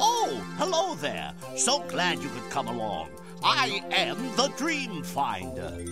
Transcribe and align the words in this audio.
Oh, 0.00 0.44
hello 0.58 0.94
there. 0.96 1.32
So 1.56 1.80
glad 1.88 2.22
you 2.22 2.28
could 2.28 2.50
come 2.50 2.68
along. 2.68 3.10
I 3.42 3.82
am 3.90 4.16
the 4.36 4.48
Dream 4.56 5.02
Finder. 5.02 5.84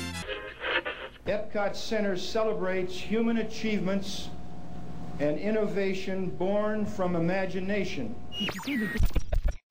Epcot 1.27 1.77
Center 1.77 2.17
celebrates 2.17 2.95
human 2.97 3.39
achievements 3.39 4.29
and 5.21 5.39
innovation 5.39 6.31
born 6.31 6.85
from 6.85 7.15
imagination. 7.15 8.15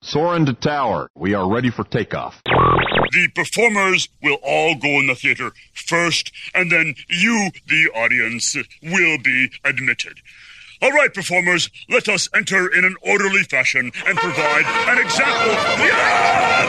Soar 0.02 0.39
to 0.39 0.54
tower. 0.54 1.10
We 1.16 1.34
are 1.34 1.50
ready 1.50 1.70
for 1.70 1.84
takeoff. 1.84 2.41
The 2.46 3.28
performers 3.36 4.10
will 4.21 4.39
all 4.44 4.75
go 4.75 4.88
in 5.00 5.07
the 5.07 5.16
theater 5.16 5.52
first, 5.73 6.32
and 6.54 6.71
then 6.71 6.96
you, 7.10 7.52
the 7.68 7.89
audience, 7.94 8.55
will 8.82 9.18
be 9.18 9.52
admitted. 9.64 10.20
All 10.82 10.92
right, 10.92 11.14
performers, 11.14 11.70
let 11.90 12.10
us 12.10 12.28
enter 12.34 12.68
in 12.68 12.84
an 12.84 12.96
orderly 13.02 13.44
fashion 13.44 13.92
and 14.05 14.18
provide 14.18 14.66
an 14.90 14.98
example. 14.98 16.64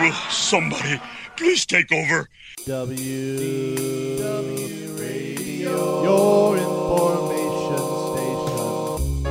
Will 0.00 0.12
somebody 0.30 1.00
please 1.36 1.66
take 1.66 1.92
over? 1.92 2.28
W 2.66 4.16
W 4.16 4.92
Radio, 4.94 6.02
your 6.02 6.56
information 6.56 7.86
station. 9.14 9.24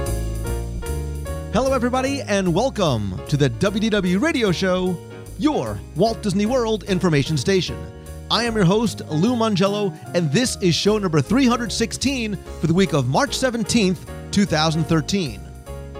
Hello, 1.53 1.73
everybody, 1.73 2.21
and 2.21 2.53
welcome 2.53 3.19
to 3.27 3.35
the 3.35 3.49
WDW 3.49 4.21
Radio 4.21 4.51
Show, 4.51 4.95
your 5.39 5.79
Walt 5.95 6.21
Disney 6.21 6.45
World 6.45 6.83
information 6.83 7.35
station. 7.37 7.77
I 8.31 8.43
am 8.43 8.55
your 8.55 8.65
host, 8.65 9.01
Lou 9.09 9.35
Mongello, 9.35 9.97
and 10.13 10.31
this 10.31 10.55
is 10.57 10.75
show 10.75 10.99
number 10.99 11.19
316 11.19 12.35
for 12.61 12.67
the 12.67 12.73
week 12.75 12.93
of 12.93 13.07
March 13.07 13.31
17th, 13.31 13.97
2013. 14.31 15.41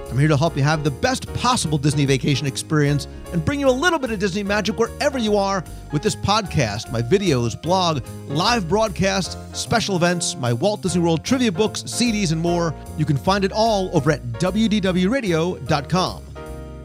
I'm 0.10 0.18
here 0.18 0.28
to 0.28 0.38
help 0.38 0.56
you 0.56 0.62
have 0.62 0.84
the 0.84 0.92
best 0.92 1.32
possible 1.34 1.80
Disney 1.80 2.06
vacation 2.06 2.46
experience 2.46 3.08
and 3.34 3.44
bring 3.44 3.60
you 3.60 3.68
a 3.68 3.72
little 3.72 3.98
bit 3.98 4.12
of 4.12 4.20
Disney 4.20 4.44
magic 4.44 4.78
wherever 4.78 5.18
you 5.18 5.38
are 5.38 5.64
with 5.92 6.04
this 6.04 6.16
podcast, 6.16 6.92
my 6.92 7.02
videos, 7.02 7.60
blog, 7.60 8.06
live 8.28 8.70
broadcasts, 8.70 9.36
special 9.60 9.96
events, 9.96 10.36
my 10.36 10.54
Walt 10.54 10.84
Disney 10.84 11.02
World 11.02 11.24
trivia 11.24 11.52
books, 11.52 11.82
CDs, 11.82 12.32
and 12.32 12.42
more. 12.42 12.76
You 12.98 13.06
can 13.06 13.18
find 13.18 13.44
it 13.44 13.52
all 13.52 13.90
over 13.96 14.12
at 14.12 14.22
WDWRadio.com. 14.34 16.24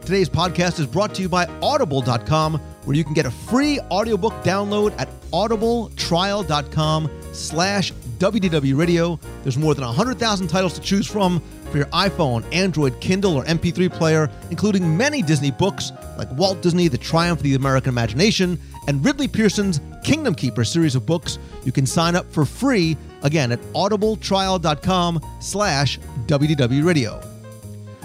Today's 0.01 0.29
podcast 0.29 0.79
is 0.79 0.87
brought 0.87 1.13
to 1.15 1.21
you 1.23 1.29
by 1.29 1.45
Audible.com, 1.61 2.61
where 2.85 2.95
you 2.95 3.03
can 3.03 3.13
get 3.13 3.25
a 3.25 3.31
free 3.31 3.79
audiobook 3.91 4.33
download 4.43 4.93
at 4.99 5.09
audibletrial.com 5.31 7.09
slash 7.33 7.91
WDWRadio. 8.19 9.19
There's 9.43 9.57
more 9.57 9.75
than 9.75 9.83
100,000 9.83 10.47
titles 10.47 10.73
to 10.73 10.81
choose 10.81 11.05
from 11.07 11.41
for 11.71 11.77
your 11.77 11.87
iPhone, 11.87 12.45
Android, 12.53 12.99
Kindle, 13.01 13.35
or 13.35 13.43
MP3 13.43 13.91
player, 13.91 14.29
including 14.49 14.95
many 14.95 15.21
Disney 15.21 15.51
books 15.51 15.91
like 16.17 16.31
Walt 16.31 16.61
Disney, 16.61 16.87
The 16.87 16.97
Triumph 16.97 17.39
of 17.39 17.43
the 17.43 17.55
American 17.55 17.89
Imagination, 17.89 18.59
and 18.87 19.03
Ridley 19.03 19.27
Pearson's 19.27 19.81
Kingdom 20.03 20.35
Keeper 20.35 20.63
series 20.63 20.95
of 20.95 21.05
books. 21.05 21.39
You 21.63 21.71
can 21.71 21.85
sign 21.85 22.15
up 22.15 22.31
for 22.31 22.45
free, 22.45 22.95
again, 23.23 23.51
at 23.51 23.59
audibletrial.com 23.73 25.19
slash 25.41 25.99
WDWRadio. 26.27 27.33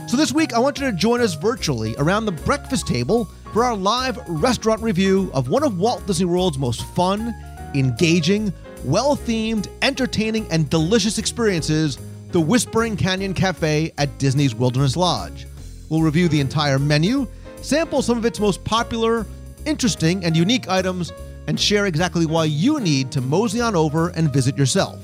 So 0.09 0.17
this 0.17 0.33
week, 0.33 0.53
I 0.55 0.59
want 0.59 0.81
you 0.81 0.91
to 0.91 0.97
join 0.97 1.21
us 1.21 1.35
virtually 1.35 1.95
around 1.99 2.25
the 2.25 2.33
breakfast 2.33 2.89
table 2.89 3.29
for 3.53 3.65
our 3.65 3.77
live 3.77 4.19
restaurant 4.29 4.81
review 4.81 5.31
of 5.35 5.49
one 5.49 5.65
of 5.65 5.79
Walt 5.79 6.07
Disney 6.07 6.27
World's 6.27 6.59
most 6.59 6.85
fun, 6.95 7.35
engaging, 7.75 8.53
well 8.85 9.17
themed, 9.17 9.69
entertaining, 9.83 10.47
and 10.53 10.71
delicious 10.71 11.19
experiences 11.19 11.99
the 12.31 12.41
Whispering 12.41 12.97
Canyon 12.97 13.35
Cafe 13.35 13.93
at 13.99 14.19
Disney's 14.19 14.55
Wilderness 14.55 14.97
Lodge. 14.97 15.49
We'll 15.89 16.03
review 16.03 16.29
the 16.29 16.39
entire 16.39 16.79
menu, 16.79 17.27
sample 17.61 18.03
some 18.03 18.17
of 18.17 18.25
its 18.25 18.39
most 18.39 18.63
popular, 18.63 19.27
interesting, 19.67 20.25
and 20.25 20.37
unique 20.37 20.69
items, 20.69 21.13
and 21.49 21.59
share 21.59 21.87
exactly 21.87 22.27
why 22.27 22.45
you 22.45 22.79
need 22.79 23.11
to 23.11 23.21
mosey 23.21 23.61
on 23.61 23.75
over 23.75 24.11
and 24.11 24.33
visit 24.33 24.57
yourself. 24.57 25.01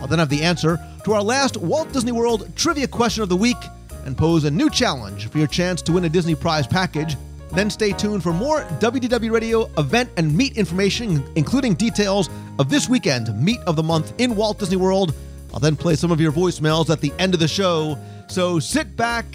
I'll 0.00 0.06
then 0.06 0.20
have 0.20 0.28
the 0.28 0.42
answer 0.42 0.78
to 1.04 1.14
our 1.14 1.22
last 1.22 1.56
Walt 1.56 1.92
Disney 1.92 2.12
World 2.12 2.54
trivia 2.54 2.86
question 2.86 3.24
of 3.24 3.28
the 3.28 3.36
week 3.36 3.56
and 4.04 4.16
pose 4.16 4.44
a 4.44 4.50
new 4.50 4.70
challenge 4.70 5.28
for 5.28 5.38
your 5.38 5.48
chance 5.48 5.82
to 5.82 5.92
win 5.92 6.04
a 6.04 6.08
Disney 6.08 6.36
Prize 6.36 6.66
package. 6.68 7.16
Then 7.54 7.68
stay 7.68 7.92
tuned 7.92 8.22
for 8.22 8.32
more 8.32 8.62
WDW 8.80 9.30
Radio 9.30 9.70
event 9.76 10.10
and 10.16 10.34
meet 10.34 10.56
information, 10.56 11.22
including 11.36 11.74
details 11.74 12.30
of 12.58 12.70
this 12.70 12.88
weekend 12.88 13.34
Meet 13.42 13.60
of 13.60 13.76
the 13.76 13.82
Month 13.82 14.14
in 14.18 14.34
Walt 14.34 14.58
Disney 14.58 14.76
World. 14.76 15.14
I'll 15.52 15.60
then 15.60 15.76
play 15.76 15.94
some 15.94 16.10
of 16.10 16.20
your 16.20 16.32
voicemails 16.32 16.88
at 16.88 17.00
the 17.00 17.12
end 17.18 17.34
of 17.34 17.40
the 17.40 17.48
show. 17.48 17.98
So 18.28 18.58
sit 18.58 18.96
back, 18.96 19.26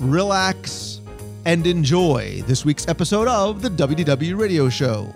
relax, 0.00 1.00
and 1.44 1.66
enjoy 1.66 2.42
this 2.46 2.64
week's 2.64 2.88
episode 2.88 3.28
of 3.28 3.62
the 3.62 3.68
WDW 3.68 4.38
Radio 4.38 4.68
Show. 4.68 5.12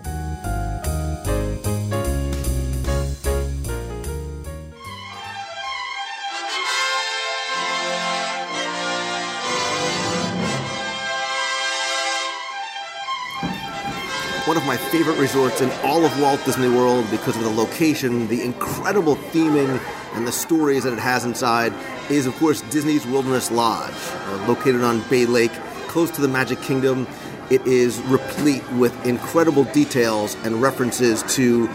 One 14.57 14.63
of 14.63 14.81
my 14.81 14.89
favorite 14.89 15.19
resorts 15.19 15.61
in 15.61 15.69
all 15.83 16.03
of 16.03 16.19
Walt 16.19 16.43
Disney 16.43 16.67
World 16.67 17.05
because 17.11 17.37
of 17.37 17.43
the 17.43 17.49
location, 17.51 18.27
the 18.27 18.41
incredible 18.41 19.15
theming, 19.15 19.79
and 20.15 20.25
the 20.25 20.31
stories 20.31 20.83
that 20.83 20.93
it 20.93 20.97
has 20.97 21.25
inside 21.25 21.71
is, 22.09 22.25
of 22.25 22.35
course, 22.37 22.61
Disney's 22.61 23.05
Wilderness 23.05 23.51
Lodge, 23.51 23.93
uh, 23.93 24.45
located 24.47 24.81
on 24.81 25.07
Bay 25.11 25.27
Lake, 25.27 25.53
close 25.89 26.09
to 26.09 26.21
the 26.21 26.27
Magic 26.27 26.59
Kingdom. 26.63 27.07
It 27.51 27.67
is 27.67 28.01
replete 28.05 28.67
with 28.71 29.05
incredible 29.05 29.65
details 29.65 30.33
and 30.43 30.59
references 30.59 31.21
to 31.35 31.69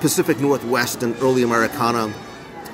Pacific 0.00 0.40
Northwest 0.40 1.04
and 1.04 1.14
early 1.22 1.44
Americana. 1.44 2.12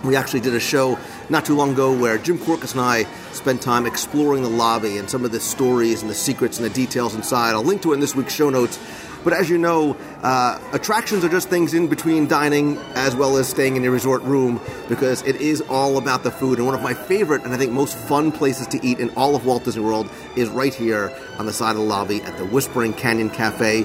We 0.02 0.16
actually 0.16 0.40
did 0.40 0.54
a 0.54 0.60
show 0.60 0.98
not 1.28 1.44
too 1.44 1.56
long 1.56 1.72
ago 1.72 1.94
where 1.94 2.16
Jim 2.16 2.38
Korkis 2.38 2.72
and 2.72 2.80
I 2.80 3.02
spent 3.32 3.60
time 3.60 3.84
exploring 3.84 4.42
the 4.42 4.48
lobby 4.48 4.96
and 4.96 5.10
some 5.10 5.26
of 5.26 5.32
the 5.32 5.40
stories 5.40 6.00
and 6.00 6.10
the 6.10 6.14
secrets 6.14 6.58
and 6.58 6.64
the 6.64 6.72
details 6.72 7.14
inside. 7.14 7.50
I'll 7.50 7.62
link 7.62 7.82
to 7.82 7.90
it 7.92 7.96
in 7.96 8.00
this 8.00 8.14
week's 8.14 8.32
show 8.34 8.48
notes. 8.48 8.78
But 9.24 9.32
as 9.32 9.50
you 9.50 9.58
know, 9.58 9.96
uh, 10.22 10.58
attractions 10.72 11.24
are 11.24 11.28
just 11.28 11.48
things 11.48 11.74
in 11.74 11.88
between 11.88 12.26
dining 12.26 12.78
as 12.94 13.16
well 13.16 13.36
as 13.36 13.48
staying 13.48 13.76
in 13.76 13.82
your 13.82 13.92
resort 13.92 14.22
room 14.22 14.60
because 14.88 15.22
it 15.22 15.36
is 15.36 15.60
all 15.62 15.98
about 15.98 16.22
the 16.22 16.30
food. 16.30 16.58
And 16.58 16.66
one 16.66 16.74
of 16.74 16.82
my 16.82 16.94
favorite 16.94 17.44
and 17.44 17.52
I 17.52 17.56
think 17.56 17.72
most 17.72 17.96
fun 17.96 18.32
places 18.32 18.66
to 18.68 18.86
eat 18.86 18.98
in 18.98 19.10
all 19.10 19.34
of 19.34 19.44
Walt 19.44 19.64
Disney 19.64 19.82
World 19.82 20.08
is 20.36 20.48
right 20.48 20.74
here 20.74 21.12
on 21.38 21.46
the 21.46 21.52
side 21.52 21.70
of 21.70 21.76
the 21.76 21.82
lobby 21.82 22.22
at 22.22 22.36
the 22.38 22.44
Whispering 22.44 22.92
Canyon 22.92 23.30
Cafe. 23.30 23.84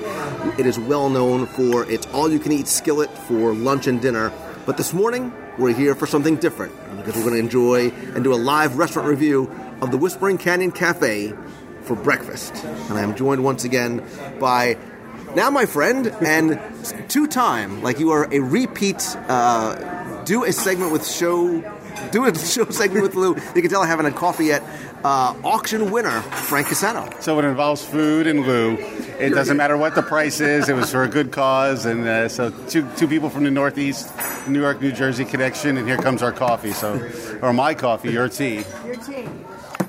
It 0.57 0.65
is 0.65 0.77
well 0.77 1.09
known 1.09 1.47
for 1.47 1.89
its 1.89 2.05
all 2.07 2.31
you 2.31 2.39
can 2.39 2.51
eat 2.51 2.67
skillet 2.67 3.09
for 3.09 3.53
lunch 3.53 3.87
and 3.87 4.01
dinner. 4.01 4.31
But 4.65 4.77
this 4.77 4.93
morning, 4.93 5.33
we're 5.57 5.73
here 5.73 5.95
for 5.95 6.05
something 6.05 6.35
different 6.35 6.73
because 6.97 7.15
we're 7.15 7.23
going 7.23 7.33
to 7.33 7.39
enjoy 7.39 7.89
and 8.13 8.23
do 8.23 8.33
a 8.33 8.35
live 8.35 8.77
restaurant 8.77 9.07
review 9.07 9.49
of 9.81 9.91
the 9.91 9.97
Whispering 9.97 10.37
Canyon 10.37 10.71
Cafe 10.71 11.33
for 11.81 11.95
breakfast. 11.95 12.63
And 12.63 12.93
I 12.93 13.01
am 13.01 13.15
joined 13.15 13.43
once 13.43 13.63
again 13.63 14.05
by 14.39 14.77
now 15.35 15.49
my 15.49 15.65
friend 15.65 16.07
and 16.07 16.59
two 17.09 17.27
time, 17.27 17.81
like 17.81 17.99
you 17.99 18.11
are 18.11 18.27
a 18.31 18.39
repeat, 18.39 19.15
uh, 19.27 20.23
do 20.23 20.43
a 20.43 20.51
segment 20.51 20.91
with 20.91 21.07
show. 21.07 21.61
Do 22.11 22.25
a 22.25 22.35
show 22.53 22.69
segment 22.69 23.03
with 23.03 23.15
Lou. 23.15 23.35
You 23.55 23.61
can 23.61 23.69
tell 23.69 23.81
I 23.81 23.87
haven't 23.87 24.05
had 24.05 24.15
coffee 24.15 24.45
yet. 24.45 24.63
Uh, 25.03 25.35
auction 25.43 25.91
winner 25.91 26.21
Frank 26.21 26.67
Casano. 26.67 27.21
So 27.21 27.39
it 27.39 27.45
involves 27.45 27.83
food 27.83 28.27
and 28.27 28.45
Lou. 28.45 28.77
It 29.19 29.31
doesn't 29.31 29.57
matter 29.57 29.75
what 29.75 29.95
the 29.95 30.03
price 30.03 30.39
is. 30.39 30.69
It 30.69 30.73
was 30.73 30.91
for 30.91 31.03
a 31.03 31.07
good 31.07 31.31
cause, 31.31 31.85
and 31.85 32.07
uh, 32.07 32.29
so 32.29 32.51
two 32.67 32.87
two 32.97 33.07
people 33.07 33.29
from 33.29 33.43
the 33.43 33.51
Northeast, 33.51 34.11
New 34.47 34.61
York, 34.61 34.81
New 34.81 34.91
Jersey 34.91 35.25
connection, 35.25 35.77
and 35.77 35.87
here 35.87 35.97
comes 35.97 36.22
our 36.22 36.31
coffee. 36.31 36.72
So, 36.72 37.09
or 37.41 37.51
my 37.51 37.73
coffee, 37.73 38.11
your 38.11 38.29
tea. 38.29 38.63
Your 38.85 38.95
tea. 38.95 39.27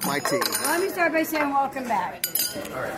My 0.06 0.18
tea. 0.18 0.40
Let 0.62 0.80
me 0.80 0.88
start 0.88 1.12
by 1.12 1.22
saying 1.22 1.50
welcome 1.50 1.84
back. 1.84 2.26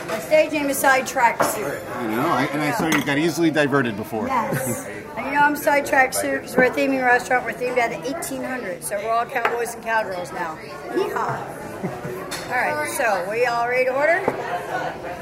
My 0.09 0.19
stage 0.21 0.53
name 0.53 0.71
is 0.71 0.79
Sidetrack 0.79 1.43
Soup. 1.43 1.63
You 2.01 2.09
know, 2.09 2.27
I, 2.27 2.49
and 2.53 2.63
I 2.63 2.73
saw 2.73 2.87
you 2.87 3.05
got 3.05 3.19
easily 3.19 3.51
diverted 3.51 3.97
before. 3.97 4.27
Yes. 4.27 4.87
and 5.17 5.27
you 5.27 5.33
know 5.33 5.41
I'm 5.41 5.55
Sidetrack 5.55 6.15
Soup 6.15 6.41
because 6.41 6.57
we're 6.57 6.65
a 6.65 6.71
theming 6.71 7.05
restaurant. 7.05 7.45
We're 7.45 7.53
themed 7.53 7.79
out 7.79 7.93
of 7.93 8.05
1800, 8.05 8.83
so 8.83 8.97
we're 8.97 9.11
all 9.11 9.27
cowboys 9.27 9.75
and 9.75 9.85
cowgirls 9.85 10.33
now. 10.33 10.57
Yeehaw. 10.89 11.64
All 11.85 12.51
right, 12.51 12.91
so 12.97 13.29
we 13.31 13.47
all 13.47 13.69
ready 13.69 13.85
to 13.87 13.95
order? 13.95 14.21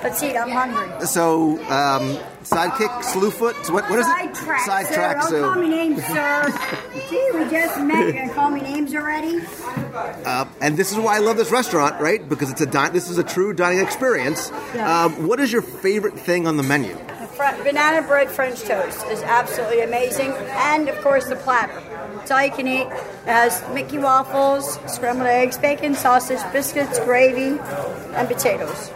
Let's 0.03 0.23
eat. 0.23 0.37
I'm 0.37 0.50
hungry. 0.50 1.06
So, 1.06 1.53
um, 1.70 2.19
sidekick, 2.43 2.88
slewfoot. 3.03 3.73
What, 3.73 3.88
what 3.88 3.99
is 3.99 4.06
it? 4.06 4.37
Sidetrack, 4.37 5.23
sir. 5.25 5.41
Don't 5.41 5.55
call 5.55 5.62
me 5.62 5.69
names, 5.69 6.05
sir. 6.06 6.53
Gee, 7.09 7.31
we 7.35 7.50
just 7.50 7.81
met. 7.81 8.05
You're 8.05 8.12
gonna 8.12 8.35
call 8.35 8.50
me 8.50 8.61
names 8.61 8.94
already? 8.94 9.41
uh, 10.25 10.44
and 10.61 10.76
this 10.76 10.91
is 10.93 10.99
why 10.99 11.17
I 11.17 11.19
love 11.19 11.37
this 11.37 11.50
restaurant, 11.50 12.00
right? 12.00 12.26
Because 12.29 12.50
it's 12.50 12.61
a 12.61 12.67
di- 12.67 12.91
this 12.91 13.09
is 13.09 13.19
a 13.19 13.25
true 13.25 13.53
dining 13.53 13.81
experience. 13.81 14.50
Yes. 14.75 14.88
Um, 14.88 15.26
what 15.26 15.41
is 15.41 15.53
your 15.53 15.62
favorite 15.62 16.19
thing 16.19 16.47
on 16.47 16.56
the 16.56 16.62
menu? 16.62 16.97
Fr- 17.37 17.62
banana 17.64 18.06
bread 18.06 18.31
French 18.31 18.61
toast 18.62 19.06
is 19.06 19.23
absolutely 19.23 19.81
amazing, 19.82 20.32
and 20.50 20.88
of 20.88 21.00
course 21.00 21.26
the 21.26 21.37
platter. 21.37 21.82
It's 22.20 22.31
all 22.31 22.44
you 22.44 22.50
can 22.50 22.69
eat. 22.69 22.87
It 22.87 23.26
has 23.26 23.62
Mickey 23.73 23.99
waffles, 23.99 24.79
scrambled 24.93 25.26
eggs, 25.29 25.56
bacon, 25.58 25.94
sausage, 25.94 26.40
biscuits, 26.52 26.99
gravy, 27.00 27.58
and 28.14 28.29
potatoes. 28.29 28.90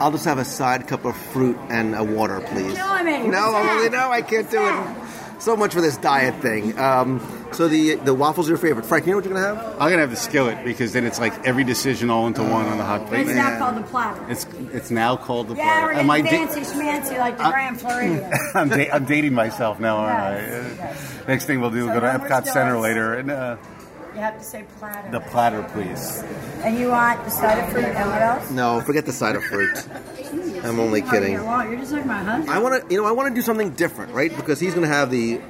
I'll 0.00 0.10
just 0.10 0.24
have 0.24 0.38
a 0.38 0.44
side 0.44 0.88
cup 0.88 1.04
of 1.04 1.16
fruit 1.16 1.56
and 1.68 1.94
a 1.94 2.02
water, 2.02 2.40
please. 2.40 2.74
No, 2.74 2.86
What's 2.88 3.00
Emily, 3.06 3.88
that? 3.88 3.92
no, 3.92 4.10
I 4.10 4.22
can't 4.22 4.50
do 4.50 4.60
it. 4.66 5.40
So 5.40 5.56
much 5.56 5.72
for 5.74 5.80
this 5.80 5.96
diet 5.96 6.34
thing. 6.42 6.76
Um, 6.78 7.20
so 7.52 7.68
the 7.68 7.94
the 7.96 8.14
waffles 8.14 8.48
are 8.48 8.52
your 8.52 8.58
favorite. 8.58 8.86
Frank, 8.86 9.06
you 9.06 9.12
know 9.12 9.18
what 9.18 9.24
you're 9.24 9.34
gonna 9.34 9.54
have? 9.60 9.72
I'm 9.74 9.90
gonna 9.90 9.98
have 9.98 10.10
the 10.10 10.16
skillet 10.16 10.64
because 10.64 10.92
then 10.92 11.04
it's 11.04 11.18
like 11.20 11.46
every 11.46 11.64
decision 11.64 12.10
all 12.10 12.26
into 12.26 12.42
one 12.42 12.66
on 12.66 12.78
the 12.78 12.84
hot 12.84 13.06
plate. 13.06 13.26
It's 13.26 13.34
now 13.36 13.58
called 13.58 13.76
the 13.76 13.82
platter. 13.88 14.24
It's 14.30 14.46
it's 14.72 14.90
now 14.90 15.16
called 15.16 15.48
the 15.48 15.54
Yeah, 15.54 15.62
platter. 15.80 15.86
we're 15.94 16.00
Am 16.00 16.10
I 16.10 16.20
da- 16.22 16.30
fancy 16.30 16.60
schmancy 16.60 17.18
like 17.18 17.38
the 17.38 17.44
Grand 17.50 17.80
Floridian. 17.80 18.30
I'm, 18.54 18.68
da- 18.68 18.90
I'm 18.90 19.04
dating 19.04 19.34
myself 19.34 19.78
now, 19.80 19.96
aren't 19.96 20.38
Yes, 20.48 20.80
I? 20.80 20.84
Uh, 21.22 21.24
Next 21.28 21.44
thing 21.46 21.60
we'll 21.60 21.70
do, 21.70 21.80
So 21.80 21.84
we'll 21.86 21.94
go 21.94 22.00
to 22.00 22.12
number 22.12 22.28
Epcot 22.28 22.44
Center 22.46 22.70
starts- 22.72 22.82
later, 22.82 23.14
and 23.14 23.30
uh, 23.30 23.56
You 24.14 24.20
have 24.20 24.38
to 24.38 24.44
say 24.44 24.64
platter. 24.78 25.10
the 25.10 25.20
platter, 25.20 25.62
please. 25.72 26.22
And 26.64 26.78
you 26.78 26.88
want 26.88 27.24
the 27.24 27.30
side 27.30 27.58
of 27.58 27.70
fruit 27.72 27.84
and 27.84 28.08
what 28.10 28.22
else? 28.22 28.50
No, 28.50 28.80
forget 28.80 29.04
the 29.06 29.12
side 29.12 29.36
of 29.36 29.42
fruit. 29.44 29.86
I'm 30.64 30.78
only 30.78 31.02
kidding. 31.02 31.32
You're 31.32 31.76
just 31.76 31.92
like 31.92 32.06
my 32.06 32.22
husband. 32.22 32.50
I 32.50 32.58
want 32.58 32.82
to, 32.88 32.94
you 32.94 33.00
know, 33.00 33.06
I 33.08 33.12
want 33.12 33.28
to 33.28 33.34
do 33.34 33.42
something 33.42 33.70
different, 33.70 34.12
right? 34.14 34.34
Because 34.34 34.60
he's 34.60 34.74
going 34.74 34.86
to 34.86 34.92
have 34.94 35.10
the, 35.10 35.40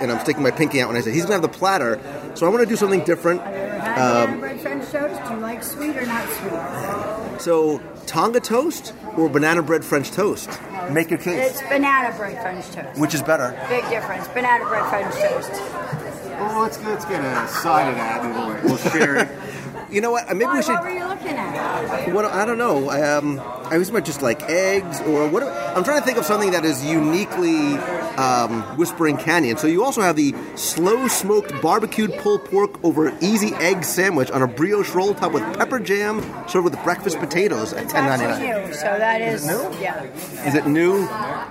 and 0.00 0.10
I'm 0.10 0.20
sticking 0.20 0.42
my 0.42 0.50
pinky 0.50 0.80
out 0.80 0.88
when 0.88 0.96
I 0.96 1.00
say 1.00 1.12
he's 1.12 1.24
going 1.26 1.40
to 1.40 1.42
have 1.46 1.52
the 1.52 1.58
platter. 1.58 2.00
So 2.34 2.46
I 2.46 2.48
want 2.48 2.62
to 2.62 2.68
do 2.68 2.76
something 2.76 3.04
different. 3.04 3.40
Um, 3.40 3.46
banana 3.46 4.38
bread 4.38 4.60
French 4.60 4.84
toast. 4.90 5.28
Do 5.28 5.34
you 5.34 5.40
like 5.40 5.62
sweet 5.62 5.96
or 5.96 6.06
not 6.06 6.28
sweet? 6.28 7.40
so 7.40 7.80
Tonga 8.06 8.40
toast 8.40 8.94
or 9.16 9.28
banana 9.28 9.62
bread 9.62 9.84
French 9.84 10.10
toast? 10.10 10.50
Make 10.90 11.10
your 11.10 11.18
case. 11.18 11.50
It's 11.50 11.62
banana 11.62 12.16
bread 12.16 12.40
French 12.42 12.66
toast. 12.70 12.98
Which 12.98 13.14
is 13.14 13.22
better? 13.22 13.50
Big 13.68 13.88
difference. 13.88 14.26
Banana 14.28 14.64
bread 14.66 14.88
French 14.88 15.14
toast. 15.14 15.52
Well, 16.40 16.62
let's 16.62 16.82
let's 16.84 17.04
get 17.04 17.22
a 17.22 17.48
side 17.48 17.88
of 17.88 17.96
that, 17.96 18.24
and 18.24 18.34
we'll, 18.34 18.76
we'll 18.76 18.90
share 18.90 19.16
it. 19.16 19.28
You 19.90 20.00
know 20.00 20.12
what? 20.12 20.28
Maybe 20.28 20.44
Why, 20.44 20.56
we 20.56 20.62
should. 20.62 20.72
What 20.74 20.84
were 20.84 20.90
you 20.90 21.06
looking 21.06 21.28
at? 21.28 22.12
What 22.12 22.24
I 22.24 22.44
don't 22.44 22.58
know. 22.58 22.90
Um, 22.90 23.40
I 23.64 23.78
was 23.78 23.88
about 23.88 24.04
just 24.04 24.22
like 24.22 24.42
eggs 24.44 25.00
or 25.00 25.28
what? 25.28 25.42
I'm 25.42 25.84
trying 25.84 26.00
to 26.00 26.06
think 26.06 26.18
of 26.18 26.24
something 26.24 26.52
that 26.52 26.64
is 26.64 26.84
uniquely 26.84 27.76
um, 28.16 28.62
Whispering 28.76 29.16
Canyon. 29.16 29.56
So 29.56 29.66
you 29.66 29.84
also 29.84 30.00
have 30.00 30.16
the 30.16 30.34
slow 30.56 31.08
smoked 31.08 31.60
barbecued 31.62 32.12
pulled 32.18 32.44
pork 32.44 32.82
over 32.84 33.16
easy 33.20 33.54
egg 33.56 33.84
sandwich 33.84 34.30
on 34.30 34.42
a 34.42 34.46
brioche 34.46 34.94
roll 34.94 35.14
topped 35.14 35.34
with 35.34 35.42
pepper 35.56 35.78
jam, 35.80 36.20
served 36.48 36.64
with 36.64 36.82
breakfast 36.84 37.18
potatoes 37.18 37.72
at 37.72 37.92
actually 37.94 38.26
$10.99. 38.26 38.66
new, 38.68 38.74
so 38.74 38.84
that 38.84 39.20
is, 39.20 39.46
new? 39.46 39.80
yeah. 39.80 40.04
Is 40.46 40.54
it 40.54 40.66
new? 40.66 41.02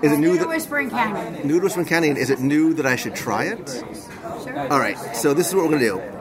Is 0.02 0.12
it 0.12 0.18
new 0.18 0.30
New 0.30 0.38
that 0.38 0.48
Whispering 0.48 0.90
Canyon. 0.90 1.48
new 1.48 1.60
to 1.60 1.64
Whispering 1.64 1.88
Canyon? 1.88 2.18
Is 2.18 2.30
it 2.30 2.40
new 2.40 2.74
that 2.76 2.86
I 2.86 2.96
should 2.96 3.16
try 3.16 3.46
it? 3.46 3.68
Sure. 4.44 4.72
All 4.72 4.80
right. 4.80 4.98
So 5.16 5.34
this 5.34 5.48
is 5.48 5.56
what 5.56 5.66
we're 5.66 5.80
gonna 5.80 5.82
do. 5.82 6.19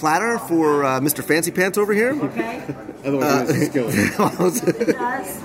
Platter 0.00 0.38
for 0.38 0.82
uh, 0.84 0.98
Mr. 1.00 1.22
Fancy 1.22 1.50
Pants 1.50 1.76
over 1.76 1.92
here. 1.92 2.12
Okay. 2.24 2.64
Otherwise, 3.04 3.50
it's 3.50 3.58
a 3.58 3.66
skillet. 3.66 3.94
Yes. 3.94 5.36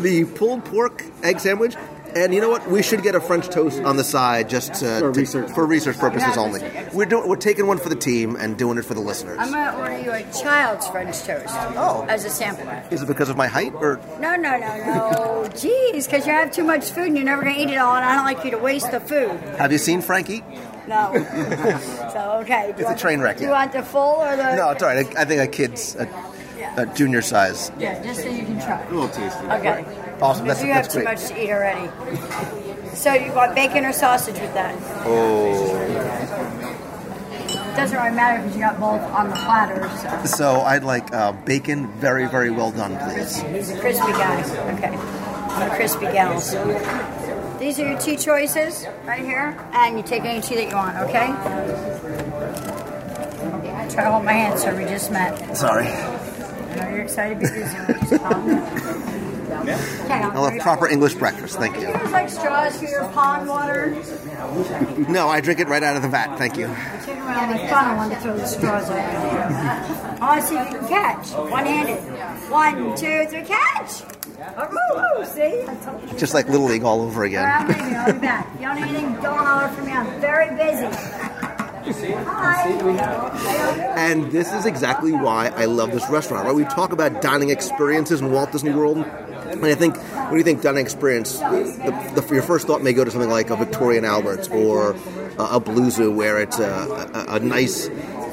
the 0.00 0.24
pulled 0.24 0.64
pork 0.64 1.04
egg 1.22 1.40
sandwich. 1.40 1.76
And 2.14 2.34
you 2.34 2.42
know 2.42 2.50
what? 2.50 2.70
We 2.70 2.82
should 2.82 3.02
get 3.02 3.14
a 3.14 3.20
French 3.20 3.48
toast 3.48 3.80
on 3.82 3.96
the 3.96 4.04
side 4.04 4.50
just 4.50 4.82
uh, 4.82 5.00
For 5.00 5.12
to- 5.12 5.20
research. 5.20 5.50
for 5.52 5.64
research 5.66 5.98
purposes 5.98 6.36
only. 6.36 6.60
We're 6.92 7.06
doing, 7.06 7.26
we're 7.26 7.36
taking 7.36 7.66
one 7.66 7.78
for 7.78 7.88
the 7.88 7.96
team 7.96 8.36
and 8.36 8.56
doing 8.58 8.76
it 8.76 8.84
for 8.84 8.92
the 8.92 9.00
listeners. 9.00 9.38
I'm 9.40 9.50
going 9.50 9.72
to 9.72 9.78
order 9.78 9.98
you 10.00 10.12
a 10.12 10.22
child's 10.42 10.86
French 10.88 11.18
toast 11.22 11.46
Oh. 11.48 12.04
as 12.10 12.26
a 12.26 12.30
sampler. 12.30 12.82
Is 12.90 13.00
it 13.02 13.08
because 13.08 13.30
of 13.30 13.36
my 13.38 13.46
height 13.46 13.72
or? 13.74 13.98
No, 14.20 14.36
no, 14.36 14.58
no, 14.58 14.58
no. 14.58 15.48
Jeez, 15.54 16.04
because 16.06 16.26
you 16.26 16.32
have 16.32 16.50
too 16.50 16.64
much 16.64 16.90
food 16.90 17.06
and 17.08 17.16
you're 17.16 17.24
never 17.24 17.42
going 17.42 17.54
to 17.56 17.60
eat 17.62 17.70
it 17.70 17.76
all, 17.78 17.96
and 17.96 18.04
I 18.04 18.14
don't 18.14 18.24
like 18.26 18.44
you 18.44 18.50
to 18.52 18.58
waste 18.58 18.90
the 18.90 19.00
food. 19.00 19.30
Have 19.58 19.72
you 19.72 19.78
seen 19.78 20.02
Frankie? 20.02 20.44
No. 20.88 21.12
so, 22.12 22.38
okay. 22.42 22.72
Do 22.76 22.82
It's 22.82 22.90
a 22.90 22.96
train 22.96 23.18
the- 23.18 23.24
wreck, 23.24 23.36
Do 23.38 23.44
you 23.44 23.50
yeah. 23.50 23.54
want 23.60 23.72
the 23.72 23.82
full 23.82 24.16
or 24.22 24.36
the. 24.36 24.56
No, 24.56 24.70
it's 24.70 24.82
all 24.82 24.88
right. 24.88 25.06
I, 25.16 25.22
I 25.22 25.24
think 25.24 25.40
a 25.40 25.46
kid's 25.46 25.94
a, 25.96 26.08
a 26.76 26.86
junior 26.86 27.22
size. 27.22 27.70
Yeah, 27.78 28.02
just 28.02 28.22
so 28.22 28.28
you 28.28 28.44
can 28.44 28.60
try. 28.60 28.82
A 28.82 28.90
little 28.90 29.08
tasty. 29.08 29.44
Okay. 29.46 29.84
Awesome. 30.20 30.46
That's, 30.46 30.62
you 30.62 30.72
have 30.72 30.84
that's 30.84 30.94
too 30.94 31.02
much 31.04 31.24
to 31.26 31.42
eat 31.42 31.50
already. 31.50 31.88
So 32.94 33.12
you 33.14 33.32
want 33.32 33.54
bacon 33.54 33.84
or 33.84 33.92
sausage 33.92 34.38
with 34.38 34.52
that? 34.54 34.74
Oh. 35.06 35.52
It 37.48 37.76
doesn't 37.76 37.96
really 37.96 38.14
matter 38.14 38.42
because 38.42 38.54
you 38.54 38.60
got 38.62 38.78
both 38.78 39.00
on 39.00 39.30
the 39.30 39.34
platter. 39.36 39.88
So 40.26 40.36
So 40.36 40.60
I'd 40.60 40.84
like 40.84 41.12
uh, 41.12 41.32
bacon, 41.32 41.90
very, 41.94 42.26
very 42.26 42.50
well 42.50 42.70
done, 42.70 42.98
please. 42.98 43.40
he's 43.40 43.70
a 43.70 43.80
crispy 43.80 44.12
guy. 44.12 44.42
Okay, 44.74 44.88
I'm 44.94 45.70
a 45.70 45.74
crispy 45.74 46.04
gals. 46.06 46.54
These 47.62 47.78
are 47.78 47.88
your 47.88 47.98
tea 48.00 48.16
choices 48.16 48.84
right 49.04 49.24
here, 49.24 49.56
and 49.72 49.96
you 49.96 50.02
take 50.02 50.24
any 50.24 50.40
tea 50.40 50.56
that 50.56 50.68
you 50.68 50.74
want. 50.74 50.96
Okay. 50.96 51.26
Try 53.94 54.02
to 54.02 54.10
hold 54.10 54.24
my 54.24 54.32
hand, 54.32 54.58
sir. 54.58 54.76
We 54.76 54.82
just 54.84 55.12
met. 55.12 55.56
Sorry. 55.56 55.86
I 55.86 56.74
know 56.74 56.88
you're 56.88 57.02
excited 57.02 57.38
to 57.38 57.46
be 57.46 57.60
busy. 57.60 57.76
Just. 59.64 60.00
Okay, 60.02 60.14
I'll 60.14 60.50
have 60.50 60.60
proper 60.60 60.88
English 60.88 61.14
breakfast. 61.14 61.56
Thank 61.56 61.76
you. 61.76 61.86
You 61.86 61.92
guys 61.92 62.10
like 62.10 62.28
straws 62.30 62.76
for 62.78 62.86
your 62.86 63.06
pond 63.10 63.48
water? 63.48 63.96
No, 65.08 65.28
I 65.28 65.40
drink 65.40 65.60
it 65.60 65.68
right 65.68 65.84
out 65.84 65.94
of 65.94 66.02
the 66.02 66.08
vat. 66.08 66.36
Thank 66.38 66.56
you. 66.56 66.66
Around 66.66 67.56
and 67.56 67.70
fun. 67.70 67.84
I 67.84 67.94
want 67.94 68.12
to 68.12 68.18
throw 68.18 68.36
the 68.36 68.44
straws 68.44 68.90
over 68.90 68.98
oh, 68.98 69.02
there. 69.02 70.18
I 70.20 70.26
want 70.26 70.40
to 70.40 70.46
see 70.48 70.56
if 70.56 70.68
you 70.68 70.78
can 70.80 70.88
catch. 70.88 71.30
One 71.30 71.64
handed. 71.64 72.00
One, 72.50 72.96
two, 72.96 73.26
three, 73.26 73.44
catch! 73.44 74.02
Oh, 74.56 74.68
woo, 74.70 75.20
woo, 75.20 75.24
see? 75.26 75.64
Just 76.18 76.34
like 76.34 76.48
Little 76.48 76.66
League 76.66 76.84
all 76.84 77.00
over 77.00 77.24
All 77.24 77.30
right, 77.30 77.64
again. 77.64 77.66
baby, 77.68 77.94
I'll 77.96 78.12
be 78.12 78.18
back. 78.18 78.48
If 78.54 78.60
you 78.60 78.66
don't 78.66 78.76
need 78.76 78.84
anything, 78.84 79.14
don't 79.22 79.38
holler 79.38 79.68
for 79.68 79.82
me. 79.82 79.92
I'm 79.92 80.20
very 80.20 80.50
busy. 80.56 80.86
Hi. 82.24 82.70
And 83.96 84.30
this 84.30 84.52
is 84.52 84.66
exactly 84.66 85.12
why 85.12 85.48
I 85.48 85.64
love 85.64 85.90
this 85.90 86.08
restaurant. 86.08 86.46
Right? 86.46 86.54
We 86.54 86.64
talk 86.64 86.92
about 86.92 87.22
dining 87.22 87.50
experiences 87.50 88.20
in 88.20 88.30
Walt 88.30 88.52
Disney 88.52 88.70
World. 88.70 88.98
And 88.98 89.64
I 89.66 89.74
think 89.74 89.96
when 89.96 90.38
you 90.38 90.44
think 90.44 90.62
dining 90.62 90.84
experience, 90.84 91.38
the, 91.38 92.12
the, 92.14 92.34
your 92.34 92.42
first 92.42 92.66
thought 92.66 92.82
may 92.82 92.92
go 92.92 93.04
to 93.04 93.10
something 93.10 93.28
like 93.30 93.50
a 93.50 93.56
Victoria 93.56 94.02
& 94.02 94.04
Albert's 94.04 94.48
or 94.48 94.96
a, 95.38 95.56
a 95.56 95.60
Blue 95.60 95.90
Zoo, 95.90 96.10
where 96.10 96.40
it's 96.40 96.58
a, 96.58 97.22
a, 97.28 97.36
a 97.36 97.40
nice, 97.40 97.88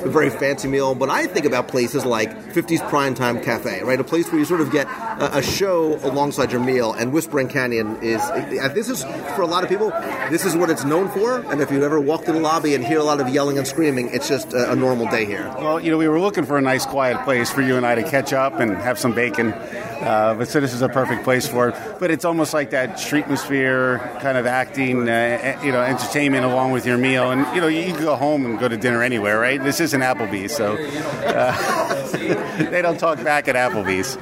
very 0.07 0.30
fancy 0.30 0.68
meal. 0.68 0.96
But 0.96 1.10
I 1.10 1.28
think 1.28 1.46
about 1.46 1.68
places 1.68 2.06
like 2.06 2.31
50s 2.54 2.80
Primetime 2.90 3.44
Cafe, 3.44 3.84
right? 3.84 4.00
A 4.00 4.04
place 4.04 4.31
where 4.31 4.40
you 4.40 4.46
sort 4.46 4.62
of 4.62 4.72
get 4.72 4.88
a, 4.88 5.38
a 5.38 5.42
show 5.42 5.96
alongside 6.06 6.51
your 6.51 6.62
meal. 6.62 6.94
And 6.94 7.12
Whispering 7.12 7.48
Canyon 7.48 8.01
is 8.01 8.22
uh, 8.22 8.72
this 8.74 8.90
is 8.90 9.04
for 9.36 9.42
a 9.42 9.48
lot 9.48 9.63
of 9.63 9.69
people. 9.69 9.90
This 10.30 10.46
is 10.46 10.56
what 10.56 10.69
it's 10.69 10.86
known 10.86 11.10
for. 11.10 11.40
And 11.51 11.62
if 11.62 11.72
you 11.72 11.84
ever 11.84 12.00
walk 12.00 12.25
to 12.25 12.31
the 12.31 12.40
lobby 12.40 12.75
and 12.75 12.84
hear 12.84 13.00
a 13.00 13.04
lot 13.04 13.19
of 13.22 13.30
yelling 13.30 13.57
and 13.57 13.68
screaming, 13.68 14.10
it's 14.13 14.28
just 14.28 14.54
a, 14.54 14.72
a 14.72 14.75
normal 14.75 15.07
day 15.07 15.25
here. 15.25 15.53
Well, 15.58 15.79
you 15.79 15.91
know, 15.91 15.98
we 15.98 16.08
were 16.08 16.20
looking 16.20 16.46
for 16.46 16.58
a 16.58 16.62
nice, 16.62 16.86
quiet 16.86 17.24
place 17.24 17.50
for 17.50 17.62
you 17.62 17.77
and 17.77 17.86
I 17.86 17.96
to 17.96 18.03
catch 18.03 18.34
up 18.34 18.60
and 18.60 18.75
have 18.77 19.00
some 19.00 19.13
bacon. 19.13 19.53
Uh, 20.01 20.34
but 20.36 20.48
so 20.48 20.60
this 20.60 20.74
is 20.74 20.82
a 20.82 20.89
perfect 20.89 21.24
place 21.24 21.48
for 21.48 21.70
it. 21.70 21.75
But 22.00 22.12
it's 22.12 22.25
almost 22.25 22.53
like 22.53 22.72
that 22.72 23.00
street 23.00 23.25
atmosphere, 23.29 24.00
kind 24.22 24.38
of 24.38 24.48
acting, 24.48 25.08
uh, 25.08 25.60
you 25.63 25.72
know, 25.72 25.82
entertainment 25.82 26.46
along 26.46 26.72
with 26.72 26.86
your 26.86 26.98
meal. 26.98 27.29
And 27.29 27.46
you 27.56 27.62
know, 27.62 27.68
you 27.68 27.94
can 27.94 28.01
go 28.01 28.15
home 28.15 28.44
and 28.44 28.58
go 28.58 28.68
to 28.68 28.75
dinner 28.75 29.03
anywhere, 29.03 29.39
right? 29.39 29.62
This 29.62 29.79
isn't 29.79 30.01
Applebee's, 30.01 30.56
so 30.56 30.75
uh, 30.75 32.08
they 32.72 32.82
don't 32.82 33.00
talk 33.00 33.24
back 33.24 33.48
at 33.48 33.56
Applebee's. 33.56 34.18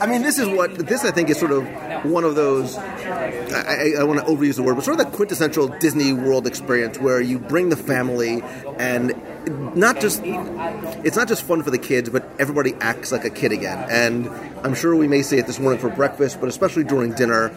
I 0.00 0.06
mean, 0.06 0.22
this 0.22 0.38
is 0.38 0.48
what 0.48 0.74
this 0.74 1.04
I 1.04 1.12
think 1.12 1.30
is 1.30 1.38
sort 1.38 1.52
of 1.52 1.64
one 2.04 2.24
of 2.24 2.34
those. 2.34 2.76
I, 2.76 3.92
I, 3.98 4.00
I 4.00 4.04
want 4.04 4.18
to 4.18 4.26
overuse 4.26 4.56
the 4.56 4.64
word, 4.64 4.74
but 4.74 4.84
sort 4.84 4.98
of 4.98 5.06
the 5.06 5.16
quintessential 5.16 5.68
Disney 5.68 6.12
World 6.12 6.46
experience 6.46 6.98
where 6.98 7.20
you 7.20 7.38
bring 7.38 7.68
the 7.68 7.76
family 7.76 8.42
and 8.78 9.14
not 9.48 10.00
just 10.00 10.22
it's 10.24 11.16
not 11.16 11.28
just 11.28 11.42
fun 11.42 11.62
for 11.62 11.70
the 11.70 11.78
kids, 11.78 12.10
but 12.10 12.28
everybody 12.38 12.74
acts 12.80 13.12
like 13.12 13.24
a 13.24 13.30
kid 13.30 13.52
again. 13.52 13.86
And 13.90 14.28
I'm 14.64 14.74
sure 14.74 14.94
we 14.96 15.08
may 15.08 15.22
see 15.22 15.38
it 15.38 15.46
this 15.46 15.58
morning 15.58 15.80
for 15.80 15.88
breakfast, 15.88 16.40
but 16.40 16.48
especially 16.48 16.84
during 16.84 17.12
dinner, 17.12 17.48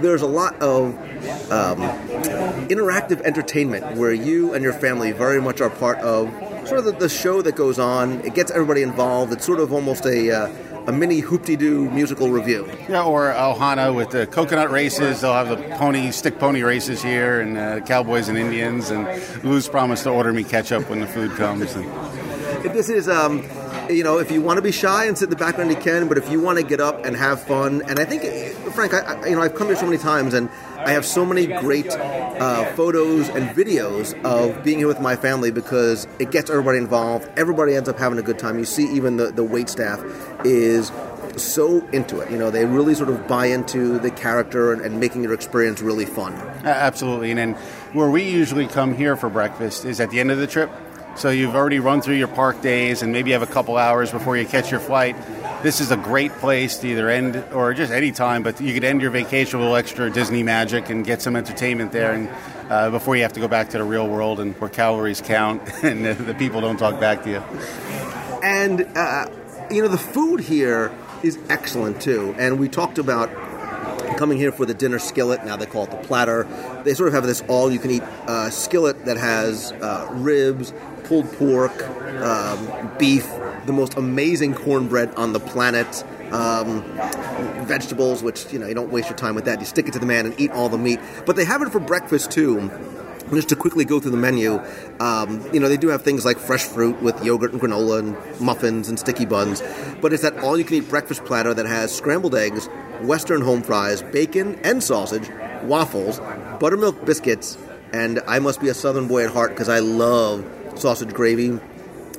there's 0.00 0.22
a 0.22 0.26
lot 0.26 0.54
of 0.60 0.94
um, 1.50 1.78
interactive 2.68 3.20
entertainment 3.22 3.96
where 3.96 4.12
you 4.12 4.54
and 4.54 4.62
your 4.62 4.72
family 4.72 5.12
very 5.12 5.40
much 5.40 5.60
are 5.60 5.70
part 5.70 5.98
of 5.98 6.28
sort 6.68 6.80
of 6.80 6.84
the, 6.84 6.92
the 6.92 7.08
show 7.08 7.42
that 7.42 7.56
goes 7.56 7.78
on. 7.78 8.20
It 8.20 8.34
gets 8.34 8.50
everybody 8.50 8.82
involved. 8.82 9.32
It's 9.32 9.44
sort 9.44 9.60
of 9.60 9.72
almost 9.72 10.04
a 10.04 10.30
uh, 10.30 10.67
a 10.88 10.92
mini 10.92 11.20
Hoop-Dee-Doo 11.20 11.90
Musical 11.90 12.30
Revue. 12.30 12.66
Yeah, 12.88 13.04
or 13.04 13.30
Ohana 13.30 13.94
with 13.94 14.08
the 14.08 14.26
coconut 14.26 14.70
races. 14.70 15.20
They'll 15.20 15.34
have 15.34 15.50
the 15.50 15.56
pony, 15.76 16.10
stick 16.12 16.38
pony 16.38 16.62
races 16.62 17.02
here, 17.02 17.42
and 17.42 17.58
uh, 17.58 17.80
cowboys 17.80 18.30
and 18.30 18.38
Indians. 18.38 18.88
And 18.88 19.06
Lou's 19.44 19.68
promised 19.68 20.04
to 20.04 20.10
order 20.10 20.32
me 20.32 20.44
ketchup 20.44 20.88
when 20.88 21.00
the 21.00 21.06
food 21.06 21.32
comes. 21.32 21.74
And 21.74 21.84
this 22.62 22.88
is, 22.88 23.08
um, 23.08 23.42
you 23.90 24.04
know, 24.04 24.18
if 24.18 24.30
you 24.30 24.42
want 24.42 24.58
to 24.58 24.62
be 24.62 24.72
shy 24.72 25.06
and 25.06 25.16
sit 25.16 25.24
in 25.24 25.30
the 25.30 25.36
background, 25.36 25.70
you 25.70 25.76
can. 25.76 26.08
But 26.08 26.18
if 26.18 26.30
you 26.30 26.40
want 26.40 26.58
to 26.58 26.64
get 26.64 26.80
up 26.80 27.04
and 27.04 27.16
have 27.16 27.42
fun, 27.42 27.82
and 27.88 27.98
I 27.98 28.04
think, 28.04 28.22
Frank, 28.72 28.94
I, 28.94 28.98
I, 28.98 29.26
you 29.26 29.36
know, 29.36 29.42
I've 29.42 29.54
come 29.54 29.68
here 29.68 29.76
so 29.76 29.86
many 29.86 29.98
times, 29.98 30.34
and 30.34 30.48
I 30.78 30.92
have 30.92 31.04
so 31.04 31.24
many 31.24 31.46
great 31.46 31.88
uh, 31.90 32.66
photos 32.74 33.28
and 33.28 33.48
videos 33.50 34.20
of 34.24 34.62
being 34.62 34.78
here 34.78 34.86
with 34.86 35.00
my 35.00 35.16
family 35.16 35.50
because 35.50 36.06
it 36.18 36.30
gets 36.30 36.50
everybody 36.50 36.78
involved. 36.78 37.28
Everybody 37.36 37.74
ends 37.74 37.88
up 37.88 37.98
having 37.98 38.18
a 38.18 38.22
good 38.22 38.38
time. 38.38 38.58
You 38.58 38.64
see, 38.64 38.88
even 38.94 39.16
the 39.16 39.30
the 39.32 39.44
wait 39.44 39.68
staff 39.68 40.00
is 40.44 40.92
so 41.36 41.86
into 41.88 42.20
it. 42.20 42.30
You 42.30 42.38
know, 42.38 42.50
they 42.50 42.64
really 42.64 42.94
sort 42.94 43.10
of 43.10 43.26
buy 43.26 43.46
into 43.46 43.98
the 43.98 44.10
character 44.10 44.72
and, 44.72 44.82
and 44.82 45.00
making 45.00 45.22
your 45.22 45.34
experience 45.34 45.80
really 45.80 46.06
fun. 46.06 46.34
Absolutely. 46.64 47.30
And 47.30 47.38
then 47.38 47.52
where 47.92 48.10
we 48.10 48.28
usually 48.28 48.66
come 48.66 48.94
here 48.94 49.16
for 49.16 49.28
breakfast 49.28 49.84
is 49.84 50.00
at 50.00 50.10
the 50.10 50.20
end 50.20 50.30
of 50.30 50.38
the 50.38 50.46
trip. 50.46 50.70
So 51.18 51.30
you've 51.30 51.56
already 51.56 51.80
run 51.80 52.00
through 52.00 52.14
your 52.14 52.28
park 52.28 52.62
days 52.62 53.02
and 53.02 53.12
maybe 53.12 53.30
you 53.30 53.34
have 53.34 53.42
a 53.42 53.52
couple 53.52 53.76
hours 53.76 54.12
before 54.12 54.36
you 54.36 54.46
catch 54.46 54.70
your 54.70 54.78
flight. 54.78 55.16
This 55.64 55.80
is 55.80 55.90
a 55.90 55.96
great 55.96 56.30
place 56.34 56.76
to 56.78 56.86
either 56.86 57.10
end 57.10 57.44
or 57.52 57.74
just 57.74 57.90
any 57.90 58.12
time, 58.12 58.44
but 58.44 58.60
you 58.60 58.72
could 58.72 58.84
end 58.84 59.02
your 59.02 59.10
vacation 59.10 59.58
with 59.58 59.66
a 59.66 59.68
little 59.68 59.76
extra 59.76 60.10
Disney 60.10 60.44
magic 60.44 60.90
and 60.90 61.04
get 61.04 61.20
some 61.20 61.34
entertainment 61.34 61.90
there 61.90 62.12
and 62.12 62.30
uh, 62.70 62.90
before 62.90 63.16
you 63.16 63.22
have 63.22 63.32
to 63.32 63.40
go 63.40 63.48
back 63.48 63.70
to 63.70 63.78
the 63.78 63.84
real 63.84 64.06
world 64.06 64.38
and 64.38 64.54
where 64.60 64.70
calories 64.70 65.20
count 65.20 65.60
and 65.82 66.06
the, 66.06 66.34
people 66.34 66.60
don't 66.60 66.76
talk 66.76 67.00
back 67.00 67.24
to 67.24 67.30
you. 67.30 67.42
And, 68.44 68.82
uh, 68.96 69.26
you 69.72 69.82
know, 69.82 69.88
the 69.88 69.98
food 69.98 70.38
here 70.38 70.92
is 71.24 71.36
excellent 71.48 72.00
too. 72.00 72.32
And 72.38 72.60
we 72.60 72.68
talked 72.68 72.98
about 72.98 73.28
coming 74.18 74.38
here 74.38 74.52
for 74.52 74.66
the 74.66 74.74
dinner 74.74 74.98
skillet. 74.98 75.44
Now 75.44 75.56
they 75.56 75.66
call 75.66 75.84
it 75.84 75.90
the 75.90 75.96
platter. 75.96 76.44
They 76.84 76.94
sort 76.94 77.08
of 77.08 77.14
have 77.14 77.24
this 77.24 77.42
all 77.48 77.70
you 77.70 77.78
can 77.78 77.90
eat 77.90 78.02
uh, 78.02 78.50
skillet 78.50 79.04
that 79.04 79.16
has 79.16 79.72
uh, 79.72 80.08
ribs, 80.10 80.72
pulled 81.08 81.32
pork, 81.32 81.82
um, 82.22 82.90
beef, 82.98 83.26
the 83.64 83.72
most 83.72 83.94
amazing 83.94 84.54
cornbread 84.54 85.14
on 85.14 85.32
the 85.32 85.40
planet. 85.40 86.04
Um, 86.30 86.82
vegetables, 87.64 88.22
which 88.22 88.52
you 88.52 88.58
know 88.58 88.66
you 88.66 88.74
don't 88.74 88.92
waste 88.92 89.08
your 89.08 89.16
time 89.16 89.34
with 89.34 89.46
that. 89.46 89.60
You 89.60 89.66
stick 89.66 89.88
it 89.88 89.94
to 89.94 89.98
the 89.98 90.04
man 90.04 90.26
and 90.26 90.38
eat 90.38 90.50
all 90.50 90.68
the 90.68 90.76
meat. 90.76 91.00
But 91.24 91.36
they 91.36 91.46
have 91.46 91.62
it 91.62 91.70
for 91.70 91.80
breakfast 91.80 92.30
too. 92.30 92.70
Just 93.30 93.48
to 93.50 93.56
quickly 93.56 93.84
go 93.84 93.98
through 93.98 94.10
the 94.10 94.18
menu, 94.18 94.60
um, 95.00 95.42
you 95.52 95.60
know, 95.60 95.68
they 95.68 95.76
do 95.76 95.88
have 95.88 96.02
things 96.02 96.24
like 96.24 96.38
fresh 96.38 96.64
fruit 96.64 97.00
with 97.02 97.22
yogurt 97.24 97.52
and 97.52 97.60
granola 97.60 97.98
and 97.98 98.40
muffins 98.40 98.88
and 98.88 98.98
sticky 98.98 99.26
buns, 99.26 99.62
but 100.00 100.12
it's 100.12 100.22
that 100.22 100.38
all 100.38 100.56
you 100.58 100.64
can 100.64 100.76
eat 100.76 100.88
breakfast 100.88 101.24
platter 101.26 101.52
that 101.52 101.66
has 101.66 101.94
scrambled 101.94 102.34
eggs, 102.34 102.66
Western 103.02 103.42
home 103.42 103.62
fries, 103.62 104.00
bacon 104.02 104.58
and 104.64 104.82
sausage, 104.82 105.30
waffles, 105.62 106.20
buttermilk 106.58 107.04
biscuits, 107.04 107.58
and 107.92 108.20
I 108.26 108.38
must 108.38 108.60
be 108.60 108.68
a 108.68 108.74
Southern 108.74 109.08
boy 109.08 109.24
at 109.24 109.30
heart 109.30 109.50
because 109.50 109.68
I 109.68 109.80
love 109.80 110.44
sausage 110.78 111.12
gravy. 111.12 111.58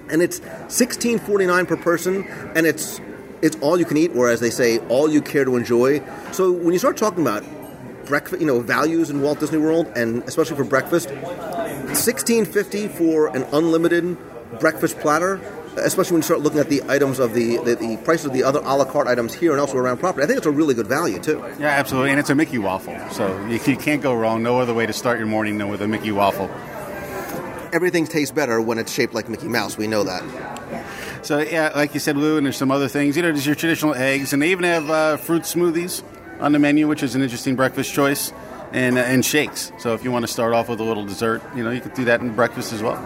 And 0.10 0.22
it's 0.22 0.42
sixteen 0.68 1.20
forty 1.20 1.46
nine 1.46 1.66
per 1.66 1.78
person, 1.78 2.26
and 2.56 2.66
it's 2.66 3.00
it's 3.42 3.56
all 3.62 3.80
you 3.80 3.86
can 3.86 3.98
eat, 3.98 4.12
or 4.16 4.30
as 4.30 4.40
they 4.40 4.50
say, 4.50 4.80
all 4.88 5.10
you 5.10 5.22
care 5.22 5.46
to 5.46 5.56
enjoy. 5.56 6.02
So 6.32 6.52
when 6.52 6.74
you 6.74 6.80
start 6.80 6.98
talking 6.98 7.22
about 7.22 7.44
breakfast, 8.06 8.42
you 8.42 8.48
know, 8.48 8.60
values 8.60 9.10
in 9.10 9.22
Walt 9.22 9.40
Disney 9.40 9.60
World, 9.60 9.88
and 9.96 10.24
especially 10.24 10.58
for 10.58 10.64
breakfast, 10.64 11.10
sixteen 11.94 12.46
fifty 12.46 12.88
for 12.88 13.28
an 13.36 13.44
unlimited 13.52 14.18
breakfast 14.60 15.00
platter. 15.00 15.40
Especially 15.78 16.14
when 16.14 16.20
you 16.20 16.24
start 16.24 16.42
looking 16.42 16.60
at 16.60 16.68
the 16.68 16.82
items 16.90 17.20
of 17.20 17.34
the, 17.36 17.58
the, 17.58 17.76
the 17.76 17.96
price 17.98 18.26
of 18.26 18.34
the 18.34 18.44
other 18.44 18.60
a 18.60 18.76
la 18.76 18.86
carte 18.86 19.08
items 19.08 19.36
here 19.36 19.52
and 19.52 19.60
elsewhere 19.60 19.84
around 19.84 19.98
property, 19.98 20.24
I 20.24 20.28
think 20.28 20.38
it's 20.38 20.48
a 20.48 20.52
really 20.52 20.74
good 20.74 20.88
value 20.88 21.20
too. 21.20 21.38
Yeah, 21.60 21.68
absolutely. 21.68 22.10
And 22.10 22.20
it's 22.20 22.32
a 22.32 22.36
Mickey 22.36 22.58
waffle. 22.58 22.98
So 23.12 23.40
you, 23.46 23.60
you 23.64 23.78
can't 23.78 24.02
go 24.02 24.14
wrong. 24.14 24.42
No 24.42 24.60
other 24.60 24.74
way 24.74 24.88
to 24.88 24.92
start 24.92 25.20
your 25.20 25.28
morning 25.28 25.60
than 25.60 25.70
with 25.70 25.82
a 25.84 25.88
Mickey 25.88 26.12
waffle. 26.12 26.50
Everything 27.72 28.08
tastes 28.08 28.34
better 28.34 28.60
when 28.60 28.80
it's 28.80 28.92
shaped 28.92 29.14
like 29.14 29.30
Mickey 29.30 29.48
Mouse. 29.48 29.78
We 29.78 29.88
know 29.88 30.04
that. 30.04 30.24
So 31.22 31.40
yeah, 31.40 31.72
like 31.76 31.94
you 31.94 32.00
said, 32.00 32.18
Lou, 32.18 32.38
and 32.38 32.46
there's 32.46 32.58
some 32.58 32.72
other 32.72 32.88
things. 32.88 33.16
You 33.16 33.22
know, 33.22 33.32
there's 33.32 33.46
your 33.46 33.56
traditional 33.56 33.94
eggs, 33.94 34.34
and 34.34 34.42
they 34.42 34.52
even 34.52 34.64
have 34.64 34.90
uh, 34.90 35.18
fruit 35.18 35.44
smoothies 35.44 36.04
on 36.40 36.52
the 36.52 36.60
menu, 36.60 36.88
which 36.88 37.04
is 37.04 37.16
an 37.16 37.22
interesting 37.22 37.56
breakfast 37.56 37.94
choice, 37.94 38.32
and 38.72 38.98
uh, 38.98 39.02
and 39.02 39.26
shakes. 39.26 39.72
So 39.78 39.94
if 39.94 40.04
you 40.04 40.12
want 40.12 40.26
to 40.26 40.32
start 40.32 40.54
off 40.54 40.70
with 40.70 40.80
a 40.80 40.84
little 40.84 41.06
dessert, 41.06 41.42
you 41.56 41.64
know, 41.64 41.72
you 41.72 41.82
could 41.82 41.94
do 41.94 42.06
that 42.06 42.22
in 42.22 42.34
breakfast 42.36 42.74
as 42.74 42.82
well. 42.82 43.00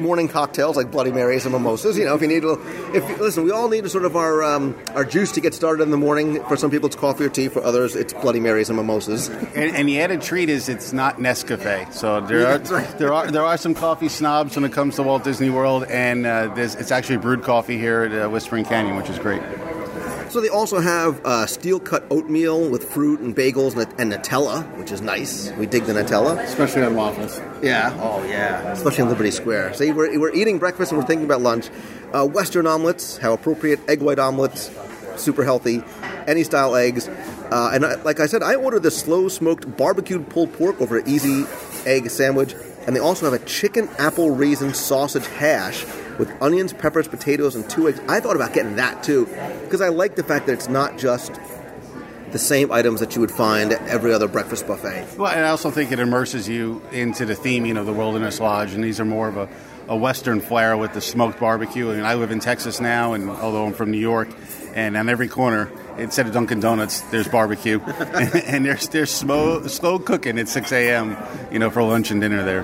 Morning 0.00 0.28
cocktails 0.28 0.76
like 0.76 0.90
Bloody 0.90 1.12
Marys 1.12 1.44
and 1.44 1.52
mimosas. 1.52 1.98
You 1.98 2.06
know, 2.06 2.14
if 2.14 2.22
you 2.22 2.28
need 2.28 2.42
a 2.42 2.52
little, 2.52 2.94
if 2.96 3.20
listen, 3.20 3.44
we 3.44 3.50
all 3.50 3.68
need 3.68 3.88
sort 3.90 4.04
of 4.04 4.16
our 4.16 4.42
um, 4.42 4.78
our 4.94 5.04
juice 5.04 5.32
to 5.32 5.40
get 5.40 5.54
started 5.54 5.82
in 5.82 5.90
the 5.90 5.96
morning. 5.96 6.42
For 6.44 6.56
some 6.56 6.70
people, 6.70 6.86
it's 6.86 6.96
coffee 6.96 7.24
or 7.24 7.28
tea. 7.28 7.48
For 7.48 7.62
others, 7.62 7.94
it's 7.94 8.12
Bloody 8.14 8.40
Marys 8.40 8.70
and 8.70 8.76
mimosas. 8.76 9.28
And, 9.28 9.76
and 9.76 9.88
the 9.88 10.00
added 10.00 10.22
treat 10.22 10.48
is 10.48 10.68
it's 10.68 10.92
not 10.92 11.18
Nescafe. 11.18 11.92
So 11.92 12.20
there 12.20 12.46
are 12.46 12.58
there 12.58 13.12
are 13.12 13.30
there 13.30 13.44
are 13.44 13.56
some 13.56 13.74
coffee 13.74 14.08
snobs 14.08 14.56
when 14.56 14.64
it 14.64 14.72
comes 14.72 14.96
to 14.96 15.02
Walt 15.02 15.24
Disney 15.24 15.50
World, 15.50 15.84
and 15.84 16.26
uh, 16.26 16.52
there's, 16.54 16.74
it's 16.76 16.90
actually 16.90 17.18
brewed 17.18 17.42
coffee 17.42 17.78
here 17.78 18.02
at 18.02 18.24
uh, 18.24 18.28
Whispering 18.30 18.64
Canyon, 18.64 18.96
which 18.96 19.10
is 19.10 19.18
great. 19.18 19.42
So 20.30 20.40
they 20.40 20.48
also 20.48 20.78
have 20.78 21.20
uh, 21.26 21.46
steel 21.46 21.80
cut 21.80 22.04
oatmeal 22.08 22.70
with 22.70 22.84
fruit 22.88 23.18
and 23.18 23.34
bagels 23.34 23.76
and, 23.76 23.92
and 24.00 24.12
Nutella, 24.12 24.64
which 24.78 24.92
is 24.92 25.00
nice. 25.00 25.50
We 25.54 25.66
dig 25.66 25.86
the 25.86 25.92
Nutella. 25.92 26.38
Especially 26.44 26.82
on 26.82 26.94
waffles. 26.94 27.40
Yeah. 27.64 27.92
Oh, 28.00 28.22
yeah. 28.22 28.70
Especially 28.70 29.02
in 29.02 29.08
Liberty 29.08 29.32
Square. 29.32 29.74
So 29.74 29.92
we're, 29.92 30.16
we're 30.20 30.32
eating 30.32 30.60
breakfast 30.60 30.92
and 30.92 31.00
we're 31.00 31.06
thinking 31.06 31.24
about 31.24 31.40
lunch. 31.40 31.68
Uh, 32.12 32.28
Western 32.28 32.68
omelets, 32.68 33.16
how 33.16 33.32
appropriate. 33.32 33.80
Egg 33.88 34.02
white 34.02 34.20
omelets, 34.20 34.70
super 35.16 35.42
healthy. 35.42 35.82
Any 36.28 36.44
style 36.44 36.76
eggs. 36.76 37.08
Uh, 37.08 37.72
and 37.74 37.84
I, 37.84 37.96
like 38.02 38.20
I 38.20 38.26
said, 38.26 38.44
I 38.44 38.54
ordered 38.54 38.84
the 38.84 38.92
slow 38.92 39.26
smoked 39.26 39.76
barbecued 39.76 40.28
pulled 40.28 40.52
pork 40.52 40.80
over 40.80 40.98
an 40.98 41.08
easy 41.08 41.44
egg 41.86 42.08
sandwich. 42.08 42.54
And 42.86 42.94
they 42.94 43.00
also 43.00 43.28
have 43.28 43.34
a 43.34 43.44
chicken 43.46 43.88
apple 43.98 44.30
raisin 44.30 44.74
sausage 44.74 45.26
hash 45.26 45.84
with 46.20 46.30
onions, 46.40 46.72
peppers, 46.72 47.08
potatoes, 47.08 47.56
and 47.56 47.68
two 47.68 47.88
eggs. 47.88 47.98
I 48.06 48.20
thought 48.20 48.36
about 48.36 48.52
getting 48.52 48.76
that 48.76 49.02
too 49.02 49.24
because 49.62 49.80
I 49.80 49.88
like 49.88 50.14
the 50.14 50.22
fact 50.22 50.46
that 50.46 50.52
it's 50.52 50.68
not 50.68 50.98
just 50.98 51.40
the 52.30 52.38
same 52.38 52.70
items 52.70 53.00
that 53.00 53.14
you 53.16 53.20
would 53.20 53.30
find 53.30 53.72
at 53.72 53.88
every 53.88 54.12
other 54.12 54.28
breakfast 54.28 54.66
buffet. 54.66 55.16
Well, 55.16 55.32
and 55.32 55.44
I 55.44 55.48
also 55.48 55.70
think 55.70 55.90
it 55.90 55.98
immerses 55.98 56.48
you 56.48 56.82
into 56.92 57.24
the 57.24 57.34
theming 57.34 57.76
of 57.76 57.86
the 57.86 57.92
Wilderness 57.92 58.38
Lodge, 58.38 58.72
and 58.72 58.84
these 58.84 59.00
are 59.00 59.04
more 59.04 59.28
of 59.28 59.36
a, 59.36 59.48
a 59.88 59.96
Western 59.96 60.40
flair 60.40 60.76
with 60.76 60.92
the 60.92 61.00
smoked 61.00 61.40
barbecue. 61.40 61.90
I 61.90 61.96
mean, 61.96 62.04
I 62.04 62.14
live 62.14 62.30
in 62.30 62.38
Texas 62.38 62.80
now, 62.80 63.14
and 63.14 63.28
although 63.28 63.66
I'm 63.66 63.72
from 63.72 63.90
New 63.90 63.98
York, 63.98 64.28
and 64.74 64.96
on 64.96 65.08
every 65.08 65.26
corner, 65.26 65.72
instead 65.98 66.26
of 66.26 66.32
Dunkin' 66.32 66.60
Donuts, 66.60 67.00
there's 67.10 67.26
barbecue, 67.26 67.80
and 67.80 68.64
there's 68.64 68.88
there's 68.88 69.10
slow 69.10 69.66
slow 69.66 69.98
cooking 69.98 70.38
at 70.38 70.48
6 70.48 70.70
a.m. 70.70 71.16
You 71.50 71.58
know, 71.58 71.70
for 71.70 71.82
lunch 71.82 72.10
and 72.10 72.20
dinner 72.20 72.44
there. 72.44 72.62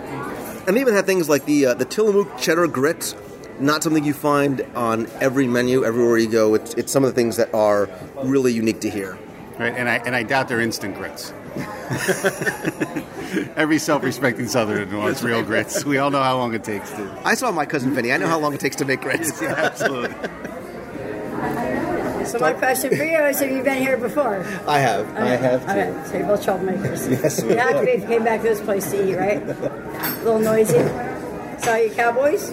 And 0.67 0.77
they 0.77 0.81
even 0.81 0.95
have 0.95 1.07
things 1.07 1.29
like 1.29 1.45
the 1.45 1.67
uh, 1.67 1.75
the 1.75 1.85
Tillamook 1.85 2.39
cheddar 2.39 2.67
grits. 2.69 3.15
Not 3.59 3.83
something 3.83 4.05
you 4.05 4.15
find 4.15 4.61
on 4.75 5.09
every 5.21 5.47
menu 5.47 5.85
everywhere 5.85 6.19
you 6.19 6.29
go. 6.29 6.55
It's, 6.55 6.75
it's 6.75 6.93
some 6.93 7.05
of 7.05 7.11
the 7.11 7.15
things 7.15 7.37
that 7.37 7.53
are 7.55 7.89
really 8.17 8.53
unique 8.53 8.81
to 8.81 8.91
here. 8.91 9.19
Right, 9.59 9.75
and 9.75 9.89
I 9.89 9.97
and 9.97 10.15
I 10.15 10.23
doubt 10.23 10.49
they're 10.49 10.61
instant 10.61 10.97
grits. 10.97 11.33
Every 13.57 13.79
self-respecting 13.79 14.49
Southerner 14.49 14.99
wants 14.99 15.23
real 15.23 15.43
grits. 15.43 15.83
We 15.83 15.97
all 15.97 16.11
know 16.11 16.23
how 16.23 16.37
long 16.37 16.53
it 16.53 16.63
takes 16.63 16.91
to. 16.91 17.21
I 17.25 17.35
saw 17.35 17.51
my 17.53 17.65
cousin 17.65 17.95
Vinny. 17.95 18.13
I 18.13 18.19
know 18.19 18.27
how 18.27 18.39
long 18.39 18.53
it 18.53 18.61
takes 18.61 18.77
to 18.77 18.85
make 18.85 19.01
grits. 19.01 19.41
absolutely. 19.43 20.15
So 22.27 22.39
my 22.39 22.53
question 22.53 22.95
for 22.95 23.05
you 23.05 23.17
is: 23.25 23.41
Have 23.41 23.51
you 23.51 23.63
been 23.63 23.79
here 23.79 23.97
before? 23.97 24.45
I 24.67 24.79
have. 24.79 25.09
I 25.17 25.29
have 25.37 25.65
too. 25.65 25.71
Okay, 25.71 26.03
so 26.07 26.19
you're 26.19 26.27
both 26.27 26.45
troublemakers. 26.45 27.09
Yes, 27.23 27.43
we 27.43 27.51
you 27.51 27.57
have 27.57 27.71
to 27.71 27.79
are. 27.79 27.85
be 27.87 27.93
if 27.93 28.03
you 28.03 28.09
came 28.09 28.25
back 28.25 28.43
to 28.43 28.49
this 28.49 28.61
place 28.61 28.91
to 28.91 29.09
eat, 29.09 29.17
right? 29.17 29.43
A 29.43 30.21
little 30.23 30.41
noisy. 30.41 30.81
Saw 31.61 31.77
you 31.77 31.91
Cowboys. 31.91 32.53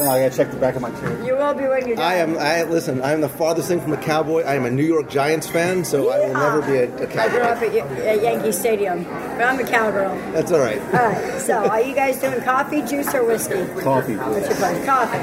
I 0.00 0.04
don't 0.04 0.12
know. 0.12 0.12
I 0.18 0.22
gotta 0.28 0.36
check 0.36 0.50
the 0.50 0.56
back 0.56 0.76
of 0.76 0.82
my 0.82 0.90
chair. 0.92 1.24
You 1.24 1.34
will 1.36 1.54
be 1.54 1.64
when 1.66 1.86
you're. 1.86 2.00
I 2.00 2.14
am. 2.16 2.38
I 2.38 2.62
listen. 2.62 3.02
I 3.02 3.12
am 3.12 3.20
the 3.20 3.28
farthest 3.28 3.68
thing 3.68 3.80
from 3.80 3.92
a 3.92 3.96
cowboy. 3.96 4.42
I 4.44 4.54
am 4.54 4.64
a 4.64 4.70
New 4.70 4.84
York 4.84 5.10
Giants 5.10 5.48
fan, 5.48 5.84
so 5.84 6.10
I 6.10 6.18
will 6.20 6.34
never 6.34 6.62
be 6.62 6.76
a, 6.76 6.84
a 6.84 7.20
I 7.20 7.28
grew 7.28 7.40
up 7.40 7.60
cowboy. 7.60 7.78
at, 7.78 7.98
at 7.98 8.22
Yankee 8.22 8.52
Stadium, 8.52 9.04
but 9.04 9.42
I'm 9.42 9.58
a 9.58 9.64
cowgirl. 9.64 10.14
That's 10.32 10.52
all 10.52 10.60
right. 10.60 10.80
All 10.80 10.92
right. 10.92 11.40
So, 11.40 11.68
are 11.68 11.82
you 11.82 11.94
guys 11.94 12.18
doing 12.20 12.40
coffee, 12.42 12.82
juice, 12.82 13.14
or 13.14 13.24
whiskey? 13.26 13.66
Coffee, 13.82 14.16
What's 14.16 14.46
your 14.48 14.56
pleasure? 14.56 14.86
Coffee. 14.86 15.18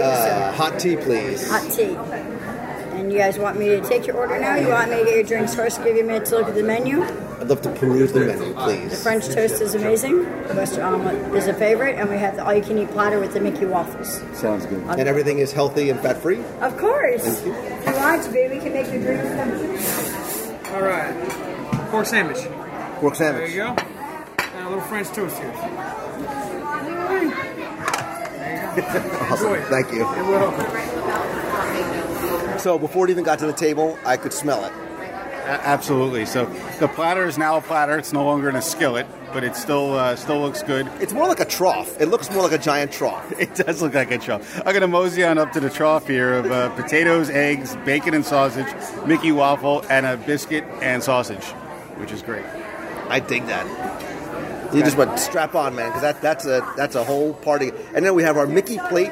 Uh, 0.00 0.52
hot 0.52 0.78
tea, 0.80 0.96
please. 0.96 1.48
Hot 1.50 1.70
tea. 1.70 1.94
And 2.98 3.12
you 3.12 3.18
guys 3.18 3.38
want 3.38 3.58
me 3.58 3.68
to 3.68 3.80
take 3.82 4.06
your 4.06 4.16
order 4.16 4.38
now? 4.38 4.56
You 4.56 4.68
want 4.68 4.90
me 4.90 4.98
to 4.98 5.04
get 5.04 5.14
your 5.14 5.24
drinks 5.24 5.54
first? 5.54 5.82
Give 5.82 5.96
you 5.96 6.02
a 6.02 6.06
minute 6.06 6.24
to 6.26 6.36
look 6.38 6.48
at 6.48 6.54
the 6.54 6.62
menu. 6.62 7.02
I'd 7.42 7.48
love 7.48 7.60
to 7.62 7.70
peruse 7.70 8.12
the 8.12 8.20
menu, 8.20 8.54
please. 8.54 8.90
The. 8.90 8.96
French 8.98 9.26
toast 9.26 9.60
is 9.60 9.74
amazing. 9.74 10.22
The 10.46 10.54
Western 10.54 10.84
omelet 10.84 11.24
um, 11.24 11.34
is 11.34 11.48
a 11.48 11.54
favorite, 11.54 11.96
and 11.98 12.08
we 12.08 12.16
have 12.16 12.36
the 12.36 12.44
all-you-can-eat 12.44 12.90
platter 12.90 13.18
with 13.18 13.34
the 13.34 13.40
Mickey 13.40 13.64
waffles. 13.66 14.22
Sounds 14.38 14.64
good. 14.66 14.80
And 14.84 15.08
everything 15.08 15.40
is 15.40 15.50
healthy 15.50 15.90
and 15.90 15.98
fat 15.98 16.18
free. 16.18 16.40
Of 16.60 16.78
course. 16.78 17.24
Thank 17.24 17.46
you. 17.46 17.52
If 17.52 17.84
you 17.84 17.94
want 17.94 18.22
to 18.22 18.30
be, 18.30 18.46
we 18.46 18.60
can 18.60 18.72
make 18.72 18.92
your 18.92 19.02
drinks 19.02 19.26
come. 19.34 19.50
All 20.72 20.82
right. 20.82 21.12
Pork 21.90 22.06
sandwich. 22.06 22.46
Pork 23.00 23.16
sandwich. 23.16 23.50
There 23.50 23.70
you 23.70 23.74
go. 23.74 23.82
And 24.38 24.64
a 24.64 24.68
little 24.68 24.84
French 24.84 25.08
toast 25.08 25.36
here. 25.38 25.52
Awesome. 29.32 29.62
Thank 29.64 29.90
you. 29.92 30.06
So 32.60 32.78
before 32.78 33.06
it 33.08 33.10
even 33.10 33.24
got 33.24 33.40
to 33.40 33.46
the 33.46 33.52
table, 33.52 33.98
I 34.06 34.16
could 34.16 34.32
smell 34.32 34.64
it. 34.64 34.72
Absolutely. 35.44 36.24
So 36.24 36.46
the 36.78 36.88
platter 36.88 37.26
is 37.26 37.36
now 37.36 37.56
a 37.56 37.60
platter. 37.60 37.98
It's 37.98 38.12
no 38.12 38.24
longer 38.24 38.48
in 38.48 38.56
a 38.56 38.62
skillet, 38.62 39.06
but 39.32 39.42
it 39.42 39.56
still 39.56 39.94
uh, 39.94 40.14
still 40.16 40.40
looks 40.40 40.62
good. 40.62 40.88
It's 41.00 41.12
more 41.12 41.26
like 41.26 41.40
a 41.40 41.44
trough. 41.44 42.00
It 42.00 42.06
looks 42.06 42.30
more 42.30 42.42
like 42.42 42.52
a 42.52 42.58
giant 42.58 42.92
trough. 42.92 43.32
It 43.42 43.54
does 43.56 43.82
look 43.82 43.94
like 43.94 44.10
a 44.12 44.18
trough. 44.18 44.58
I'm 44.58 44.66
going 44.72 44.82
to 44.82 44.88
mosey 44.88 45.24
on 45.24 45.36
up 45.38 45.52
to 45.52 45.60
the 45.60 45.70
trough 45.70 46.06
here 46.06 46.34
of 46.34 46.50
uh, 46.50 46.68
potatoes, 46.76 47.28
eggs, 47.28 47.76
bacon 47.84 48.14
and 48.14 48.24
sausage, 48.24 48.68
Mickey 49.04 49.32
waffle, 49.32 49.84
and 49.90 50.06
a 50.06 50.16
biscuit 50.16 50.64
and 50.80 51.02
sausage, 51.02 51.44
which 51.98 52.12
is 52.12 52.22
great. 52.22 52.44
I 53.08 53.18
dig 53.18 53.46
that. 53.46 53.66
You 54.72 54.82
just 54.82 54.96
went 54.96 55.18
strap 55.18 55.54
on, 55.54 55.74
man, 55.74 55.88
because 55.88 56.02
that, 56.02 56.22
that's 56.22 56.46
a 56.46 56.66
that's 56.76 56.94
a 56.94 57.04
whole 57.04 57.34
party. 57.34 57.72
And 57.94 58.06
then 58.06 58.14
we 58.14 58.22
have 58.22 58.36
our 58.36 58.46
Mickey 58.46 58.78
plate 58.88 59.10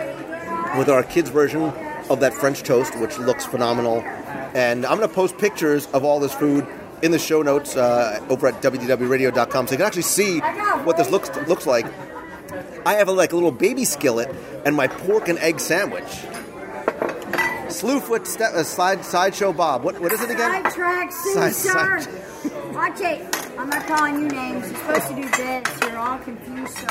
with 0.79 0.89
our 0.89 1.03
kids' 1.03 1.29
version 1.29 1.73
of 2.09 2.21
that 2.21 2.33
French 2.33 2.63
toast, 2.63 2.99
which 2.99 3.19
looks 3.19 3.45
phenomenal. 3.45 4.03
And 4.55 4.85
I'm 4.85 4.97
going 4.99 5.09
to 5.09 5.15
post 5.15 5.39
pictures 5.39 5.87
of 5.93 6.05
all 6.05 6.21
this 6.21 6.35
food 6.35 6.67
in 7.03 7.13
the 7.13 7.19
show 7.19 7.43
notes 7.43 7.77
uh, 7.77 8.25
over 8.29 8.47
at 8.49 8.61
wdwradio.com 8.63 9.67
so 9.67 9.73
you 9.73 9.77
can 9.79 9.87
actually 9.87 10.03
see 10.03 10.41
what 10.85 10.97
this 10.97 11.11
looks 11.11 11.31
looks 11.49 11.67
like. 11.67 11.87
I 12.85 12.95
have 12.95 13.09
a, 13.09 13.13
like 13.13 13.33
a 13.33 13.37
little 13.37 13.53
baby 13.53 13.85
skillet 13.85 14.35
and 14.65 14.75
my 14.75 14.89
pork 14.89 15.29
and 15.29 15.39
egg 15.39 15.61
sandwich. 15.61 16.05
Slewfoot 17.71 18.27
ste- 18.27 18.41
uh, 18.43 18.65
side 18.65 19.05
sideshow 19.05 19.53
Bob. 19.53 19.85
What 19.85 20.01
what 20.01 20.13
is 20.13 20.21
it 20.21 20.31
again? 20.31 20.51
Sidetrack, 20.65 21.13
Side- 21.13 21.53
side- 21.55 22.75
Watch 22.75 23.01
it. 23.01 23.40
I'm 23.61 23.69
not 23.69 23.87
calling 23.87 24.21
you 24.23 24.29
names. 24.29 24.67
You're 24.71 24.77
supposed 24.79 25.09
to 25.09 25.15
do 25.17 25.29
this. 25.29 25.81
You're 25.83 25.99
all 25.99 26.19
confused, 26.19 26.75
sir. 26.79 26.87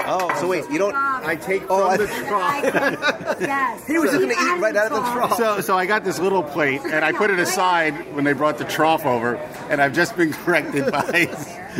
Oh, 0.00 0.34
so 0.40 0.48
wait, 0.48 0.64
you 0.70 0.78
don't. 0.78 0.94
I 0.94 1.36
take 1.36 1.62
Oh, 1.70 1.86
I- 1.86 1.96
the 1.96 2.06
trough. 2.26 3.36
yes. 3.40 3.86
He 3.86 3.98
was 3.98 4.10
just 4.10 4.20
gonna 4.20 4.32
eat 4.32 4.60
right 4.60 4.74
out 4.76 4.90
of 4.90 5.04
the 5.04 5.12
trough. 5.12 5.36
So, 5.36 5.60
so 5.60 5.78
I 5.78 5.86
got 5.86 6.04
this 6.04 6.18
little 6.18 6.42
plate, 6.42 6.80
and 6.84 7.04
I 7.04 7.12
put 7.12 7.30
it 7.30 7.38
aside 7.38 8.14
when 8.14 8.24
they 8.24 8.32
brought 8.32 8.58
the 8.58 8.64
trough 8.64 9.06
over, 9.06 9.36
and 9.70 9.80
I've 9.80 9.92
just 9.94 10.16
been 10.16 10.32
corrected 10.44 10.90
by 10.90 11.26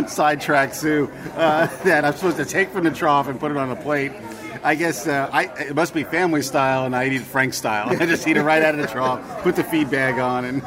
Sidetrack 0.07 0.75
Sue 0.75 1.11
uh, 1.35 1.67
that 1.85 2.05
I'm 2.05 2.15
supposed 2.15 2.37
to 2.37 2.45
take 2.45 2.71
from 2.71 2.85
the 2.85 2.91
trough 2.93 3.27
and 3.29 3.41
put 3.41 3.51
it 3.51 3.57
on 3.57 3.71
a 3.71 3.77
plate. 3.77 4.13
I 4.63 4.75
guess 4.75 5.07
uh, 5.07 5.31
I, 5.33 5.45
it 5.69 5.75
must 5.75 5.95
be 5.95 6.03
family 6.05 6.43
style, 6.43 6.85
and 6.85 6.95
I 6.95 7.07
eat 7.07 7.13
it 7.15 7.21
Frank 7.23 7.55
style. 7.55 7.89
I 7.91 8.07
just 8.07 8.27
eat 8.27 8.37
it 8.37 8.43
right 8.43 8.63
out 8.63 8.75
of 8.75 8.81
the 8.81 8.89
trough, 8.89 9.43
put 9.43 9.57
the 9.57 9.65
feed 9.65 9.91
bag 9.91 10.19
on, 10.19 10.45
and 10.45 10.63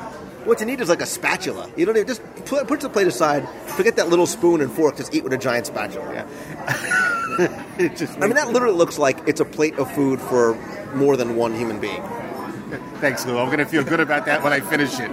What 0.45 0.59
you 0.59 0.65
need 0.65 0.81
is 0.81 0.89
like 0.89 1.01
a 1.01 1.05
spatula. 1.05 1.69
You 1.77 1.85
don't 1.85 1.95
even 1.95 2.07
just 2.07 2.23
put, 2.45 2.67
put 2.67 2.79
the 2.81 2.89
plate 2.89 3.07
aside. 3.07 3.47
Forget 3.75 3.95
that 3.97 4.09
little 4.09 4.25
spoon 4.25 4.61
and 4.61 4.71
fork. 4.71 4.97
Just 4.97 5.13
eat 5.13 5.23
with 5.23 5.33
a 5.33 5.37
giant 5.37 5.67
spatula. 5.67 6.27
just. 7.95 8.17
I 8.17 8.21
mean, 8.21 8.33
that 8.33 8.49
literally 8.49 8.75
looks 8.75 8.97
like 8.97 9.19
it's 9.27 9.39
a 9.39 9.45
plate 9.45 9.77
of 9.77 9.91
food 9.93 10.19
for 10.19 10.55
more 10.95 11.15
than 11.15 11.35
one 11.35 11.53
human 11.53 11.79
being. 11.79 12.01
Thanks, 12.99 13.25
Lou. 13.25 13.37
I'm 13.37 13.47
going 13.47 13.59
to 13.59 13.65
feel 13.65 13.83
good 13.83 13.99
about 13.99 14.25
that 14.25 14.43
when 14.43 14.53
I 14.53 14.61
finish 14.61 14.99
it. 14.99 15.11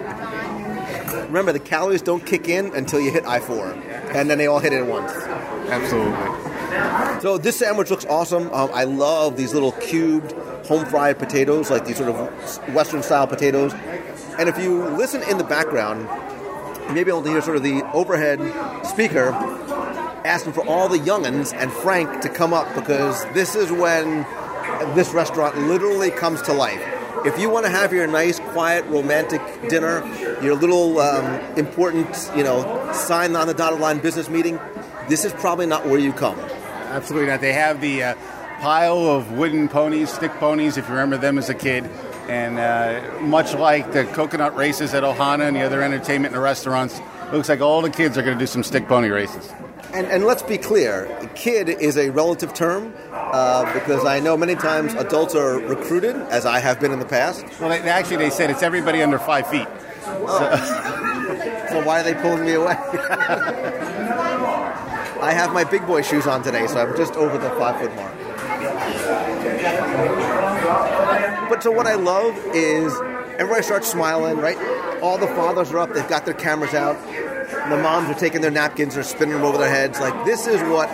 Remember, 1.27 1.53
the 1.53 1.61
calories 1.61 2.01
don't 2.01 2.25
kick 2.25 2.49
in 2.49 2.75
until 2.75 3.01
you 3.01 3.11
hit 3.11 3.27
I 3.27 3.41
four, 3.41 3.73
and 4.15 4.31
then 4.31 4.39
they 4.39 4.47
all 4.47 4.61
hit 4.61 4.73
at 4.73 4.87
once. 4.87 5.13
Absolutely. 5.69 7.21
So 7.21 7.37
this 7.37 7.57
sandwich 7.57 7.91
looks 7.91 8.07
awesome. 8.07 8.51
Um, 8.53 8.71
I 8.73 8.85
love 8.85 9.37
these 9.37 9.53
little 9.53 9.73
cubed 9.73 10.33
home 10.67 10.87
fried 10.87 11.19
potatoes, 11.19 11.71
like 11.71 11.85
these 11.85 11.97
sort 11.97 12.11
of 12.11 12.75
Western 12.75 13.03
style 13.03 13.27
potatoes. 13.27 13.73
And 14.39 14.49
if 14.49 14.59
you 14.59 14.85
listen 14.85 15.23
in 15.25 15.37
the 15.37 15.45
background, 15.45 16.09
you 16.89 16.95
may 16.95 17.05
be 17.05 17.11
able 17.11 17.23
to 17.23 17.29
hear 17.29 17.43
sort 17.43 17.57
of 17.57 17.63
the 17.63 17.83
overhead 17.93 18.39
speaker 18.87 19.31
asking 20.25 20.53
for 20.53 20.67
all 20.67 20.89
the 20.89 20.99
youngins 20.99 21.53
and 21.53 21.73
Frank 21.73 22.23
to 22.23 22.29
come 22.29 22.53
up 22.53 22.73
because 22.75 23.25
this 23.33 23.55
is 23.55 23.73
when 23.73 24.25
this 24.95 25.13
restaurant 25.13 25.59
literally 25.59 26.11
comes 26.11 26.41
to 26.43 26.53
life. 26.53 26.83
If 27.25 27.39
you 27.39 27.51
want 27.51 27.67
to 27.67 27.71
have 27.71 27.93
your 27.93 28.07
nice, 28.07 28.39
quiet, 28.39 28.85
romantic 28.87 29.43
dinner, 29.69 30.07
your 30.41 30.55
little 30.55 31.01
um, 31.01 31.27
important, 31.57 32.31
you 32.37 32.45
know, 32.45 32.93
sign 32.93 33.35
on 33.35 33.49
the 33.49 33.55
dotted 33.55 33.81
line 33.81 33.99
business 33.99 34.29
meeting, 34.29 34.61
this 35.09 35.25
is 35.25 35.33
probably 35.33 35.67
not 35.67 35.85
where 35.87 35.99
you 35.99 36.13
come. 36.13 36.39
Absolutely 36.39 37.29
not. 37.29 37.41
They 37.41 37.53
have 37.53 37.81
the 37.81 38.05
uh, 38.05 38.15
pile 38.61 38.99
of 38.99 39.33
wooden 39.33 39.69
ponies, 39.69 40.11
stick 40.11 40.31
ponies, 40.35 40.77
if 40.77 40.87
you 40.87 40.95
remember 40.95 41.17
them 41.19 41.39
as 41.39 41.49
a 41.49 41.55
kid. 41.55 41.91
And 42.29 42.59
uh, 42.59 43.21
much 43.21 43.55
like 43.55 43.93
the 43.93 44.05
coconut 44.05 44.55
races 44.55 44.93
at 44.93 45.03
Ohana 45.03 45.49
and 45.49 45.57
the 45.57 45.63
other 45.63 45.83
entertainment 45.83 46.35
and 46.35 46.37
the 46.37 46.45
restaurants, 46.45 46.99
it 46.99 47.33
looks 47.33 47.49
like 47.49 47.61
all 47.63 47.81
the 47.81 47.91
kids 47.91 48.19
are 48.19 48.23
going 48.23 48.37
to 48.37 48.43
do 48.43 48.47
some 48.47 48.63
stick 48.63 48.87
pony 48.87 49.09
races. 49.09 49.51
And, 49.95 50.07
and 50.09 50.25
let's 50.27 50.43
be 50.43 50.59
clear, 50.59 51.09
kid 51.35 51.71
is 51.71 51.97
a 51.97 52.11
relative 52.11 52.53
term 52.53 52.93
uh, 53.11 53.73
because 53.73 54.05
I 54.05 54.21
know 54.21 54.37
many 54.37 54.55
times 54.55 54.93
adults 54.93 55.35
are 55.35 55.59
recruited, 55.59 56.17
as 56.17 56.45
I 56.45 56.59
have 56.59 56.79
been 56.79 56.93
in 56.93 56.99
the 56.99 57.07
past. 57.07 57.47
Well, 57.59 57.71
they, 57.71 57.81
actually, 57.89 58.19
they 58.19 58.29
said 58.29 58.51
it's 58.51 58.63
everybody 58.63 59.01
under 59.03 59.19
five 59.19 59.47
feet. 59.47 59.67
So 60.05 61.83
why 61.85 62.01
are 62.01 62.03
they 62.03 62.15
pulling 62.15 62.45
me 62.45 62.53
away? 62.53 62.77
I 65.21 65.33
have 65.33 65.55
my 65.55 65.65
big 65.65 65.87
boy 65.87 66.03
shoes 66.03 66.27
on 66.27 66.43
today, 66.43 66.67
so 66.67 66.81
I'm 66.81 66.95
just 66.97 67.15
over 67.15 67.39
the 67.39 67.51
five 67.51 67.81
foot 67.81 67.95
mark. 67.97 68.13
But 71.49 71.63
so 71.63 71.71
what 71.71 71.87
I 71.87 71.95
love 71.95 72.37
is 72.55 72.93
everybody 73.39 73.63
starts 73.63 73.91
smiling, 73.91 74.39
right? 74.39 74.59
All 75.03 75.19
the 75.19 75.29
fathers 75.29 75.71
are 75.73 75.79
up, 75.79 75.93
they've 75.93 76.09
got 76.09 76.25
their 76.25 76.35
cameras 76.35 76.75
out. 76.75 76.97
The 77.71 77.77
moms 77.77 78.09
are 78.09 78.19
taking 78.19 78.41
their 78.41 78.51
napkins, 78.51 78.95
they're 78.95 79.03
spinning 79.03 79.35
them 79.35 79.45
over 79.45 79.59
their 79.59 79.71
heads. 79.71 80.01
Like 80.01 80.25
this 80.25 80.47
is 80.47 80.61
what 80.63 80.89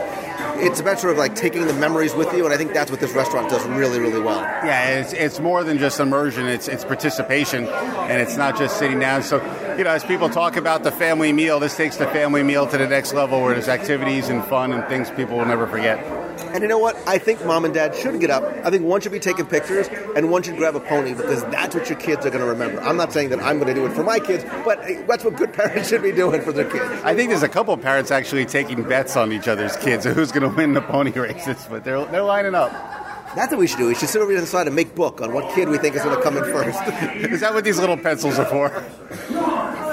it's 0.57 0.81
about 0.81 1.01
sort 1.01 1.13
of 1.13 1.19
like 1.19 1.35
taking 1.35 1.67
the 1.67 1.75
memories 1.75 2.15
with 2.15 2.33
you, 2.33 2.45
and 2.45 2.55
I 2.55 2.57
think 2.57 2.73
that's 2.73 2.91
what 2.91 3.01
this 3.01 3.13
restaurant 3.13 3.51
does 3.51 3.65
really, 3.67 3.99
really 3.99 4.21
well. 4.21 4.41
Yeah, 4.41 5.01
it's, 5.01 5.13
it's 5.13 5.41
more 5.41 5.65
than 5.65 5.79
just 5.79 6.01
immersion, 6.01 6.47
it's, 6.47 6.69
it's 6.69 6.85
participation, 6.85 7.67
and 7.67 8.21
it's 8.21 8.37
not 8.37 8.57
just 8.57 8.79
sitting 8.79 9.01
down. 9.01 9.23
So, 9.23 9.43
you 9.77 9.85
know, 9.85 9.91
as 9.91 10.05
people 10.05 10.31
talk 10.31 10.57
about 10.57 10.85
the 10.85 10.93
family 10.93 11.33
meal, 11.33 11.59
this 11.61 11.77
takes 11.77 11.97
the 11.97 12.07
family 12.07 12.43
meal 12.43 12.67
to 12.67 12.79
the 12.79 12.87
next 12.87 13.15
level 13.15 13.43
where 13.43 13.55
there's 13.55 13.69
activities 13.69 14.29
and 14.29 14.45
fun 14.45 14.73
and 14.73 14.87
things 14.89 15.11
people 15.11 15.39
will 15.39 15.47
never 15.47 15.67
forget. 15.67 16.24
And 16.39 16.63
you 16.63 16.69
know 16.69 16.79
what? 16.79 16.97
I 17.07 17.19
think 17.19 17.45
mom 17.45 17.65
and 17.65 17.75
dad 17.75 17.95
should 17.95 18.21
get 18.21 18.31
up. 18.31 18.45
I 18.65 18.71
think 18.71 18.85
one 18.85 19.01
should 19.01 19.13
be 19.13 19.21
taking 19.21 19.47
pictures 19.47 19.89
and 20.17 20.31
one 20.31 20.43
should 20.43 20.57
grab 20.57 20.77
a 20.77 20.81
pony 20.81 21.15
because 21.15 21.43
that's 21.45 21.75
what 21.75 21.89
your 21.89 21.99
kids 21.99 22.25
are 22.25 22.31
going 22.31 22.43
to 22.43 22.47
remember. 22.47 22.81
I'm 22.81 22.97
not 22.97 23.13
saying 23.13 23.31
that 23.31 23.41
I'm 23.41 23.59
going 23.59 23.69
to 23.69 23.75
do 23.75 23.87
it 23.87 23.93
for 23.93 24.05
my 24.05 24.19
kids, 24.19 24.45
but 24.65 24.79
eh, 24.85 25.03
that's 25.07 25.25
what 25.25 25.37
good 25.37 25.53
parents 25.55 25.89
should 25.89 26.03
be 26.03 26.13
doing 26.13 26.43
for 26.43 26.53
their 26.53 26.71
kids. 26.71 26.85
I 27.05 27.15
think 27.15 27.31
there's 27.31 27.43
a 27.43 27.49
couple 27.49 27.75
of 27.75 27.81
parents 27.81 28.11
actually 28.11 28.47
taking 28.47 28.83
bets 28.83 29.17
on 29.17 29.33
each 29.33 29.49
other's 29.49 29.77
kids 29.77 30.05
who's 30.05 30.33
going 30.33 30.49
to 30.49 30.57
win 30.57 30.75
the 30.75 30.83
pony 30.83 31.11
races, 31.19 31.67
but 31.69 31.85
they're, 31.85 32.05
they're 32.07 32.23
lining 32.23 32.55
up. 32.55 32.73
That's 33.35 33.51
what 33.51 33.59
we 33.59 33.67
should 33.67 33.79
do. 33.79 33.89
We 33.89 33.97
should 33.97 34.09
sit 34.09 34.23
over 34.23 34.31
here 34.31 34.41
the 34.41 34.47
side 34.47 34.69
and 34.69 34.77
make 34.77 34.95
book 34.95 35.21
on 35.21 35.35
what 35.35 35.53
kid 35.55 35.69
we 35.69 35.77
think 35.79 35.97
is 35.97 36.03
going 36.03 36.17
to 36.17 36.23
come 36.23 36.37
in 36.37 36.45
first. 36.45 36.81
Is 37.33 37.41
that 37.41 37.53
what 37.53 37.65
these 37.65 37.81
little 37.81 37.97
pencils 37.97 38.39
are 38.39 38.45
for? 38.45 39.84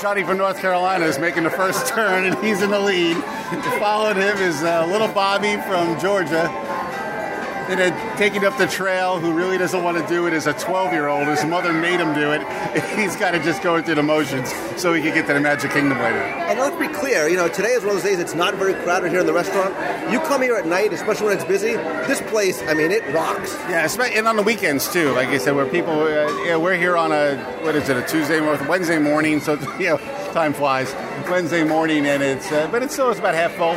Johnny 0.00 0.22
from 0.22 0.38
North 0.38 0.60
Carolina 0.60 1.06
is 1.06 1.18
making 1.18 1.42
the 1.42 1.50
first 1.50 1.88
turn, 1.88 2.24
and 2.24 2.38
he's 2.44 2.62
in 2.62 2.70
the 2.70 2.78
lead. 2.78 3.16
Following 3.80 4.16
him 4.16 4.36
is 4.38 4.62
uh, 4.62 4.86
little 4.86 5.08
Bobby 5.08 5.56
from 5.66 5.98
Georgia. 5.98 6.46
And 7.68 7.78
then 7.78 8.16
taking 8.16 8.44
up 8.46 8.56
the 8.56 8.66
trail, 8.66 9.20
who 9.20 9.32
really 9.32 9.58
doesn't 9.58 9.82
want 9.82 9.98
to 9.98 10.06
do 10.06 10.26
it, 10.26 10.32
is 10.32 10.46
a 10.46 10.54
12 10.54 10.92
year 10.92 11.08
old. 11.08 11.28
His 11.28 11.44
mother 11.44 11.72
made 11.72 12.00
him 12.00 12.14
do 12.14 12.32
it. 12.32 12.40
He's 12.96 13.14
got 13.14 13.32
to 13.32 13.38
just 13.38 13.62
go 13.62 13.80
through 13.82 13.96
the 13.96 14.02
motions 14.02 14.52
so 14.80 14.94
he 14.94 15.02
can 15.02 15.12
get 15.12 15.26
to 15.26 15.34
the 15.34 15.40
Magic 15.40 15.70
Kingdom 15.72 15.98
later. 15.98 16.16
And 16.18 16.58
let's 16.58 16.76
be 16.76 16.88
clear, 16.88 17.28
you 17.28 17.36
know, 17.36 17.48
today 17.48 17.68
is 17.70 17.84
one 17.84 17.96
of 17.96 18.02
those 18.02 18.10
days 18.10 18.18
it's 18.18 18.34
not 18.34 18.54
very 18.54 18.72
crowded 18.72 19.10
here 19.10 19.20
in 19.20 19.26
the 19.26 19.34
restaurant. 19.34 19.74
You 20.10 20.18
come 20.20 20.40
here 20.40 20.56
at 20.56 20.66
night, 20.66 20.92
especially 20.94 21.26
when 21.26 21.36
it's 21.36 21.44
busy, 21.44 21.74
this 22.06 22.22
place, 22.22 22.62
I 22.62 22.74
mean, 22.74 22.90
it 22.90 23.02
rocks. 23.12 23.54
Yeah, 23.68 23.86
and 24.02 24.26
on 24.26 24.36
the 24.36 24.42
weekends 24.42 24.90
too. 24.90 25.12
Like 25.12 25.28
I 25.28 25.38
said, 25.38 25.54
where 25.54 25.66
people, 25.66 25.92
uh, 25.92 26.44
yeah, 26.44 26.56
we're 26.56 26.76
here 26.76 26.96
on 26.96 27.12
a 27.12 27.36
what 27.62 27.76
is 27.76 27.88
it, 27.88 27.96
a 27.96 28.06
Tuesday 28.06 28.40
or 28.40 28.56
Wednesday 28.66 28.98
morning. 28.98 29.40
So 29.40 29.54
you 29.78 29.88
know, 29.88 29.98
time 30.32 30.54
flies. 30.54 30.94
Wednesday 31.28 31.62
morning, 31.64 32.06
and 32.06 32.22
it's 32.22 32.50
uh, 32.50 32.68
but 32.70 32.82
it 32.82 32.90
still 32.90 33.10
is 33.10 33.18
about 33.18 33.34
half 33.34 33.52
full. 33.52 33.76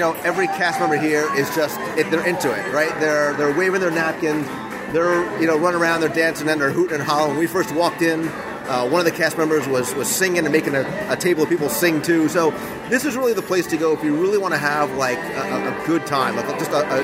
You 0.00 0.06
know, 0.06 0.14
every 0.22 0.46
cast 0.46 0.80
member 0.80 0.96
here 0.96 1.28
is 1.36 1.54
just 1.54 1.78
it, 1.98 2.10
they're 2.10 2.26
into 2.26 2.50
it, 2.50 2.72
right? 2.72 2.88
They're 3.00 3.34
they're 3.34 3.54
waving 3.54 3.82
their 3.82 3.90
napkins, 3.90 4.46
they're 4.94 5.38
you 5.38 5.46
know 5.46 5.58
running 5.58 5.78
around, 5.78 6.00
they're 6.00 6.08
dancing, 6.08 6.48
and 6.48 6.58
they're 6.58 6.70
hooting 6.70 6.94
and 6.94 7.02
hollering. 7.02 7.32
When 7.32 7.40
we 7.40 7.46
first 7.46 7.70
walked 7.74 8.00
in, 8.00 8.26
uh, 8.26 8.88
one 8.88 8.98
of 8.98 9.04
the 9.04 9.12
cast 9.12 9.36
members 9.36 9.68
was 9.68 9.94
was 9.94 10.08
singing 10.08 10.38
and 10.46 10.52
making 10.52 10.74
a, 10.74 10.86
a 11.10 11.16
table 11.16 11.42
of 11.42 11.50
people 11.50 11.68
sing 11.68 12.00
too. 12.00 12.30
So 12.30 12.50
this 12.88 13.04
is 13.04 13.14
really 13.14 13.34
the 13.34 13.42
place 13.42 13.66
to 13.66 13.76
go 13.76 13.92
if 13.92 14.02
you 14.02 14.16
really 14.16 14.38
want 14.38 14.54
to 14.54 14.58
have 14.58 14.90
like 14.94 15.18
a, 15.18 15.82
a- 15.82 15.86
good 15.86 16.06
time, 16.06 16.34
like 16.34 16.48
just 16.58 16.70
a, 16.70 16.78
a 16.78 17.02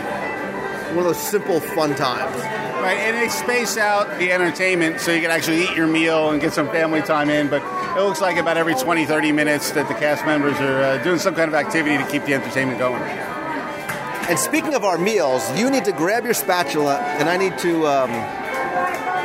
one 0.95 1.01
of 1.01 1.05
those 1.05 1.21
simple 1.21 1.61
fun 1.61 1.95
times. 1.97 2.35
Right, 2.81 2.97
and 2.97 3.15
they 3.15 3.29
space 3.29 3.77
out 3.77 4.19
the 4.19 4.33
entertainment 4.33 5.01
so 5.01 5.13
you 5.13 5.21
can 5.21 5.31
actually 5.31 5.65
eat 5.65 5.77
your 5.77 5.87
meal 5.87 6.31
and 6.31 6.41
get 6.41 6.55
some 6.55 6.69
family 6.71 7.03
time 7.03 7.29
in. 7.29 7.49
But 7.49 7.61
it 7.97 8.01
looks 8.03 8.21
like 8.21 8.37
about 8.37 8.57
every 8.57 8.75
20, 8.75 9.07
30 9.07 9.33
minutes 9.33 9.71
that 9.73 9.89
the 9.89 9.95
cast 9.95 10.25
members 10.27 10.57
are 10.59 10.83
uh, 10.83 11.03
doing 11.03 11.19
some 11.19 11.35
kind 11.35 11.49
of 11.49 11.55
activity 11.55 11.97
to 11.97 12.07
keep 12.11 12.25
the 12.25 12.35
entertainment 12.35 12.79
going. 12.79 13.01
And 13.03 14.39
speaking 14.39 14.75
of 14.75 14.85
our 14.85 14.99
meals, 14.99 15.43
you 15.59 15.71
need 15.71 15.85
to 15.85 15.93
grab 15.93 16.25
your 16.25 16.35
spatula, 16.35 16.99
and 16.99 17.29
I 17.29 17.37
need 17.37 17.57
to. 17.59 17.87
Um, 17.87 18.11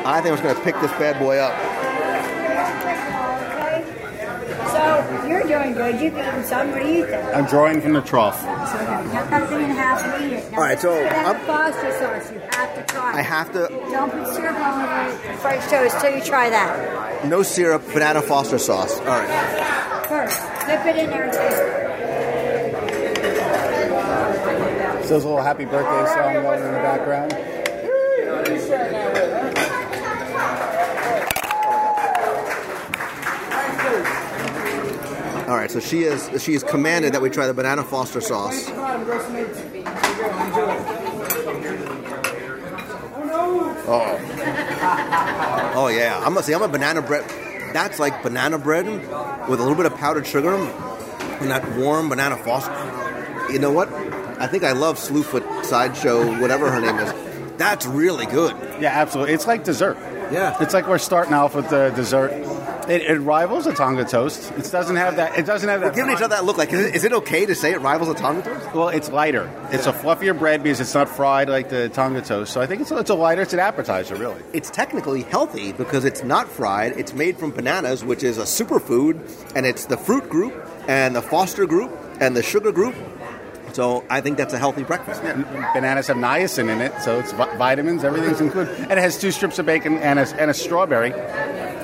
I 0.03 0.19
think 0.21 0.37
I'm 0.37 0.43
going 0.43 0.55
to 0.55 0.61
pick 0.61 0.75
this 0.81 0.91
bad 0.91 1.19
boy 1.19 1.37
up. 1.37 1.53
So 4.71 5.27
you're 5.27 5.43
doing 5.43 5.73
good. 5.73 5.99
You've 5.99 6.13
eaten 6.17 6.43
some. 6.43 6.71
What 6.71 6.83
do 6.83 6.87
you 6.87 7.05
think? 7.05 7.35
I'm 7.35 7.45
drawing 7.45 7.81
from 7.81 7.93
the 7.93 8.01
trough. 8.01 8.39
So, 8.41 8.47
okay, 8.47 9.11
cut 9.11 9.29
that 9.31 9.49
thing 9.49 9.63
in 9.63 9.69
half 9.71 10.03
and 10.03 10.23
eat 10.31 10.35
it. 10.37 10.51
Now, 10.51 10.57
All 10.57 10.63
right, 10.63 10.79
so 10.79 10.93
Banana 10.93 11.27
I'm- 11.27 11.39
Foster 11.45 11.91
sauce. 11.99 12.31
You 12.31 12.39
have 12.51 12.75
to 12.75 12.93
try. 12.93 13.13
I 13.17 13.21
have 13.21 13.51
to. 13.53 13.67
Don't 13.91 14.11
put 14.11 14.33
syrup 14.35 14.55
all 14.55 14.81
over 14.81 15.31
it. 15.31 15.39
French 15.39 15.63
toast 15.65 15.99
till 15.99 16.15
you 16.15 16.23
try 16.23 16.49
that. 16.49 17.10
No 17.25 17.43
syrup, 17.43 17.85
banana 17.93 18.21
Foster 18.21 18.57
sauce. 18.57 18.97
All 18.99 19.05
right. 19.05 20.07
First, 20.07 20.41
dip 20.65 20.85
it 20.87 20.97
in 20.97 21.09
there 21.11 21.25
and. 21.25 21.33
So 25.03 25.09
there's 25.09 25.23
a 25.23 25.27
little 25.27 25.43
happy 25.43 25.65
birthday 25.65 26.05
song 26.13 26.33
going 26.41 26.63
in 26.63 26.71
the 26.71 26.79
background. 26.79 27.33
All 35.47 35.57
right. 35.57 35.69
So 35.69 35.79
she 35.79 36.03
is 36.03 36.41
she 36.41 36.53
is 36.53 36.63
commanded 36.63 37.13
that 37.13 37.21
we 37.21 37.29
try 37.29 37.45
the 37.45 37.53
banana 37.53 37.83
Foster 37.83 38.21
sauce. 38.21 38.65
Oh. 43.93 45.47
Oh 45.73 45.87
yeah. 45.87 46.17
I'm 46.17 46.33
gonna 46.33 46.43
say 46.43 46.53
I'm 46.53 46.61
a 46.61 46.67
banana 46.67 47.01
bread. 47.01 47.23
That's 47.73 47.99
like 47.99 48.21
banana 48.23 48.57
bread 48.57 48.85
with 48.85 49.59
a 49.59 49.63
little 49.63 49.75
bit 49.75 49.85
of 49.85 49.95
powdered 49.95 50.27
sugar 50.27 50.53
and 50.53 51.49
that 51.49 51.77
warm 51.77 52.09
banana 52.09 52.37
Foster. 52.37 52.71
You 53.51 53.59
know 53.59 53.71
what? 53.71 53.91
I 54.39 54.47
think 54.47 54.63
I 54.63 54.71
love 54.71 54.97
Slewfoot 54.97 55.65
Sideshow, 55.65 56.39
whatever 56.41 56.71
her 56.71 56.81
name 56.81 56.97
is. 56.99 57.57
That's 57.57 57.85
really 57.85 58.25
good. 58.25 58.55
Yeah, 58.79 58.89
absolutely. 58.89 59.33
It's 59.33 59.47
like 59.47 59.63
dessert. 59.63 59.97
Yeah. 60.31 60.57
It's 60.61 60.73
like 60.73 60.87
we're 60.87 60.97
starting 60.97 61.33
off 61.33 61.55
with 61.55 61.69
the 61.69 61.89
dessert. 61.91 62.31
It, 62.89 63.01
it 63.03 63.19
rivals 63.19 63.67
a 63.67 63.73
Tonga 63.73 64.05
toast. 64.05 64.51
It 64.57 64.69
doesn't 64.71 64.95
have 64.95 65.15
that. 65.17 65.37
It 65.37 65.45
doesn't 65.45 65.67
have 65.69 65.81
We're 65.81 65.89
that. 65.89 65.95
giving 65.95 66.11
each 66.11 66.17
other 66.17 66.35
that 66.35 66.45
look. 66.45 66.57
Like, 66.57 66.73
is 66.73 66.79
it, 66.85 66.95
is 66.95 67.03
it 67.03 67.13
okay 67.13 67.45
to 67.45 67.55
say 67.55 67.71
it 67.71 67.81
rivals 67.81 68.09
a 68.09 68.13
Tonga 68.15 68.41
toast? 68.41 68.73
Well, 68.73 68.89
it's 68.89 69.09
lighter. 69.09 69.51
It's 69.71 69.87
a 69.87 69.93
fluffier 69.93 70.37
bread 70.37 70.63
because 70.63 70.79
it's 70.79 70.93
not 70.93 71.07
fried 71.09 71.49
like 71.49 71.69
the 71.69 71.89
Tonga 71.89 72.21
toast. 72.21 72.53
So 72.53 72.61
I 72.61 72.67
think 72.67 72.81
it's 72.81 72.91
a, 72.91 72.97
it's 72.97 73.09
a 73.09 73.15
lighter. 73.15 73.41
It's 73.41 73.53
an 73.53 73.59
appetizer, 73.59 74.15
really. 74.15 74.41
It's 74.53 74.69
technically 74.69 75.23
healthy 75.23 75.71
because 75.73 76.05
it's 76.05 76.23
not 76.23 76.49
fried. 76.49 76.97
It's 76.97 77.13
made 77.13 77.37
from 77.37 77.51
bananas, 77.51 78.03
which 78.03 78.23
is 78.23 78.37
a 78.37 78.43
superfood, 78.43 79.19
and 79.55 79.65
it's 79.65 79.85
the 79.85 79.97
fruit 79.97 80.29
group 80.29 80.53
and 80.87 81.15
the 81.15 81.21
Foster 81.21 81.65
group 81.65 81.91
and 82.19 82.35
the 82.35 82.43
sugar 82.43 82.71
group. 82.71 82.95
So 83.73 84.03
I 84.09 84.19
think 84.19 84.37
that's 84.37 84.53
a 84.53 84.59
healthy 84.59 84.83
breakfast. 84.83 85.21
Bananas 85.21 86.07
have 86.07 86.17
niacin 86.17 86.69
in 86.69 86.81
it, 86.81 86.93
so 87.01 87.19
it's 87.19 87.31
vitamins. 87.31 88.03
Everything's 88.03 88.41
included, 88.41 88.77
and 88.77 88.91
it 88.93 88.97
has 88.97 89.17
two 89.17 89.31
strips 89.31 89.59
of 89.59 89.65
bacon 89.65 89.97
and 89.99 90.19
a, 90.19 90.27
and 90.41 90.51
a 90.51 90.53
strawberry. 90.53 91.11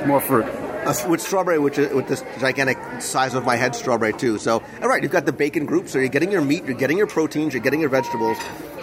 More 0.06 0.20
fruit. 0.20 0.46
Uh, 0.88 1.10
with 1.10 1.20
strawberry, 1.20 1.60
which 1.60 1.78
is 1.78 1.94
with 1.94 2.08
this 2.08 2.24
gigantic 2.40 2.78
size 3.02 3.34
of 3.34 3.44
my 3.44 3.58
head 3.58 3.76
strawberry 3.76 4.14
too. 4.14 4.38
So, 4.38 4.64
all 4.82 4.88
right, 4.88 5.04
you've 5.04 5.12
got 5.12 5.26
the 5.26 5.34
bacon 5.34 5.66
group. 5.66 5.90
So 5.90 6.00
you're 6.00 6.08
getting 6.08 6.32
your 6.32 6.42
meat, 6.42 6.64
you're 6.64 6.78
getting 6.78 6.98
your 6.98 7.08
proteins, 7.08 7.54
you're 7.54 7.64
getting 7.64 7.82
your 7.82 7.90
vegetables. 7.90 8.38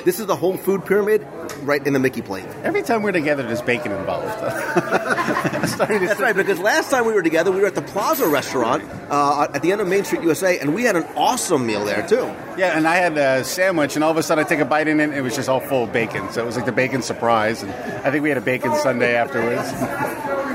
This 0.04 0.20
is 0.20 0.26
the 0.26 0.36
whole 0.36 0.58
food 0.58 0.84
pyramid 0.84 1.26
right 1.62 1.84
in 1.86 1.94
the 1.94 1.98
Mickey 1.98 2.20
plate. 2.20 2.44
Every 2.62 2.82
time 2.82 3.02
we're 3.02 3.12
together, 3.12 3.42
there's 3.42 3.62
bacon 3.62 3.90
involved. 3.90 4.26
That's 4.44 6.20
right, 6.20 6.36
because 6.36 6.58
last 6.58 6.90
time 6.90 7.06
we 7.06 7.14
were 7.14 7.22
together, 7.22 7.50
we 7.50 7.62
were 7.62 7.68
at 7.68 7.74
the 7.74 7.80
Plaza 7.80 8.28
restaurant 8.28 8.84
uh, 9.08 9.48
at 9.54 9.62
the 9.62 9.72
end 9.72 9.80
of 9.80 9.88
Main 9.88 10.04
Street, 10.04 10.22
USA, 10.22 10.58
and 10.58 10.74
we 10.74 10.82
had 10.84 10.96
an 10.96 11.04
awesome 11.16 11.66
meal 11.66 11.86
there 11.86 12.06
too. 12.06 12.30
Yeah, 12.58 12.76
and 12.76 12.86
I 12.86 12.96
had 12.96 13.16
a 13.16 13.44
sandwich, 13.44 13.94
and 13.94 14.04
all 14.04 14.10
of 14.10 14.18
a 14.18 14.22
sudden 14.22 14.44
I 14.44 14.48
take 14.48 14.60
a 14.60 14.66
bite 14.66 14.88
in 14.88 15.00
it, 15.00 15.04
and 15.04 15.14
it 15.14 15.22
was 15.22 15.36
just 15.36 15.48
all 15.48 15.60
full 15.60 15.84
of 15.84 15.92
bacon. 15.94 16.30
So 16.32 16.42
it 16.42 16.46
was 16.46 16.56
like 16.56 16.66
the 16.66 16.72
bacon 16.72 17.00
surprise, 17.00 17.62
and 17.62 17.72
I 17.72 18.10
think 18.10 18.22
we 18.22 18.28
had 18.28 18.36
a 18.36 18.42
bacon 18.42 18.74
sundae 18.76 19.14
afterwards. 19.14 20.50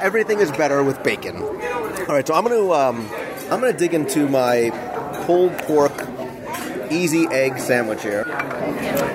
Everything 0.00 0.40
is 0.40 0.50
better 0.52 0.82
with 0.82 1.02
bacon. 1.02 1.36
All 1.36 2.14
right, 2.14 2.26
so 2.26 2.34
I'm 2.34 2.44
going 2.44 2.56
to 2.60 2.72
um, 2.72 3.08
I'm 3.50 3.60
going 3.60 3.72
to 3.72 3.78
dig 3.78 3.94
into 3.94 4.28
my 4.28 4.70
pulled 5.26 5.56
pork 5.58 5.92
easy 6.90 7.26
egg 7.26 7.58
sandwich 7.58 8.02
here. 8.02 8.24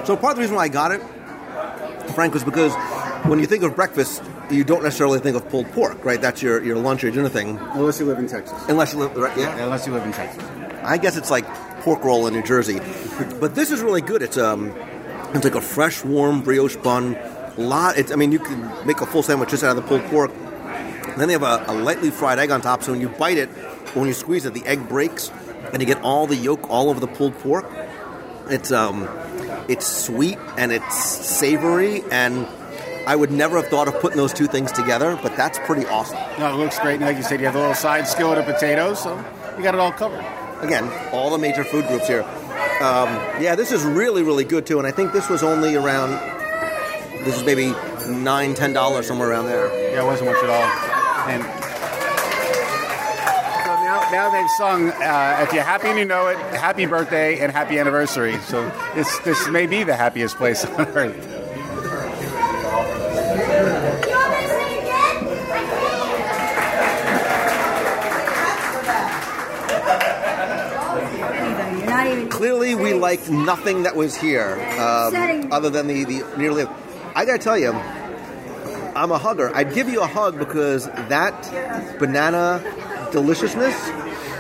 So 0.06 0.16
part 0.16 0.32
of 0.32 0.36
the 0.36 0.42
reason 0.42 0.56
why 0.56 0.64
I 0.64 0.68
got 0.68 0.92
it, 0.92 1.02
Frank, 2.14 2.34
was 2.34 2.44
because 2.44 2.74
when 3.26 3.40
you 3.40 3.46
think 3.46 3.64
of 3.64 3.76
breakfast, 3.76 4.22
you 4.52 4.64
don't 4.64 4.84
necessarily 4.84 5.20
think 5.20 5.36
of 5.36 5.48
pulled 5.50 5.72
pork, 5.72 6.04
right? 6.04 6.22
That's 6.22 6.42
your, 6.42 6.64
your 6.64 6.76
lunch 6.78 7.04
or 7.04 7.12
dinner 7.12 7.30
thing. 7.30 7.58
Unless 7.74 8.00
you 8.00 8.06
live 8.06 8.20
in 8.20 8.28
Texas. 8.28 8.62
Unless 8.68 8.94
you 8.94 9.00
live, 9.00 9.16
right? 9.16 9.36
Yeah. 9.38 9.64
Unless 9.64 9.88
you 9.88 9.94
live 9.94 10.04
in 10.04 10.12
Texas. 10.12 10.44
I 10.84 10.98
guess 10.98 11.16
it's 11.16 11.32
like 11.32 11.48
pork 11.82 12.04
roll 12.04 12.28
in 12.28 12.34
New 12.34 12.44
Jersey, 12.44 12.80
but 13.40 13.56
this 13.56 13.72
is 13.72 13.82
really 13.82 14.02
good. 14.02 14.22
It's 14.22 14.38
um, 14.38 14.74
it's 15.34 15.44
like 15.44 15.56
a 15.56 15.62
fresh, 15.62 16.04
warm 16.04 16.42
brioche 16.42 16.76
bun. 16.76 17.18
Lot. 17.58 17.98
It's, 17.98 18.12
I 18.12 18.16
mean, 18.16 18.32
you 18.32 18.40
can 18.40 18.88
make 18.88 19.00
a 19.02 19.06
full 19.06 19.22
sandwich 19.22 19.50
just 19.50 19.64
out 19.64 19.78
of 19.78 19.84
the 19.84 19.88
pulled 19.88 20.04
pork. 20.06 20.32
Then 21.18 21.28
they 21.28 21.34
have 21.34 21.44
a, 21.44 21.66
a 21.68 21.74
lightly 21.74 22.10
fried 22.10 22.40
egg 22.40 22.52
on 22.52 22.62
top. 22.62 22.84
So 22.84 22.92
when 22.92 23.02
you 23.02 23.10
bite 23.10 23.38
it, 23.38 23.50
when 23.96 24.08
you 24.08 24.14
squeeze 24.14 24.46
it, 24.46 24.54
the 24.54 24.66
egg 24.66 24.88
breaks, 24.90 25.32
and 25.72 25.82
you 25.82 25.86
get 25.86 26.02
all 26.02 26.28
the 26.28 26.36
yolk 26.36 26.70
all 26.70 26.90
over 26.90 27.00
the 27.00 27.08
pulled 27.08 27.38
pork. 27.40 27.66
It's 28.50 28.72
um, 28.72 29.08
it's 29.70 29.88
sweet 29.88 30.38
and 30.58 30.72
it's 30.72 30.98
savory, 30.98 32.04
and 32.12 32.48
I 33.08 33.16
would 33.16 33.32
never 33.32 33.58
have 33.58 33.68
thought 33.68 33.88
of 33.88 34.00
putting 34.00 34.18
those 34.18 34.34
two 34.34 34.48
things 34.48 34.72
together, 34.72 35.18
but 35.22 35.36
that's 35.38 35.60
pretty 35.60 35.86
awesome. 35.86 36.18
No, 36.40 36.54
it 36.54 36.58
looks 36.58 36.80
great. 36.80 36.96
And 36.96 37.04
like 37.04 37.18
you 37.18 37.24
said, 37.24 37.40
you 37.40 37.46
have 37.46 37.56
a 37.56 37.60
little 37.60 37.76
side 37.76 38.08
skillet 38.08 38.38
of 38.38 38.46
potatoes, 38.46 39.02
so 39.02 39.16
you 39.58 39.64
got 39.64 39.74
it 39.74 39.80
all 39.80 39.92
covered. 39.92 40.24
Again, 40.62 40.90
all 41.14 41.30
the 41.30 41.38
major 41.38 41.64
food 41.64 41.88
groups 41.88 42.08
here. 42.08 42.24
Um, 42.82 43.10
yeah, 43.42 43.56
this 43.56 43.72
is 43.72 43.84
really, 43.84 44.24
really 44.24 44.46
good 44.46 44.66
too, 44.66 44.78
and 44.78 44.88
I 44.88 44.92
think 44.92 45.14
this 45.14 45.30
was 45.30 45.44
only 45.44 45.76
around. 45.76 46.12
This 47.24 47.38
is 47.38 47.44
maybe 47.44 47.74
nine, 48.08 48.54
ten 48.56 48.74
dollars 48.74 49.08
somewhere 49.08 49.30
around 49.30 49.46
there. 49.46 49.68
Yeah, 49.92 50.04
it 50.04 50.06
wasn't 50.06 50.32
much 50.32 50.44
at 50.44 50.50
all. 50.50 50.93
And 51.26 51.44
so 53.64 53.74
now, 53.84 54.10
now 54.12 54.30
they've 54.30 54.50
sung 54.58 54.90
uh, 54.92 55.40
"If 55.44 55.54
You're 55.54 55.64
Happy 55.64 55.88
and 55.88 55.98
You 56.00 56.06
Know 56.06 56.28
It," 56.28 56.38
"Happy 56.38 56.86
Birthday" 56.86 57.40
and 57.40 57.52
"Happy 57.52 57.80
Anniversary." 57.80 58.38
So 58.42 58.70
this 58.96 59.18
this 59.20 59.48
may 59.50 59.66
be 59.68 59.84
the 59.84 59.96
happiest 59.96 60.38
place 60.38 60.66
on 60.78 60.88
earth. 60.88 61.30
You're 70.94 71.86
not 71.90 72.08
even. 72.08 72.30
Clearly, 72.30 72.76
we 72.76 72.94
liked 72.94 73.30
nothing 73.30 73.84
that 73.84 73.96
was 73.96 74.16
here, 74.16 74.54
um, 74.80 75.52
other 75.52 75.70
than 75.70 75.88
the 75.88 76.04
the 76.04 76.24
nearly. 76.38 76.66
I 77.16 77.26
gotta 77.26 77.40
tell 77.40 77.58
you, 77.58 77.74
I'm 78.96 79.12
a 79.12 79.18
hugger. 79.18 79.56
I'd 79.56 79.74
give 79.74 79.90
you 79.90 80.02
a 80.02 80.08
hug 80.08 80.38
because 80.38 80.86
that 80.86 81.98
banana 82.00 82.64
deliciousness 83.12 83.76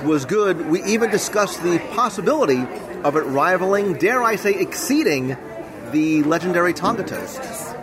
was 0.04 0.26
good. 0.26 0.68
We 0.68 0.84
even 0.84 1.10
discussed 1.10 1.64
the 1.64 1.80
possibility 1.94 2.66
of 3.04 3.16
it 3.16 3.26
rivaling, 3.26 3.94
dare 3.94 4.22
I 4.22 4.36
say, 4.36 4.54
exceeding 4.54 5.38
the 5.92 6.24
legendary 6.24 6.74
Tonga 6.74 7.04
toast. 7.04 7.40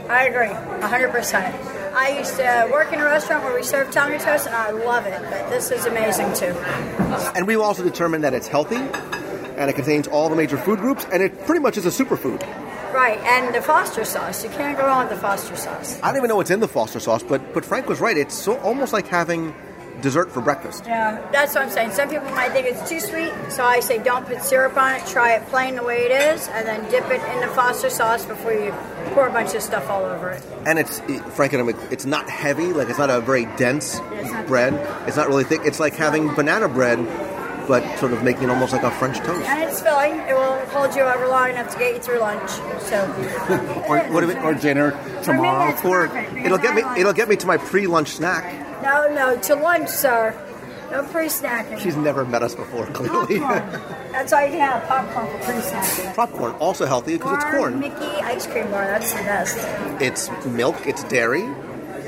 I 0.08 0.26
agree, 0.26 0.48
100%. 0.48 1.92
I 1.92 2.18
used 2.18 2.36
to 2.36 2.68
work 2.72 2.92
in 2.92 3.00
a 3.00 3.04
restaurant 3.04 3.44
where 3.44 3.54
we 3.54 3.62
served 3.62 3.92
Tonga 3.92 4.18
toast, 4.18 4.46
and 4.46 4.54
I 4.54 4.70
love 4.70 5.06
it. 5.06 5.20
But 5.22 5.50
this 5.50 5.70
is 5.70 5.86
amazing 5.86 6.32
too. 6.34 6.56
And 7.36 7.46
we've 7.46 7.60
also 7.60 7.82
determined 7.82 8.24
that 8.24 8.34
it's 8.34 8.48
healthy, 8.48 8.76
and 8.76 9.68
it 9.68 9.74
contains 9.74 10.06
all 10.06 10.28
the 10.28 10.36
major 10.36 10.56
food 10.56 10.78
groups, 10.78 11.04
and 11.12 11.22
it 11.22 11.46
pretty 11.46 11.60
much 11.60 11.76
is 11.76 11.86
a 11.86 12.04
superfood. 12.04 12.42
Right, 12.92 13.18
and 13.18 13.54
the 13.54 13.62
Foster 13.62 14.04
sauce. 14.04 14.42
You 14.44 14.50
can't 14.50 14.76
go 14.76 14.86
wrong 14.86 15.06
with 15.06 15.14
the 15.14 15.20
Foster 15.20 15.56
sauce. 15.56 15.98
I 16.02 16.08
don't 16.08 16.16
even 16.16 16.28
know 16.28 16.36
what's 16.36 16.50
in 16.50 16.60
the 16.60 16.68
Foster 16.68 17.00
sauce, 17.00 17.22
but 17.22 17.54
but 17.54 17.64
Frank 17.64 17.88
was 17.88 18.00
right. 18.00 18.16
It's 18.16 18.34
so 18.34 18.58
almost 18.58 18.92
like 18.92 19.06
having 19.06 19.54
dessert 20.00 20.30
for 20.32 20.40
breakfast. 20.40 20.84
Yeah, 20.86 21.20
that's 21.30 21.54
what 21.54 21.64
I'm 21.64 21.70
saying. 21.70 21.92
Some 21.92 22.08
people 22.08 22.28
might 22.30 22.52
think 22.52 22.66
it's 22.66 22.88
too 22.88 23.00
sweet, 23.00 23.32
so 23.50 23.64
I 23.64 23.80
say 23.80 23.98
don't 24.02 24.26
put 24.26 24.42
syrup 24.42 24.76
on 24.76 24.94
it. 24.96 25.06
Try 25.06 25.34
it 25.34 25.46
plain 25.48 25.76
the 25.76 25.82
way 25.82 26.04
it 26.04 26.10
is, 26.10 26.48
and 26.48 26.66
then 26.66 26.90
dip 26.90 27.04
it 27.10 27.22
in 27.34 27.40
the 27.40 27.48
Foster 27.54 27.90
sauce 27.90 28.24
before 28.24 28.52
you 28.52 28.72
pour 29.14 29.28
a 29.28 29.32
bunch 29.32 29.54
of 29.54 29.62
stuff 29.62 29.88
all 29.88 30.04
over 30.04 30.30
it. 30.30 30.42
And 30.66 30.78
it's 30.78 31.00
it, 31.08 31.20
Frank 31.32 31.52
and 31.52 31.70
I, 31.70 31.74
it's 31.90 32.06
not 32.06 32.28
heavy. 32.28 32.72
Like 32.72 32.88
it's 32.88 32.98
not 32.98 33.10
a 33.10 33.20
very 33.20 33.46
dense 33.56 34.00
bread. 34.46 34.74
It's 35.06 35.16
not 35.16 35.28
really 35.28 35.44
thick. 35.44 35.60
It's 35.64 35.80
like 35.80 35.94
having 35.94 36.34
banana 36.34 36.68
bread, 36.68 36.98
but 37.70 37.98
sort 38.00 38.12
of 38.12 38.24
making 38.24 38.42
it 38.42 38.50
almost 38.50 38.72
like 38.72 38.82
a 38.82 38.90
French 38.90 39.18
toast. 39.18 39.48
And 39.48 39.62
it's 39.62 39.80
filling. 39.80 40.16
It 40.28 40.34
will 40.34 40.58
hold 40.66 40.92
you 40.92 41.02
over 41.02 41.28
long 41.28 41.50
enough 41.50 41.72
to 41.72 41.78
get 41.78 41.94
you 41.94 42.00
through 42.00 42.18
lunch. 42.18 42.50
So 42.80 43.06
or 43.88 44.00
what 44.12 44.24
if 44.24 44.30
it, 44.30 44.38
or 44.42 44.54
dinner 44.54 44.90
tomorrow. 45.22 45.72
Or 45.84 46.06
it'll 46.36 46.58
get 46.58 46.74
me. 46.74 46.82
It'll 46.98 47.12
get 47.12 47.28
me 47.28 47.36
to 47.36 47.46
my 47.46 47.58
pre-lunch 47.58 48.08
snack. 48.08 48.82
no, 48.82 49.14
no, 49.14 49.40
to 49.42 49.54
lunch, 49.54 49.88
sir. 49.88 50.34
No 50.90 51.04
pre-snacking. 51.04 51.78
She's 51.78 51.94
never 51.94 52.24
met 52.24 52.42
us 52.42 52.56
before, 52.56 52.86
clearly. 52.92 53.38
That's 53.38 54.32
all 54.32 54.42
you 54.44 54.50
can 54.50 54.58
have. 54.58 54.82
Popcorn 54.88 55.28
for 55.28 55.44
pre-snacking. 55.44 56.14
Popcorn, 56.16 56.52
also 56.54 56.86
healthy 56.86 57.12
because 57.12 57.36
it's 57.36 57.56
corn. 57.56 57.78
Mickey 57.78 58.16
ice 58.34 58.48
cream 58.48 58.68
bar. 58.72 58.84
That's 58.84 59.12
the 59.12 59.22
best. 59.22 60.02
It's 60.02 60.28
milk, 60.44 60.74
it's 60.88 61.04
dairy, 61.04 61.44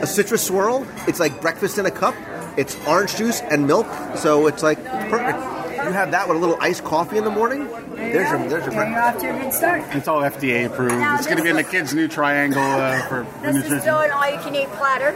a 0.01 0.09
citrus 0.09 0.45
swirl. 0.45 0.85
It's 1.07 1.21
like 1.21 1.41
breakfast 1.41 1.79
in 1.79 1.87
a 1.87 1.93
cup. 1.93 2.17
It's 2.57 2.77
orange 2.87 3.17
juice 3.17 3.41
and 3.41 3.67
milk, 3.67 3.87
so 4.17 4.47
it's 4.47 4.63
like 4.63 4.83
perfect. 4.85 5.39
You 5.85 5.91
have 5.91 6.13
that 6.13 6.29
with 6.29 6.37
a 6.37 6.41
little 6.41 6.57
iced 6.61 6.85
coffee 6.85 7.19
in 7.19 7.25
the 7.25 7.31
morning. 7.31 7.67
There 7.67 8.13
There's 8.13 8.31
your- 8.31 8.49
there's 8.49 8.65
your 8.67 8.75
There 8.75 8.91
you're 8.91 9.01
off 9.03 9.19
to 9.19 9.29
a 9.37 9.41
good 9.41 9.53
start. 9.53 9.83
It's 9.93 10.07
all 10.09 10.21
FDA 10.23 10.65
approved. 10.67 10.95
Now, 10.95 11.17
it's 11.17 11.27
going 11.27 11.39
to 11.39 11.43
be 11.43 11.49
in 11.51 11.57
the 11.57 11.65
kids' 11.65 11.93
new 11.95 12.07
triangle 12.09 12.63
uh, 12.63 13.01
for 13.09 13.25
for 13.25 13.27
This 13.43 13.57
is 13.57 13.63
nutrition. 13.65 13.81
still 13.81 13.99
an 13.99 14.11
all-you-can-eat 14.13 14.69
platter. 14.73 15.11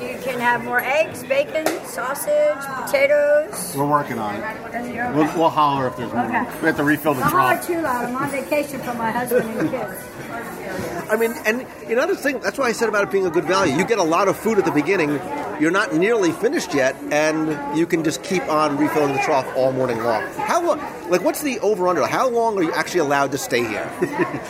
You 0.00 0.18
can 0.22 0.38
have 0.40 0.64
more 0.64 0.80
eggs, 0.80 1.22
bacon, 1.24 1.66
sausage, 1.86 2.58
potatoes. 2.84 3.74
We're 3.76 3.86
working 3.86 4.18
on 4.18 4.36
it. 4.36 4.42
And 4.74 5.16
We'll, 5.16 5.26
we'll 5.36 5.48
holler 5.50 5.86
if 5.88 5.96
there's 5.96 6.12
more. 6.12 6.24
Okay. 6.24 6.44
We 6.60 6.66
have 6.66 6.76
to 6.76 6.84
refill 6.84 7.14
the 7.14 7.22
I'm 7.24 7.32
not 7.32 7.52
trough. 7.62 7.66
too 7.66 7.80
loud. 7.80 8.04
I'm 8.06 8.16
on 8.16 8.30
vacation 8.30 8.80
from 8.80 8.98
my 8.98 9.10
husband 9.10 9.48
and 9.58 9.70
kids. 9.70 9.94
I 10.32 11.16
mean, 11.16 11.34
and 11.44 11.66
another 11.90 12.14
thing, 12.14 12.40
that's 12.40 12.58
why 12.58 12.66
I 12.66 12.72
said 12.72 12.88
about 12.88 13.04
it 13.04 13.10
being 13.10 13.26
a 13.26 13.30
good 13.30 13.44
value. 13.44 13.76
You 13.76 13.84
get 13.84 13.98
a 13.98 14.02
lot 14.02 14.28
of 14.28 14.36
food 14.36 14.58
at 14.58 14.64
the 14.64 14.70
beginning, 14.70 15.20
you're 15.60 15.70
not 15.70 15.94
nearly 15.94 16.32
finished 16.32 16.74
yet, 16.74 16.96
and 17.10 17.78
you 17.78 17.86
can 17.86 18.02
just 18.02 18.22
keep 18.22 18.42
on 18.48 18.78
refilling 18.78 19.12
the 19.12 19.20
trough 19.20 19.46
all 19.56 19.72
morning 19.72 19.98
long. 20.02 20.22
How 20.38 20.64
long, 20.64 20.80
like, 21.10 21.22
what's 21.22 21.42
the 21.42 21.60
over 21.60 21.86
under? 21.88 22.06
How 22.06 22.28
long 22.28 22.58
are 22.58 22.62
you 22.62 22.72
actually 22.72 23.00
allowed 23.00 23.30
to 23.32 23.38
stay 23.38 23.62
here? 23.62 23.92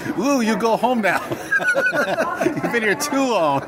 Lou, 0.16 0.40
you 0.40 0.56
go 0.56 0.76
home 0.76 1.00
now. 1.00 1.20
You've 2.44 2.72
been 2.72 2.82
here 2.82 2.94
too 2.94 3.16
long. 3.16 3.62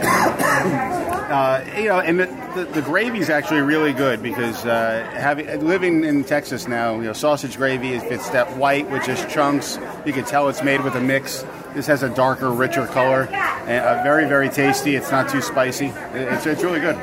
Uh, 0.00 1.64
you 1.76 1.84
know, 1.84 2.00
and 2.00 2.18
the, 2.18 2.26
the, 2.56 2.64
the 2.72 2.82
gravy 2.82 3.20
is 3.20 3.30
actually 3.30 3.60
really 3.60 3.92
good 3.92 4.20
because 4.20 4.66
uh, 4.66 5.08
having 5.14 5.46
living 5.64 6.02
in 6.02 6.24
Texas 6.24 6.66
now, 6.66 6.96
you 6.96 7.04
know, 7.04 7.12
sausage 7.12 7.56
gravy 7.56 7.92
is 7.92 8.02
it's 8.02 8.28
that 8.30 8.56
white, 8.56 8.90
which 8.90 9.08
is 9.08 9.24
chunks. 9.32 9.78
You 10.04 10.12
can 10.12 10.24
tell 10.24 10.48
it's 10.48 10.64
made 10.64 10.82
with 10.82 10.96
a 10.96 11.00
mix. 11.00 11.44
This 11.72 11.86
has 11.86 12.02
a 12.02 12.08
darker, 12.08 12.50
richer 12.50 12.84
color, 12.88 13.28
and 13.30 13.84
uh, 13.84 14.02
very, 14.02 14.26
very 14.26 14.48
tasty. 14.48 14.96
It's 14.96 15.12
not 15.12 15.28
too 15.28 15.40
spicy. 15.40 15.92
It's, 16.14 16.46
it's 16.46 16.64
really 16.64 16.80
good. 16.80 16.96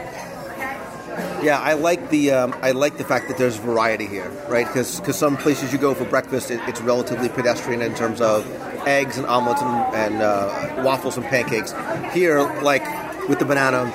Yeah, 1.42 1.60
I 1.62 1.74
like 1.74 2.10
the 2.10 2.32
um, 2.32 2.56
I 2.62 2.72
like 2.72 2.98
the 2.98 3.06
fact 3.06 3.30
that 3.30 3.38
there's 3.38 3.56
variety 3.56 4.08
here, 4.08 4.30
right? 4.50 4.68
Because 4.68 5.02
some 5.16 5.38
places 5.38 5.72
you 5.72 5.80
go 5.80 5.94
for 5.94 6.04
breakfast, 6.04 6.52
it, 6.52 6.60
it's 6.68 6.82
relatively 6.82 7.30
pedestrian 7.30 7.82
in 7.82 7.96
terms 7.96 8.20
of 8.20 8.46
eggs 8.88 9.18
and 9.18 9.28
omelets 9.28 9.62
and, 9.62 9.96
and 9.96 10.22
uh, 10.22 10.82
waffles 10.84 11.18
and 11.18 11.26
pancakes. 11.26 11.74
Here, 12.14 12.42
like 12.62 12.86
with 13.28 13.40
the 13.40 13.46
banana, 13.46 13.92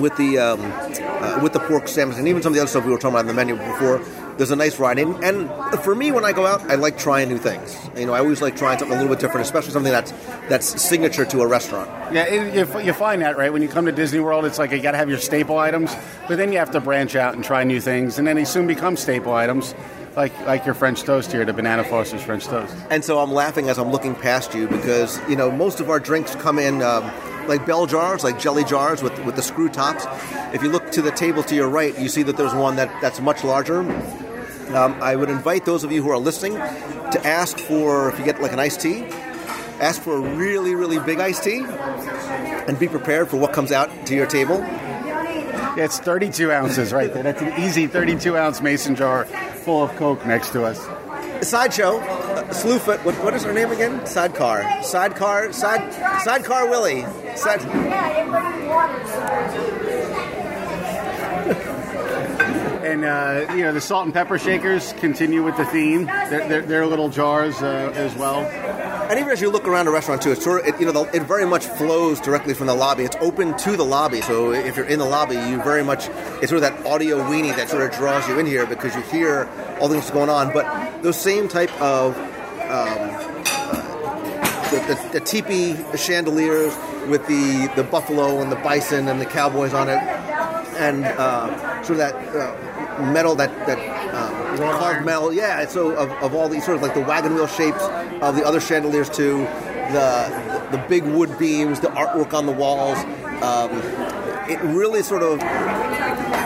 with 0.00 0.16
the 0.16 0.38
um, 0.38 0.60
uh, 0.62 1.40
with 1.42 1.52
the 1.52 1.60
pork 1.60 1.88
sandwich, 1.88 2.18
and 2.18 2.28
even 2.28 2.42
some 2.42 2.52
of 2.52 2.54
the 2.54 2.60
other 2.60 2.68
stuff 2.68 2.84
we 2.84 2.92
were 2.92 2.98
talking 2.98 3.10
about 3.10 3.20
on 3.20 3.26
the 3.26 3.34
menu 3.34 3.56
before, 3.56 3.98
there's 4.36 4.50
a 4.50 4.56
nice 4.56 4.74
variety. 4.74 5.02
And, 5.02 5.14
and 5.22 5.80
for 5.80 5.94
me, 5.94 6.10
when 6.10 6.24
I 6.24 6.32
go 6.32 6.46
out, 6.46 6.62
I 6.70 6.76
like 6.76 6.98
trying 6.98 7.28
new 7.28 7.38
things. 7.38 7.76
You 7.96 8.06
know, 8.06 8.14
I 8.14 8.20
always 8.20 8.40
like 8.40 8.56
trying 8.56 8.78
something 8.78 8.96
a 8.96 9.00
little 9.00 9.14
bit 9.14 9.20
different, 9.20 9.46
especially 9.46 9.72
something 9.72 9.92
that's 9.92 10.12
that's 10.48 10.82
signature 10.82 11.24
to 11.26 11.40
a 11.42 11.46
restaurant. 11.46 11.90
Yeah, 12.14 12.24
it, 12.24 12.54
you, 12.54 12.80
you 12.80 12.92
find 12.92 13.22
that 13.22 13.36
right 13.36 13.52
when 13.52 13.62
you 13.62 13.68
come 13.68 13.86
to 13.86 13.92
Disney 13.92 14.20
World. 14.20 14.44
It's 14.44 14.58
like 14.58 14.70
you 14.70 14.80
got 14.80 14.92
to 14.92 14.98
have 14.98 15.08
your 15.08 15.18
staple 15.18 15.58
items, 15.58 15.94
but 16.28 16.36
then 16.36 16.52
you 16.52 16.58
have 16.58 16.70
to 16.72 16.80
branch 16.80 17.14
out 17.16 17.34
and 17.34 17.44
try 17.44 17.64
new 17.64 17.80
things, 17.80 18.18
and 18.18 18.26
then 18.26 18.36
they 18.36 18.44
soon 18.44 18.66
become 18.66 18.96
staple 18.96 19.34
items, 19.34 19.74
like 20.16 20.38
like 20.46 20.64
your 20.66 20.74
French 20.74 21.02
toast 21.02 21.32
here, 21.32 21.44
the 21.44 21.52
Banana 21.52 21.84
Foster's 21.84 22.22
French 22.22 22.44
toast. 22.44 22.74
And 22.90 23.04
so 23.04 23.18
I'm 23.18 23.32
laughing 23.32 23.68
as 23.68 23.78
I'm 23.78 23.90
looking 23.90 24.14
past 24.14 24.54
you 24.54 24.68
because 24.68 25.20
you 25.28 25.36
know 25.36 25.50
most 25.50 25.80
of 25.80 25.90
our 25.90 26.00
drinks 26.00 26.34
come 26.36 26.58
in 26.58 26.82
um, 26.82 27.10
like 27.48 27.66
bell 27.66 27.86
jars, 27.86 28.24
like 28.24 28.38
jelly 28.38 28.64
jars 28.64 29.02
with 29.02 29.18
with 29.24 29.36
the 29.36 29.42
screw 29.42 29.68
tops. 29.68 30.06
If 30.54 30.62
you 30.62 30.70
look 30.70 30.90
to 30.92 31.02
the 31.02 31.12
table 31.12 31.42
to 31.44 31.54
your 31.54 31.68
right, 31.68 31.98
you 31.98 32.08
see 32.08 32.22
that 32.24 32.36
there's 32.36 32.54
one 32.54 32.76
that 32.76 32.90
that's 33.00 33.20
much 33.20 33.44
larger. 33.44 33.80
Um, 34.74 34.94
I 35.02 35.16
would 35.16 35.28
invite 35.28 35.64
those 35.64 35.84
of 35.84 35.92
you 35.92 36.02
who 36.02 36.10
are 36.10 36.18
listening 36.18 36.54
to 36.54 37.20
ask 37.24 37.58
for 37.58 38.08
if 38.10 38.18
you 38.18 38.24
get 38.24 38.40
like 38.40 38.52
an 38.52 38.58
iced 38.58 38.80
tea, 38.80 39.04
ask 39.80 40.00
for 40.00 40.16
a 40.16 40.36
really 40.36 40.74
really 40.74 40.98
big 40.98 41.20
iced 41.20 41.44
tea, 41.44 41.64
and 41.66 42.78
be 42.78 42.88
prepared 42.88 43.28
for 43.28 43.38
what 43.38 43.52
comes 43.52 43.72
out 43.72 43.90
to 44.06 44.14
your 44.14 44.26
table. 44.26 44.62
Yeah, 45.76 45.84
it's 45.84 45.98
32 45.98 46.52
ounces 46.52 46.92
right 46.92 47.12
there. 47.12 47.22
That's 47.22 47.40
an 47.40 47.54
easy 47.62 47.86
32 47.86 48.36
ounce 48.36 48.60
mason 48.60 48.94
jar 48.94 49.24
full 49.24 49.82
of 49.82 49.90
Coke 49.96 50.26
next 50.26 50.50
to 50.50 50.64
us. 50.64 50.78
Sideshow, 51.46 51.98
uh, 51.98 52.44
Slewfoot. 52.50 53.04
What, 53.04 53.14
what 53.24 53.34
is 53.34 53.42
her 53.44 53.52
name 53.52 53.70
again? 53.72 54.04
Sidecar. 54.06 54.82
Sidecar. 54.82 55.52
Side. 55.52 55.92
Sidecar 56.22 56.68
Willie. 56.68 57.02
Side. 57.36 57.60
And 62.82 63.04
uh, 63.04 63.54
you 63.54 63.62
know 63.62 63.72
the 63.72 63.80
salt 63.80 64.04
and 64.04 64.12
pepper 64.12 64.38
shakers 64.38 64.92
continue 64.94 65.42
with 65.44 65.56
the 65.56 65.64
theme. 65.66 66.06
They're, 66.06 66.48
they're, 66.48 66.62
they're 66.62 66.86
little 66.86 67.08
jars 67.08 67.62
uh, 67.62 67.92
as 67.94 68.14
well. 68.16 68.40
And 69.08 69.20
even 69.20 69.30
as 69.30 69.40
you 69.40 69.50
look 69.50 69.68
around 69.68 69.88
a 69.88 69.90
restaurant 69.90 70.22
too, 70.22 70.32
it's 70.32 70.42
sort 70.42 70.62
of, 70.62 70.66
it, 70.68 70.80
you 70.80 70.86
know, 70.86 70.92
the, 70.92 71.16
it 71.16 71.22
very 71.22 71.46
much 71.46 71.66
flows 71.66 72.18
directly 72.20 72.54
from 72.54 72.66
the 72.66 72.74
lobby. 72.74 73.04
It's 73.04 73.16
open 73.20 73.56
to 73.58 73.76
the 73.76 73.84
lobby, 73.84 74.20
so 74.20 74.52
if 74.52 74.76
you're 74.76 74.86
in 74.86 74.98
the 74.98 75.04
lobby, 75.04 75.34
you 75.34 75.62
very 75.62 75.84
much 75.84 76.08
it's 76.40 76.48
sort 76.48 76.54
of 76.54 76.62
that 76.62 76.86
audio 76.86 77.18
weenie 77.18 77.54
that 77.54 77.68
sort 77.68 77.82
of 77.82 77.96
draws 77.96 78.26
you 78.28 78.38
in 78.38 78.46
here 78.46 78.66
because 78.66 78.96
you 78.96 79.02
hear 79.02 79.48
all 79.80 79.88
the 79.88 79.94
things 79.94 80.10
going 80.10 80.30
on. 80.30 80.52
But 80.52 81.02
those 81.02 81.20
same 81.20 81.46
type 81.46 81.70
of 81.80 82.16
um, 82.16 83.10
the, 84.70 84.78
the, 84.88 85.08
the 85.12 85.20
teepee 85.20 85.76
chandeliers 85.96 86.74
with 87.06 87.26
the 87.26 87.70
the 87.76 87.84
buffalo 87.84 88.40
and 88.40 88.50
the 88.50 88.56
bison 88.56 89.08
and 89.08 89.20
the 89.20 89.26
cowboys 89.26 89.74
on 89.74 89.88
it, 89.88 89.98
and 90.78 91.04
uh, 91.04 91.82
sort 91.82 91.90
of 91.90 91.96
that 91.98 92.14
uh, 92.34 92.71
metal 93.02 93.34
that 93.36 93.50
that 93.66 93.78
um, 94.14 94.56
carved 94.56 95.04
metal. 95.04 95.32
Yeah, 95.32 95.66
so 95.66 95.92
of, 95.92 96.10
of 96.22 96.34
all 96.34 96.48
these 96.48 96.64
sort 96.64 96.76
of 96.76 96.82
like 96.82 96.94
the 96.94 97.00
wagon 97.00 97.34
wheel 97.34 97.46
shapes 97.46 97.82
of 98.22 98.36
the 98.36 98.44
other 98.44 98.60
chandeliers 98.60 99.10
too, 99.10 99.38
the 99.92 100.68
the 100.70 100.84
big 100.88 101.04
wood 101.04 101.38
beams, 101.38 101.80
the 101.80 101.88
artwork 101.88 102.32
on 102.34 102.46
the 102.46 102.52
walls. 102.52 102.98
Um, 103.42 103.70
it 104.48 104.60
really 104.62 105.02
sort 105.02 105.22
of 105.22 105.40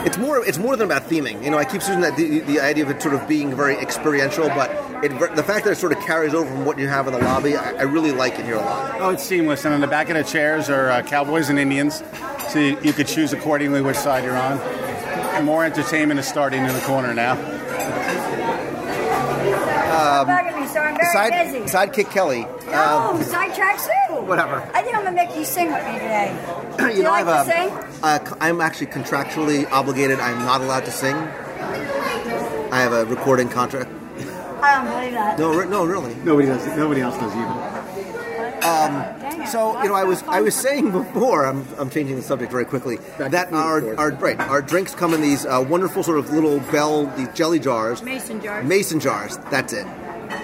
it's 0.05 0.17
more 0.17 0.45
it's 0.45 0.57
more 0.57 0.75
than 0.75 0.85
about 0.85 1.09
theming. 1.09 1.43
You 1.43 1.51
know, 1.51 1.57
I 1.57 1.65
keep 1.65 1.81
using 1.81 2.01
that 2.01 2.15
the, 2.15 2.39
the 2.39 2.59
idea 2.59 2.83
of 2.83 2.89
it 2.89 3.01
sort 3.01 3.13
of 3.13 3.27
being 3.27 3.55
very 3.55 3.75
experiential, 3.77 4.47
but 4.49 4.71
it, 5.03 5.09
the 5.35 5.43
fact 5.43 5.65
that 5.65 5.71
it 5.71 5.77
sort 5.77 5.91
of 5.91 5.99
carries 5.99 6.33
over 6.33 6.49
from 6.49 6.65
what 6.65 6.79
you 6.79 6.87
have 6.87 7.07
in 7.07 7.13
the 7.13 7.19
lobby, 7.19 7.55
I, 7.55 7.71
I 7.73 7.81
really 7.83 8.11
like 8.11 8.39
it 8.39 8.45
here 8.45 8.55
a 8.55 8.61
lot. 8.61 9.01
Oh, 9.01 9.09
it's 9.09 9.23
seamless. 9.23 9.65
And 9.65 9.73
on 9.73 9.81
the 9.81 9.87
back 9.87 10.09
of 10.09 10.15
the 10.15 10.23
chairs 10.23 10.69
are 10.69 10.89
uh, 10.89 11.01
cowboys 11.03 11.49
and 11.49 11.59
Indians, 11.59 12.03
so 12.49 12.59
you, 12.59 12.77
you 12.81 12.93
could 12.93 13.07
choose 13.07 13.33
accordingly 13.33 13.81
which 13.81 13.97
side 13.97 14.23
you're 14.23 14.37
on. 14.37 14.57
And 15.37 15.45
more 15.45 15.63
entertainment 15.63 16.19
is 16.19 16.27
starting 16.27 16.65
in 16.65 16.73
the 16.73 16.79
corner 16.79 17.13
now. 17.13 17.33
Um, 19.97 20.27
me, 20.59 20.67
so 20.67 20.79
I'm 20.79 20.95
very 20.97 21.11
side, 21.13 21.51
busy. 21.51 21.59
Sidekick 21.59 22.09
Kelly. 22.09 22.41
No, 22.65 23.11
um, 23.13 23.23
sidetrack 23.23 23.79
Sue. 23.79 24.15
Whatever. 24.21 24.67
I 24.73 24.81
think 24.81 24.95
I'm 24.95 25.03
gonna 25.03 25.15
make 25.15 25.35
you 25.35 25.45
sing 25.45 25.71
with 25.71 25.85
me 25.85 25.93
today. 25.93 26.35
Do 26.79 26.87
you, 26.87 26.93
you 26.97 27.03
know, 27.03 27.11
like 27.11 27.27
I 27.27 27.43
have 27.43 27.45
to 27.45 27.51
a, 27.51 27.83
sing? 27.91 28.01
uh, 28.03 28.35
I'm 28.39 28.61
actually 28.61 28.87
contractually 28.87 29.69
obligated. 29.71 30.19
I'm 30.19 30.39
not 30.39 30.61
allowed 30.61 30.85
to 30.85 30.91
sing. 30.91 31.15
I 31.15 32.79
have 32.81 32.93
a 32.93 33.05
recording 33.05 33.47
contract. 33.47 33.91
I 34.61 34.83
don't 34.83 34.91
believe 34.91 35.11
that. 35.11 35.37
No, 35.37 35.53
re- 35.55 35.67
no, 35.67 35.85
really. 35.85 36.15
Nobody 36.15 36.47
does. 36.47 36.65
Nobody 36.75 37.01
else 37.01 37.15
does 37.15 37.31
either. 37.35 38.65
Um, 38.67 39.16
so 39.47 39.81
you 39.81 39.89
know, 39.89 39.95
I 39.95 40.03
was 40.03 40.23
I 40.23 40.41
was 40.41 40.55
saying 40.55 40.91
before. 40.91 41.45
I'm, 41.45 41.65
I'm 41.77 41.89
changing 41.89 42.15
the 42.15 42.21
subject 42.21 42.51
very 42.51 42.65
quickly. 42.65 42.97
that 43.17 43.51
our, 43.53 43.95
our 43.97 44.11
right 44.11 44.39
our 44.39 44.61
drinks 44.61 44.93
come 44.95 45.13
in 45.13 45.21
these 45.21 45.45
uh, 45.45 45.65
wonderful 45.67 46.03
sort 46.03 46.19
of 46.19 46.29
little 46.31 46.59
bell 46.71 47.05
these 47.17 47.29
jelly 47.33 47.59
jars. 47.59 48.01
Mason 48.03 48.41
jars. 48.41 48.65
Mason 48.65 48.99
jars. 48.99 49.37
That's 49.49 49.73
it. 49.73 49.85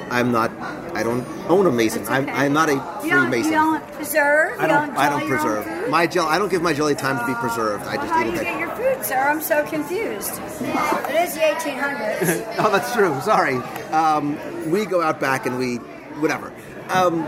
I'm 0.10 0.32
not. 0.32 0.52
I 0.96 1.04
don't 1.04 1.26
own 1.50 1.66
a 1.66 1.72
mason. 1.72 2.08
I'm, 2.08 2.30
I'm 2.30 2.54
not 2.54 2.70
a 2.70 2.80
free 3.02 3.10
You 3.10 3.28
mason. 3.28 3.52
you 3.52 3.58
don't 3.58 3.92
preserve. 3.94 4.58
I 4.60 4.68
don't. 4.68 4.94
You 4.94 4.98
I 4.98 5.10
don't 5.10 5.28
preserve 5.28 5.66
food? 5.66 5.90
my 5.90 6.08
jelly. 6.08 6.30
I 6.30 6.38
don't 6.40 6.50
give 6.50 6.62
my 6.62 6.74
jelly 6.74 6.96
time 6.96 7.18
to 7.20 7.26
be 7.26 7.34
preserved. 7.36 7.86
I 7.88 7.96
just 7.98 8.08
How 8.10 8.22
eat 8.22 8.26
do 8.26 8.30
it. 8.30 8.38
you 8.38 8.44
get 8.44 8.60
your 8.60 8.70
food, 8.76 9.04
sir? 9.06 9.18
I'm 9.18 9.42
so 9.42 9.66
confused. 9.66 10.32
It 10.62 11.16
is 11.28 11.34
the 11.34 11.42
1800s. 11.42 12.56
oh, 12.60 12.72
that's 12.72 12.94
true. 12.94 13.20
Sorry. 13.22 13.56
Um, 13.92 14.38
we 14.72 14.86
go 14.86 15.02
out 15.02 15.20
back 15.20 15.46
and 15.46 15.58
we, 15.58 15.80
whatever. 16.22 16.54
Um, 16.90 17.24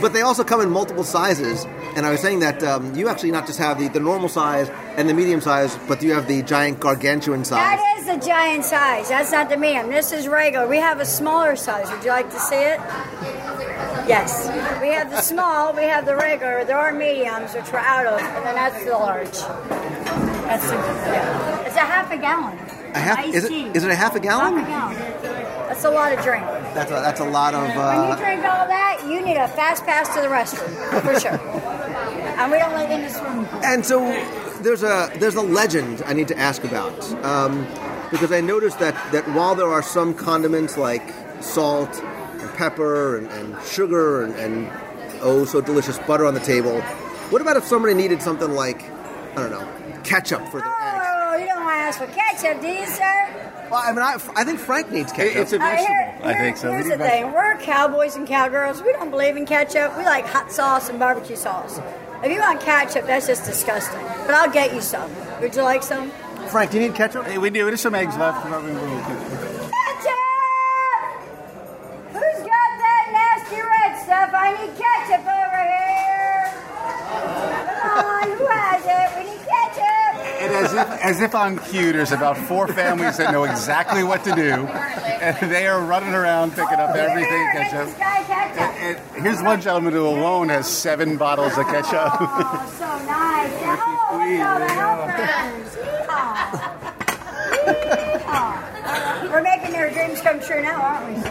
but 0.00 0.12
they 0.12 0.20
also 0.20 0.44
come 0.44 0.60
in 0.60 0.70
multiple 0.70 1.04
sizes. 1.04 1.64
And 1.96 2.04
I 2.04 2.10
was 2.10 2.20
saying 2.20 2.40
that 2.40 2.62
um, 2.62 2.94
you 2.94 3.08
actually 3.08 3.30
not 3.30 3.46
just 3.46 3.58
have 3.58 3.78
the, 3.78 3.88
the 3.88 4.00
normal 4.00 4.28
size 4.28 4.68
and 4.96 5.08
the 5.08 5.14
medium 5.14 5.40
size, 5.40 5.78
but 5.88 6.02
you 6.02 6.12
have 6.12 6.28
the 6.28 6.42
giant 6.42 6.80
gargantuan 6.80 7.44
size. 7.44 7.78
That 7.78 7.96
is 7.98 8.06
the 8.06 8.26
giant 8.26 8.64
size. 8.64 9.08
That's 9.08 9.32
not 9.32 9.48
the 9.48 9.56
medium. 9.56 9.88
This 9.88 10.12
is 10.12 10.28
regular. 10.28 10.66
We 10.68 10.76
have 10.76 11.00
a 11.00 11.06
smaller 11.06 11.56
size. 11.56 11.90
Would 11.90 12.04
you 12.04 12.10
like 12.10 12.30
to 12.30 12.38
see 12.38 12.56
it? 12.56 12.80
Yes. 14.06 14.48
We 14.80 14.88
have 14.88 15.10
the 15.10 15.20
small, 15.20 15.72
we 15.72 15.84
have 15.84 16.04
the 16.04 16.16
regular, 16.16 16.64
there 16.64 16.78
are 16.78 16.92
mediums, 16.92 17.54
which 17.54 17.72
we're 17.72 17.78
out 17.78 18.06
of, 18.06 18.20
and 18.20 18.46
then 18.46 18.54
that's 18.54 18.84
the 18.84 18.92
large. 18.92 19.32
That's 20.46 20.68
the, 20.68 20.74
yeah. 20.74 21.66
It's 21.66 21.76
a 21.76 21.80
half 21.80 22.10
a 22.12 22.18
gallon. 22.18 22.58
A 22.94 22.98
half, 22.98 23.26
is, 23.26 23.44
it, 23.44 23.52
is 23.76 23.84
it 23.84 23.90
a 23.90 23.96
half 23.96 24.14
a 24.14 24.20
gallon? 24.20 24.58
Half 24.58 24.94
a 24.94 25.22
gallon. 25.22 25.45
That's 25.76 25.84
a 25.84 25.90
lot 25.90 26.12
of 26.14 26.24
drink. 26.24 26.42
That's 26.72 26.90
a, 26.90 26.94
that's 26.94 27.20
a 27.20 27.24
lot 27.28 27.52
of. 27.52 27.68
Uh, 27.68 27.92
when 27.92 28.08
you 28.08 28.16
drink 28.16 28.40
all 28.44 28.66
that, 28.66 29.02
you 29.06 29.20
need 29.20 29.36
a 29.36 29.46
fast 29.46 29.84
pass 29.84 30.08
to 30.14 30.22
the 30.22 30.28
restroom, 30.28 30.72
for 31.02 31.20
sure. 31.20 31.32
and 32.38 32.50
we 32.50 32.56
don't 32.56 32.72
live 32.72 32.90
in 32.90 33.02
this 33.02 33.20
room. 33.20 33.46
and 33.62 33.84
so 33.84 34.00
there's 34.62 34.82
a 34.82 35.12
there's 35.18 35.34
a 35.34 35.42
legend 35.42 36.02
I 36.06 36.14
need 36.14 36.28
to 36.28 36.38
ask 36.38 36.64
about 36.64 36.98
um, 37.22 37.66
because 38.10 38.32
I 38.32 38.40
noticed 38.40 38.78
that 38.78 38.94
that 39.12 39.28
while 39.34 39.54
there 39.54 39.70
are 39.70 39.82
some 39.82 40.14
condiments 40.14 40.78
like 40.78 41.12
salt 41.42 41.94
and 42.02 42.50
pepper 42.54 43.18
and, 43.18 43.26
and 43.28 43.62
sugar 43.64 44.22
and, 44.24 44.34
and 44.36 44.70
oh 45.20 45.44
so 45.44 45.60
delicious 45.60 45.98
butter 46.00 46.24
on 46.24 46.32
the 46.32 46.40
table, 46.40 46.80
what 47.28 47.42
about 47.42 47.58
if 47.58 47.66
somebody 47.66 47.92
needed 47.92 48.22
something 48.22 48.52
like 48.52 48.82
I 49.36 49.46
don't 49.46 49.50
know 49.50 50.00
ketchup 50.04 50.48
for 50.48 50.60
their 50.60 50.68
eggs? 50.80 51.04
Oh, 51.06 51.36
you 51.36 51.44
don't 51.44 51.64
want 51.64 51.74
to 51.74 51.80
ask 51.80 51.98
for 51.98 52.06
ketchup, 52.06 52.62
do 52.62 52.68
you, 52.68 52.86
sir? 52.86 53.52
Well, 53.70 53.82
I 53.84 53.90
mean, 53.92 53.98
I, 54.02 54.16
I 54.36 54.44
think 54.44 54.58
Frank 54.60 54.90
needs 54.92 55.10
ketchup. 55.12 55.36
It's 55.36 55.52
a 55.52 55.56
I 55.56 55.76
vegetable. 55.76 55.86
hear- 55.94 56.20
I 56.22 56.34
think 56.34 56.56
so. 56.56 56.70
Here's 56.70 56.84
We 56.84 56.90
the 56.90 56.96
need 56.98 57.04
thing: 57.10 57.32
we're 57.32 57.56
cowboys 57.58 58.14
and 58.16 58.26
cowgirls. 58.26 58.82
We 58.82 58.92
don't 58.92 59.10
believe 59.10 59.36
in 59.36 59.44
ketchup. 59.46 59.96
We 59.98 60.04
like 60.04 60.24
hot 60.26 60.50
sauce 60.52 60.88
and 60.88 60.98
barbecue 60.98 61.36
sauce. 61.36 61.80
If 62.22 62.32
you 62.32 62.38
want 62.40 62.60
ketchup, 62.60 63.06
that's 63.06 63.26
just 63.26 63.44
disgusting. 63.44 64.00
But 64.26 64.30
I'll 64.34 64.50
get 64.50 64.72
you 64.74 64.80
some. 64.80 65.10
Would 65.40 65.54
you 65.54 65.62
like 65.62 65.82
some? 65.82 66.10
Frank, 66.50 66.70
do 66.70 66.78
you 66.80 66.86
need 66.88 66.94
ketchup? 66.96 67.26
Hey, 67.26 67.38
we 67.38 67.50
do. 67.50 67.64
There's 67.66 67.80
some 67.80 67.94
eggs 67.94 68.16
left. 68.16 68.42
Ketchup! 68.46 68.56
Who's 72.12 72.38
got 72.46 72.70
that 72.80 73.04
nasty 73.12 73.60
red 73.60 73.98
stuff? 74.02 74.30
I 74.32 74.52
need 74.60 74.72
ketchup 74.78 75.26
as 80.56 80.72
if, 80.72 80.88
as 80.88 81.20
if 81.20 81.34
on 81.34 81.58
cue, 81.58 81.92
there's 81.92 82.12
about 82.12 82.36
four 82.36 82.68
families 82.68 83.16
that 83.18 83.32
know 83.32 83.44
exactly 83.44 84.02
what 84.02 84.24
to 84.24 84.34
do, 84.34 84.52
and 84.52 85.50
they 85.50 85.66
are 85.66 85.80
running 85.80 86.14
around 86.14 86.50
picking 86.50 86.78
up 86.78 86.94
everything 86.94 87.46
ketchup. 87.52 87.88
And, 88.00 88.96
and 89.14 89.22
here's 89.22 89.42
one 89.42 89.60
gentleman 89.60 89.92
who 89.92 90.06
alone 90.06 90.48
has 90.48 90.66
seven 90.66 91.16
bottles 91.16 91.56
of 91.58 91.66
ketchup. 91.66 91.92
Oh, 91.94 92.74
so 92.78 92.86
nice! 93.06 93.92
Oh, 94.08 94.18
we, 94.20 94.36
yeah. 94.36 95.16
We're 99.30 99.42
making 99.42 99.72
their 99.72 99.90
dreams 99.92 100.20
come 100.20 100.38
true 100.40 100.62
now, 100.62 100.80
aren't 100.80 101.08
we? 101.08 101.22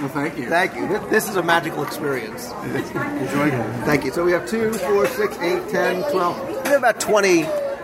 Well, 0.00 0.08
thank 0.08 0.38
you. 0.38 0.48
Thank 0.48 0.76
you. 0.76 0.86
This 1.10 1.28
is 1.28 1.36
a 1.36 1.42
magical 1.42 1.82
experience. 1.82 2.50
Enjoy 2.52 3.48
it. 3.48 3.84
Thank 3.84 4.06
you. 4.06 4.12
So 4.12 4.24
we 4.24 4.32
have 4.32 4.48
2, 4.48 4.72
4, 4.72 5.06
6, 5.06 5.38
8, 5.38 5.68
10, 5.68 6.10
12 6.10 6.49
have 6.70 6.80
about 6.80 7.00
20 7.00 7.42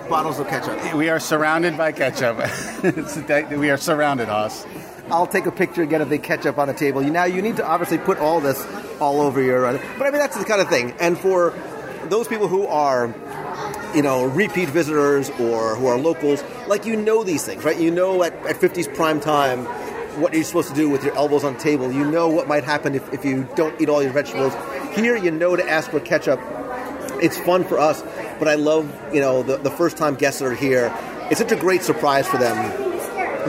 bottles 0.09 0.39
of 0.39 0.49
ketchup. 0.49 0.95
We 0.95 1.09
are 1.09 1.21
surrounded 1.21 1.77
by 1.77 1.93
ketchup. 1.93 2.37
We 3.59 3.71
are 3.71 3.77
surrounded, 3.77 4.29
Haas. 4.29 4.65
I'll 5.11 5.27
take 5.27 5.47
a 5.47 5.53
picture 5.53 5.83
again 5.83 6.01
of 6.01 6.09
the 6.11 6.19
ketchup 6.19 6.59
on 6.59 6.69
the 6.69 6.75
table. 6.75 7.03
You 7.03 7.11
now 7.11 7.25
you 7.25 7.41
need 7.43 7.57
to 7.57 7.67
obviously 7.67 7.99
put 7.99 8.19
all 8.19 8.41
this 8.41 8.65
all 9.01 9.21
over 9.21 9.41
your. 9.41 9.67
uh, 9.67 9.79
But 9.99 10.07
I 10.07 10.11
mean 10.11 10.19
that's 10.21 10.37
the 10.37 10.45
kind 10.45 10.61
of 10.61 10.69
thing. 10.69 10.95
And 10.99 11.17
for 11.19 11.53
those 12.09 12.27
people 12.29 12.49
who 12.49 12.67
are, 12.67 13.15
you 13.95 14.03
know, 14.03 14.25
repeat 14.25 14.69
visitors 14.69 15.31
or 15.31 15.77
who 15.77 15.87
are 15.87 15.99
locals, 15.99 16.43
like 16.67 16.87
you 16.87 16.97
know 16.97 17.23
these 17.25 17.45
things, 17.45 17.65
right? 17.65 17.79
You 17.79 17.91
know 17.93 18.23
at, 18.25 18.33
at 18.47 18.57
50's 18.57 18.89
prime 18.89 19.21
time 19.21 19.65
what 20.21 20.33
you're 20.35 20.45
supposed 20.45 20.71
to 20.71 20.75
do 20.75 20.89
with 20.89 21.05
your 21.05 21.15
elbows 21.15 21.45
on 21.45 21.55
the 21.55 21.61
table. 21.61 21.93
You 21.93 22.05
know 22.11 22.29
what 22.29 22.49
might 22.49 22.65
happen 22.65 22.95
if, 22.95 23.13
if 23.13 23.25
you 23.25 23.47
don't 23.55 23.81
eat 23.81 23.89
all 23.89 24.03
your 24.03 24.13
vegetables. 24.13 24.55
Here 24.97 25.17
you 25.17 25.31
know 25.31 25.55
to 25.57 25.69
ask 25.69 25.91
for 25.91 26.01
ketchup. 26.01 26.41
It's 27.23 27.39
fun 27.39 27.65
for 27.65 27.79
us, 27.79 28.03
but 28.39 28.49
I 28.49 28.55
love 28.55 28.93
you 29.13 29.21
know 29.21 29.43
the, 29.43 29.57
the 29.57 29.71
first 29.71 29.97
time 29.97 30.15
guests 30.15 30.41
that 30.41 30.47
are 30.47 30.55
here. 30.55 30.93
It's 31.31 31.41
such 31.41 31.53
a 31.53 31.57
great 31.57 31.83
surprise 31.83 32.27
for 32.27 32.39
them 32.39 32.57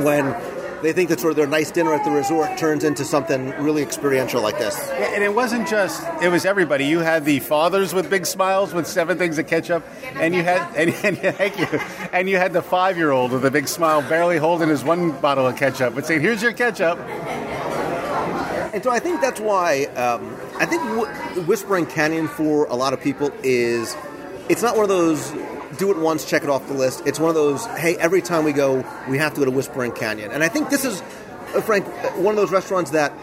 when 0.03 0.35
they 0.81 0.93
think 0.93 1.09
that 1.09 1.19
sort 1.19 1.31
of 1.31 1.37
their 1.37 1.47
nice 1.47 1.71
dinner 1.71 1.93
at 1.93 2.03
the 2.05 2.11
resort 2.11 2.55
turns 2.57 2.83
into 2.83 3.03
something 3.03 3.49
really 3.59 3.81
experiential 3.81 4.41
like 4.41 4.59
this. 4.59 4.77
Yeah, 4.89 5.15
and 5.15 5.23
it 5.23 5.33
wasn't 5.33 5.67
just 5.67 6.05
it 6.21 6.29
was 6.29 6.45
everybody. 6.45 6.85
You 6.85 6.99
had 6.99 7.25
the 7.25 7.39
fathers 7.39 7.93
with 7.93 8.09
big 8.09 8.25
smiles 8.25 8.73
with 8.73 8.87
seven 8.87 9.17
things 9.17 9.37
of 9.37 9.47
ketchup, 9.47 9.85
and 10.15 10.35
you 10.35 10.43
had 10.43 10.75
and, 10.75 10.93
and 11.03 11.17
thank 11.35 11.59
you, 11.59 11.65
and 12.11 12.29
you 12.29 12.37
had 12.37 12.53
the 12.53 12.61
five 12.61 12.97
year 12.97 13.11
old 13.11 13.31
with 13.31 13.45
a 13.45 13.51
big 13.51 13.67
smile, 13.67 14.01
barely 14.01 14.37
holding 14.37 14.69
his 14.69 14.83
one 14.83 15.11
bottle 15.19 15.47
of 15.47 15.55
ketchup, 15.55 15.95
but 15.95 16.05
saying, 16.05 16.21
"Here's 16.21 16.41
your 16.41 16.53
ketchup." 16.53 16.99
And 18.73 18.83
so 18.83 18.91
I 18.91 18.99
think 18.99 19.21
that's 19.21 19.39
why 19.39 19.85
um, 19.95 20.37
I 20.57 20.65
think 20.65 20.83
w- 20.83 21.41
Whispering 21.47 21.87
Canyon 21.87 22.27
for 22.27 22.65
a 22.65 22.75
lot 22.75 22.93
of 22.93 23.01
people 23.01 23.31
is 23.41 23.95
it's 24.49 24.61
not 24.61 24.75
one 24.75 24.83
of 24.83 24.89
those 24.89 25.31
do 25.77 25.91
it 25.91 25.97
once, 25.97 26.25
check 26.25 26.43
it 26.43 26.49
off 26.49 26.67
the 26.67 26.73
list. 26.73 27.03
It's 27.05 27.19
one 27.19 27.29
of 27.29 27.35
those 27.35 27.65
hey, 27.65 27.95
every 27.97 28.21
time 28.21 28.43
we 28.43 28.53
go, 28.53 28.85
we 29.09 29.17
have 29.17 29.33
to 29.33 29.39
go 29.39 29.45
to 29.45 29.51
Whispering 29.51 29.91
Canyon. 29.91 30.31
And 30.31 30.43
I 30.43 30.47
think 30.47 30.69
this 30.69 30.85
is, 30.85 31.01
uh, 31.53 31.61
Frank, 31.61 31.85
uh, 31.85 32.09
one 32.11 32.33
of 32.33 32.37
those 32.37 32.51
restaurants 32.51 32.91
that 32.91 33.13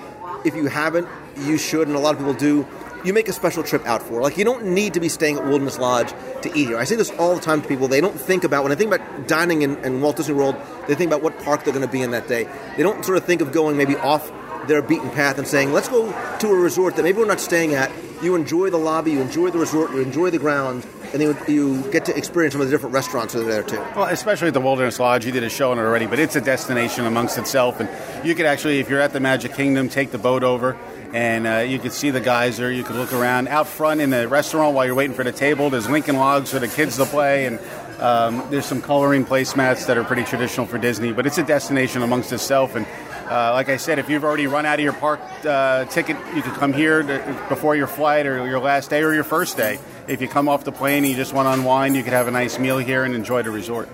if 0.44 0.54
you 0.54 0.66
haven't, 0.66 1.08
you 1.38 1.58
should, 1.58 1.88
and 1.88 1.96
a 1.96 2.00
lot 2.00 2.14
of 2.14 2.18
people 2.18 2.34
do. 2.34 2.66
You 3.04 3.12
make 3.12 3.28
a 3.28 3.34
special 3.34 3.62
trip 3.62 3.84
out 3.84 4.02
for. 4.02 4.22
Like 4.22 4.38
you 4.38 4.44
don't 4.44 4.64
need 4.68 4.94
to 4.94 5.00
be 5.00 5.10
staying 5.10 5.36
at 5.36 5.44
Wilderness 5.44 5.78
Lodge 5.78 6.14
to 6.40 6.48
eat 6.58 6.68
here. 6.68 6.78
I 6.78 6.84
say 6.84 6.96
this 6.96 7.10
all 7.12 7.34
the 7.34 7.40
time 7.40 7.60
to 7.60 7.68
people. 7.68 7.86
They 7.86 8.00
don't 8.00 8.18
think 8.18 8.44
about 8.44 8.62
when 8.62 8.72
I 8.72 8.76
think 8.76 8.94
about 8.94 9.28
dining 9.28 9.60
in, 9.60 9.76
in 9.84 10.00
Walt 10.00 10.16
Disney 10.16 10.34
World. 10.34 10.56
They 10.88 10.94
think 10.94 11.10
about 11.10 11.22
what 11.22 11.38
park 11.40 11.64
they're 11.64 11.74
going 11.74 11.86
to 11.86 11.92
be 11.92 12.00
in 12.00 12.12
that 12.12 12.28
day. 12.28 12.48
They 12.78 12.82
don't 12.82 13.04
sort 13.04 13.18
of 13.18 13.24
think 13.24 13.42
of 13.42 13.52
going 13.52 13.76
maybe 13.76 13.96
off 13.96 14.32
their 14.68 14.82
beaten 14.82 15.10
path 15.10 15.38
and 15.38 15.46
saying, 15.46 15.72
let's 15.72 15.88
go 15.88 16.10
to 16.38 16.48
a 16.48 16.54
resort 16.54 16.96
that 16.96 17.02
maybe 17.02 17.18
we're 17.18 17.26
not 17.26 17.40
staying 17.40 17.74
at. 17.74 17.90
You 18.22 18.34
enjoy 18.36 18.70
the 18.70 18.78
lobby, 18.78 19.12
you 19.12 19.20
enjoy 19.20 19.50
the 19.50 19.58
resort, 19.58 19.90
you 19.90 20.00
enjoy 20.00 20.30
the 20.30 20.38
grounds, 20.38 20.86
and 21.12 21.20
then 21.20 21.36
you 21.46 21.82
get 21.90 22.06
to 22.06 22.16
experience 22.16 22.54
some 22.54 22.60
of 22.62 22.68
the 22.68 22.70
different 22.70 22.94
restaurants 22.94 23.34
that 23.34 23.42
are 23.42 23.44
there 23.44 23.62
too. 23.62 23.80
Well, 23.94 24.04
especially 24.04 24.48
at 24.48 24.54
the 24.54 24.60
Wilderness 24.60 24.98
Lodge, 24.98 25.26
you 25.26 25.32
did 25.32 25.42
a 25.42 25.50
show 25.50 25.72
on 25.72 25.78
it 25.78 25.82
already, 25.82 26.06
but 26.06 26.18
it's 26.18 26.36
a 26.36 26.40
destination 26.40 27.04
amongst 27.04 27.36
itself, 27.36 27.80
and 27.80 27.88
you 28.26 28.34
could 28.34 28.46
actually, 28.46 28.78
if 28.78 28.88
you're 28.88 29.00
at 29.00 29.12
the 29.12 29.20
Magic 29.20 29.54
Kingdom, 29.54 29.88
take 29.88 30.10
the 30.10 30.18
boat 30.18 30.42
over. 30.42 30.76
And 31.12 31.46
uh, 31.46 31.58
you 31.58 31.78
could 31.78 31.92
see 31.92 32.10
the 32.10 32.20
geyser. 32.20 32.72
You 32.72 32.82
could 32.82 32.96
look 32.96 33.12
around 33.12 33.46
out 33.46 33.68
front 33.68 34.00
in 34.00 34.10
the 34.10 34.26
restaurant 34.26 34.74
while 34.74 34.84
you're 34.84 34.96
waiting 34.96 35.14
for 35.14 35.22
the 35.22 35.30
table. 35.30 35.70
There's 35.70 35.88
Lincoln 35.88 36.16
Logs 36.16 36.50
for 36.50 36.58
the 36.58 36.66
kids 36.66 36.96
to 36.96 37.04
play, 37.04 37.46
and 37.46 37.60
um, 38.00 38.44
there's 38.50 38.66
some 38.66 38.82
coloring 38.82 39.24
placemats 39.24 39.86
that 39.86 39.96
are 39.96 40.02
pretty 40.02 40.24
traditional 40.24 40.66
for 40.66 40.76
Disney. 40.76 41.12
But 41.12 41.24
it's 41.24 41.38
a 41.38 41.44
destination 41.44 42.02
amongst 42.02 42.32
itself. 42.32 42.74
And 42.74 42.84
uh, 43.30 43.52
like 43.52 43.68
I 43.68 43.76
said, 43.78 43.98
if 43.98 44.08
you've 44.10 44.24
already 44.24 44.46
run 44.46 44.66
out 44.66 44.78
of 44.78 44.84
your 44.84 44.92
park 44.92 45.20
uh, 45.44 45.84
ticket, 45.86 46.16
you 46.34 46.42
can 46.42 46.54
come 46.54 46.72
here 46.72 47.02
to, 47.02 47.46
before 47.48 47.74
your 47.74 47.86
flight 47.86 48.26
or 48.26 48.46
your 48.46 48.60
last 48.60 48.90
day 48.90 49.02
or 49.02 49.14
your 49.14 49.24
first 49.24 49.56
day. 49.56 49.78
If 50.06 50.20
you 50.20 50.28
come 50.28 50.48
off 50.48 50.64
the 50.64 50.72
plane 50.72 51.04
and 51.04 51.08
you 51.08 51.16
just 51.16 51.32
want 51.32 51.46
to 51.46 51.52
unwind, 51.52 51.96
you 51.96 52.02
could 52.02 52.12
have 52.12 52.28
a 52.28 52.30
nice 52.30 52.58
meal 52.58 52.78
here 52.78 53.04
and 53.04 53.14
enjoy 53.14 53.42
the 53.42 53.50
resort. 53.50 53.88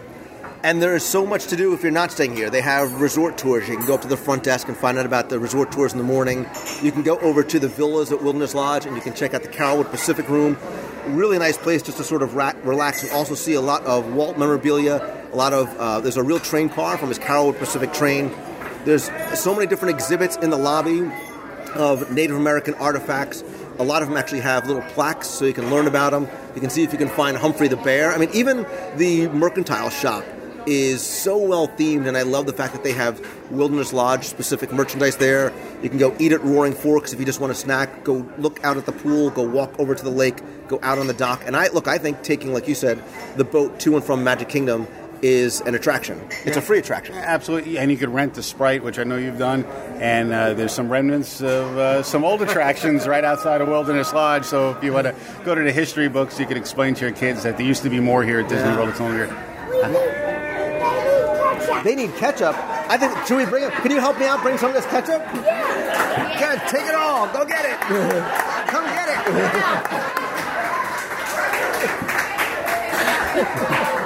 And 0.62 0.82
there 0.82 0.94
is 0.94 1.04
so 1.04 1.24
much 1.24 1.46
to 1.46 1.56
do 1.56 1.72
if 1.72 1.82
you're 1.82 1.90
not 1.90 2.12
staying 2.12 2.36
here. 2.36 2.50
They 2.50 2.60
have 2.60 3.00
resort 3.00 3.38
tours. 3.38 3.66
You 3.66 3.78
can 3.78 3.86
go 3.86 3.94
up 3.94 4.02
to 4.02 4.08
the 4.08 4.16
front 4.16 4.42
desk 4.42 4.68
and 4.68 4.76
find 4.76 4.98
out 4.98 5.06
about 5.06 5.30
the 5.30 5.38
resort 5.38 5.72
tours 5.72 5.92
in 5.92 5.98
the 5.98 6.04
morning. 6.04 6.46
You 6.82 6.92
can 6.92 7.02
go 7.02 7.18
over 7.20 7.42
to 7.42 7.58
the 7.58 7.68
villas 7.68 8.12
at 8.12 8.22
Wilderness 8.22 8.54
Lodge 8.54 8.84
and 8.84 8.94
you 8.94 9.00
can 9.00 9.14
check 9.14 9.32
out 9.32 9.42
the 9.42 9.48
Carolwood 9.48 9.90
Pacific 9.90 10.28
Room. 10.28 10.58
Really 11.06 11.38
nice 11.38 11.56
place 11.56 11.82
just 11.82 11.96
to 11.96 12.04
sort 12.04 12.22
of 12.22 12.34
relax 12.34 13.02
and 13.02 13.10
also 13.12 13.34
see 13.34 13.54
a 13.54 13.60
lot 13.60 13.84
of 13.86 14.12
Walt 14.12 14.36
memorabilia. 14.36 15.16
A 15.32 15.36
lot 15.36 15.54
of 15.54 15.74
uh, 15.78 16.00
there's 16.00 16.18
a 16.18 16.22
real 16.22 16.38
train 16.38 16.68
car 16.68 16.98
from 16.98 17.08
his 17.08 17.18
Carolwood 17.18 17.58
Pacific 17.58 17.94
train. 17.94 18.30
There's 18.84 19.10
so 19.38 19.54
many 19.54 19.66
different 19.66 19.94
exhibits 19.94 20.36
in 20.36 20.50
the 20.50 20.56
lobby 20.56 21.10
of 21.74 22.10
Native 22.10 22.36
American 22.36 22.74
artifacts. 22.74 23.44
A 23.78 23.84
lot 23.84 24.02
of 24.02 24.08
them 24.08 24.16
actually 24.16 24.40
have 24.40 24.66
little 24.66 24.82
plaques 24.82 25.28
so 25.28 25.44
you 25.44 25.52
can 25.52 25.70
learn 25.70 25.86
about 25.86 26.12
them. 26.12 26.28
You 26.54 26.60
can 26.60 26.70
see 26.70 26.82
if 26.82 26.92
you 26.92 26.98
can 26.98 27.08
find 27.08 27.36
Humphrey 27.36 27.68
the 27.68 27.76
Bear. 27.76 28.12
I 28.12 28.18
mean, 28.18 28.30
even 28.32 28.66
the 28.96 29.28
mercantile 29.28 29.90
shop 29.90 30.24
is 30.66 31.02
so 31.02 31.38
well 31.38 31.68
themed, 31.68 32.06
and 32.06 32.16
I 32.16 32.22
love 32.22 32.46
the 32.46 32.52
fact 32.52 32.72
that 32.74 32.84
they 32.84 32.92
have 32.92 33.20
Wilderness 33.50 33.92
Lodge 33.92 34.24
specific 34.24 34.72
merchandise 34.72 35.16
there. 35.16 35.52
You 35.82 35.88
can 35.88 35.98
go 35.98 36.14
eat 36.18 36.32
at 36.32 36.42
Roaring 36.42 36.74
Forks 36.74 37.12
if 37.12 37.20
you 37.20 37.26
just 37.26 37.40
want 37.40 37.50
a 37.50 37.54
snack. 37.54 38.04
Go 38.04 38.26
look 38.38 38.62
out 38.64 38.76
at 38.76 38.86
the 38.86 38.92
pool. 38.92 39.30
Go 39.30 39.42
walk 39.42 39.78
over 39.78 39.94
to 39.94 40.02
the 40.02 40.10
lake. 40.10 40.40
Go 40.68 40.78
out 40.82 40.98
on 40.98 41.06
the 41.06 41.14
dock. 41.14 41.42
And 41.46 41.56
I 41.56 41.68
look, 41.68 41.88
I 41.88 41.98
think 41.98 42.22
taking, 42.22 42.52
like 42.52 42.68
you 42.68 42.74
said, 42.74 43.02
the 43.36 43.44
boat 43.44 43.80
to 43.80 43.96
and 43.96 44.04
from 44.04 44.22
Magic 44.22 44.48
Kingdom 44.48 44.86
is 45.22 45.60
an 45.62 45.74
attraction. 45.74 46.20
It's 46.44 46.56
a 46.56 46.62
free 46.62 46.78
attraction. 46.78 47.14
Absolutely, 47.14 47.78
and 47.78 47.90
you 47.90 47.96
could 47.96 48.08
rent 48.08 48.34
the 48.34 48.42
Sprite, 48.42 48.82
which 48.82 48.98
I 48.98 49.04
know 49.04 49.16
you've 49.16 49.38
done, 49.38 49.64
and 50.00 50.32
uh, 50.32 50.54
there's 50.54 50.72
some 50.72 50.88
remnants 50.90 51.40
of 51.42 51.76
uh, 51.78 52.02
some 52.02 52.24
old 52.24 52.42
attractions 52.42 53.06
right 53.06 53.24
outside 53.24 53.60
of 53.60 53.68
Wilderness 53.68 54.12
Lodge. 54.12 54.44
So 54.44 54.70
if 54.70 54.82
you 54.82 54.92
want 54.92 55.06
to 55.06 55.14
go 55.44 55.54
to 55.54 55.62
the 55.62 55.72
history 55.72 56.08
books, 56.08 56.38
you 56.40 56.46
can 56.46 56.56
explain 56.56 56.94
to 56.94 57.04
your 57.06 57.14
kids 57.14 57.42
that 57.42 57.56
there 57.56 57.66
used 57.66 57.82
to 57.82 57.90
be 57.90 58.00
more 58.00 58.22
here 58.22 58.40
at 58.40 58.48
Disney 58.48 58.68
Yeah. 58.68 58.76
World. 58.76 58.88
It's 58.90 59.00
no 59.00 59.06
longer. 59.08 59.26
They 61.84 61.94
need 61.94 62.14
ketchup. 62.16 62.54
I 62.90 62.96
think. 62.98 63.16
Should 63.26 63.36
we 63.36 63.46
bring 63.46 63.64
it? 63.64 63.72
Can 63.72 63.90
you 63.90 64.00
help 64.00 64.18
me 64.18 64.26
out? 64.26 64.42
Bring 64.42 64.58
some 64.58 64.68
of 64.70 64.74
this 64.74 64.86
ketchup. 64.86 65.22
Yeah. 65.44 66.66
take 66.68 66.86
it 66.86 66.94
all. 66.94 67.26
Go 67.32 67.44
get 67.46 67.64
it. 67.64 67.78
Come 68.68 68.84
get 68.84 69.08
it. 73.88 73.96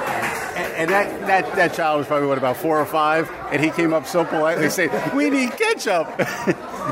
And 0.75 0.89
that, 0.89 1.21
that, 1.27 1.55
that 1.55 1.73
child 1.73 1.99
was 1.99 2.07
probably 2.07 2.27
what 2.27 2.37
about 2.37 2.57
four 2.57 2.79
or 2.79 2.85
five, 2.85 3.31
and 3.51 3.63
he 3.63 3.69
came 3.71 3.93
up 3.93 4.05
so 4.05 4.25
politely 4.25 4.69
saying, 4.69 4.91
"We 5.15 5.29
need 5.29 5.51
ketchup." 5.51 6.07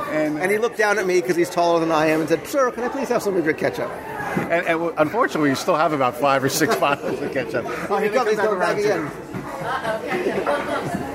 and, 0.10 0.40
and 0.40 0.52
he 0.52 0.58
looked 0.58 0.78
down 0.78 1.00
at 1.00 1.06
me 1.06 1.20
because 1.22 1.36
he's 1.36 1.50
taller 1.50 1.80
than 1.80 1.92
I 1.92 2.08
am 2.08 2.22
and 2.22 2.30
said, 2.30 2.48
"Sir, 2.48 2.72
can 2.72 2.84
I 2.84 2.88
please 2.90 3.10
have 3.10 3.22
some 3.22 3.36
of 3.36 3.46
your 3.46 3.54
ketchup?" 3.54 3.92
And, 4.38 4.66
and 4.66 4.94
unfortunately, 4.98 5.50
we 5.50 5.56
still 5.56 5.76
have 5.76 5.94
about 5.94 6.16
five 6.16 6.44
or 6.44 6.50
six 6.50 6.76
bottles 6.80 7.22
of 7.22 7.32
ketchup. 7.32 7.66
Oh, 7.90 7.98
he 7.98 8.10
comes, 8.10 8.36
coming 8.36 8.38
back 8.38 8.50
around 8.50 8.80
again. 8.80 9.12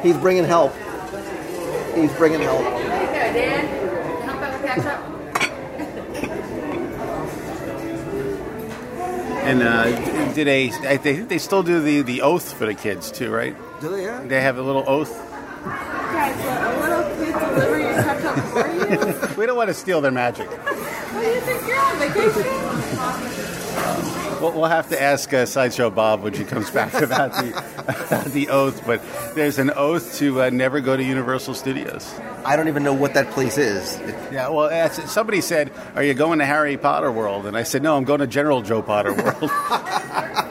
He's 0.03 0.17
bringing 0.17 0.45
help. 0.45 0.75
He's 1.95 2.13
bringing 2.15 2.41
help. 2.41 3.78
And 9.49 9.63
uh, 9.63 9.85
did 10.35 10.47
they? 10.47 10.69
Think 10.69 11.31
they 11.31 11.39
still 11.39 11.63
do 11.63 11.81
the, 11.81 12.03
the 12.03 12.21
oath 12.21 12.53
for 12.53 12.67
the 12.67 12.75
kids 12.75 13.11
too, 13.11 13.31
right? 13.31 13.57
Do 13.81 13.89
they? 13.89 14.03
Yeah. 14.05 14.23
They 14.27 14.43
have 14.43 14.59
a 14.59 14.63
little 14.63 14.85
oath. 14.87 15.11
Guys, 15.65 16.37
a 16.45 16.81
little 16.81 17.03
kid 17.17 17.33
deliver 17.33 17.79
your 17.79 17.95
ketchup 17.95 18.45
for 18.53 19.33
you? 19.33 19.37
We 19.41 19.47
don't 19.47 19.57
want 19.57 19.69
to 19.69 19.75
steal 19.75 20.03
their 20.03 20.13
magic. 20.13 20.49
What 20.51 21.23
do 21.23 21.27
you 21.29 21.41
think 21.41 21.67
you're 21.67 21.79
on 21.81 21.99
vacation? 21.99 22.78
We'll, 24.41 24.53
we'll 24.53 24.65
have 24.67 24.89
to 24.91 25.01
ask 25.01 25.33
uh, 25.35 25.47
Sideshow 25.47 25.91
Bob 25.91 26.23
when 26.23 26.33
she 26.33 26.45
comes 26.45 26.71
back 26.71 26.95
about 27.03 27.33
the 27.33 27.51
about 27.87 28.27
the 28.27 28.49
oath. 28.49 28.87
But 28.87 29.03
there's 29.35 29.59
an 29.59 29.71
oath 29.71 30.17
to 30.19 30.43
uh, 30.43 30.51
never 30.51 30.81
go 30.81 30.97
to 30.97 31.03
Universal 31.03 31.55
Studios. 31.55 32.13
I 32.45 32.55
don't 32.57 32.69
even 32.69 32.83
know 32.85 32.95
what 32.95 33.15
that 33.15 33.31
place 33.31 33.59
is. 33.59 33.99
Yeah, 34.31 34.49
well, 34.49 34.91
somebody 34.91 35.41
said, 35.41 35.73
"Are 35.95 36.03
you 36.03 36.15
going 36.15 36.39
to 36.39 36.47
Harry 36.47 36.77
Potter 36.77 37.11
World?" 37.11 37.47
And 37.47 37.57
I 37.57 37.65
said, 37.65 37.83
"No, 37.83 37.97
I'm 37.97 38.05
going 38.05 38.21
to 38.21 38.27
General 38.27 38.63
Joe 38.63 38.83
Potter 38.83 39.13
World." 39.13 39.51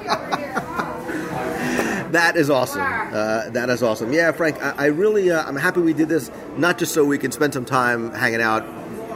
That 2.11 2.37
is 2.37 2.49
awesome. 2.49 2.81
Uh, 2.81 3.49
that 3.49 3.69
is 3.69 3.83
awesome. 3.83 4.13
Yeah, 4.13 4.31
Frank, 4.31 4.63
I, 4.63 4.71
I 4.77 4.85
really, 4.85 5.29
uh, 5.29 5.43
I'm 5.43 5.57
happy 5.57 5.81
we 5.81 5.91
did 5.93 6.07
this, 6.07 6.31
not 6.55 6.77
just 6.77 6.93
so 6.93 7.03
we 7.03 7.17
can 7.17 7.33
spend 7.33 7.53
some 7.53 7.65
time 7.65 8.13
hanging 8.13 8.41
out, 8.41 8.65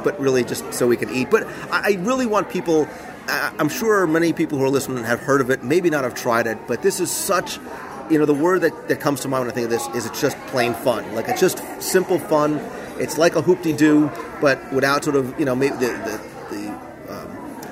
but 0.03 0.19
really 0.19 0.43
just 0.43 0.73
so 0.73 0.87
we 0.87 0.97
can 0.97 1.09
eat. 1.09 1.31
But 1.31 1.47
I, 1.71 1.93
I 1.93 1.97
really 2.01 2.25
want 2.25 2.49
people. 2.49 2.89
I'm 3.27 3.69
sure 3.69 4.05
many 4.07 4.33
people 4.33 4.57
who 4.57 4.63
are 4.63 4.69
listening 4.69 5.03
have 5.03 5.19
heard 5.19 5.41
of 5.41 5.49
it, 5.49 5.63
maybe 5.63 5.89
not 5.89 6.03
have 6.03 6.15
tried 6.15 6.47
it, 6.47 6.57
but 6.67 6.81
this 6.81 6.99
is 6.99 7.11
such. 7.11 7.59
You 8.09 8.19
know, 8.19 8.25
the 8.25 8.33
word 8.33 8.61
that, 8.61 8.89
that 8.89 8.99
comes 8.99 9.21
to 9.21 9.29
mind 9.29 9.45
when 9.45 9.51
I 9.51 9.53
think 9.53 9.65
of 9.65 9.71
this 9.71 9.87
is 9.95 10.05
it's 10.05 10.19
just 10.19 10.37
plain 10.47 10.73
fun. 10.73 11.15
Like 11.15 11.29
it's 11.29 11.39
just 11.39 11.63
simple 11.81 12.19
fun. 12.19 12.59
It's 12.99 13.17
like 13.17 13.35
a 13.35 13.41
hoop-de-doo, 13.41 14.11
but 14.41 14.73
without 14.73 15.03
sort 15.05 15.15
of 15.15 15.39
you 15.39 15.45
know 15.45 15.55
maybe 15.55 15.75
the, 15.77 15.87
the 15.87 16.30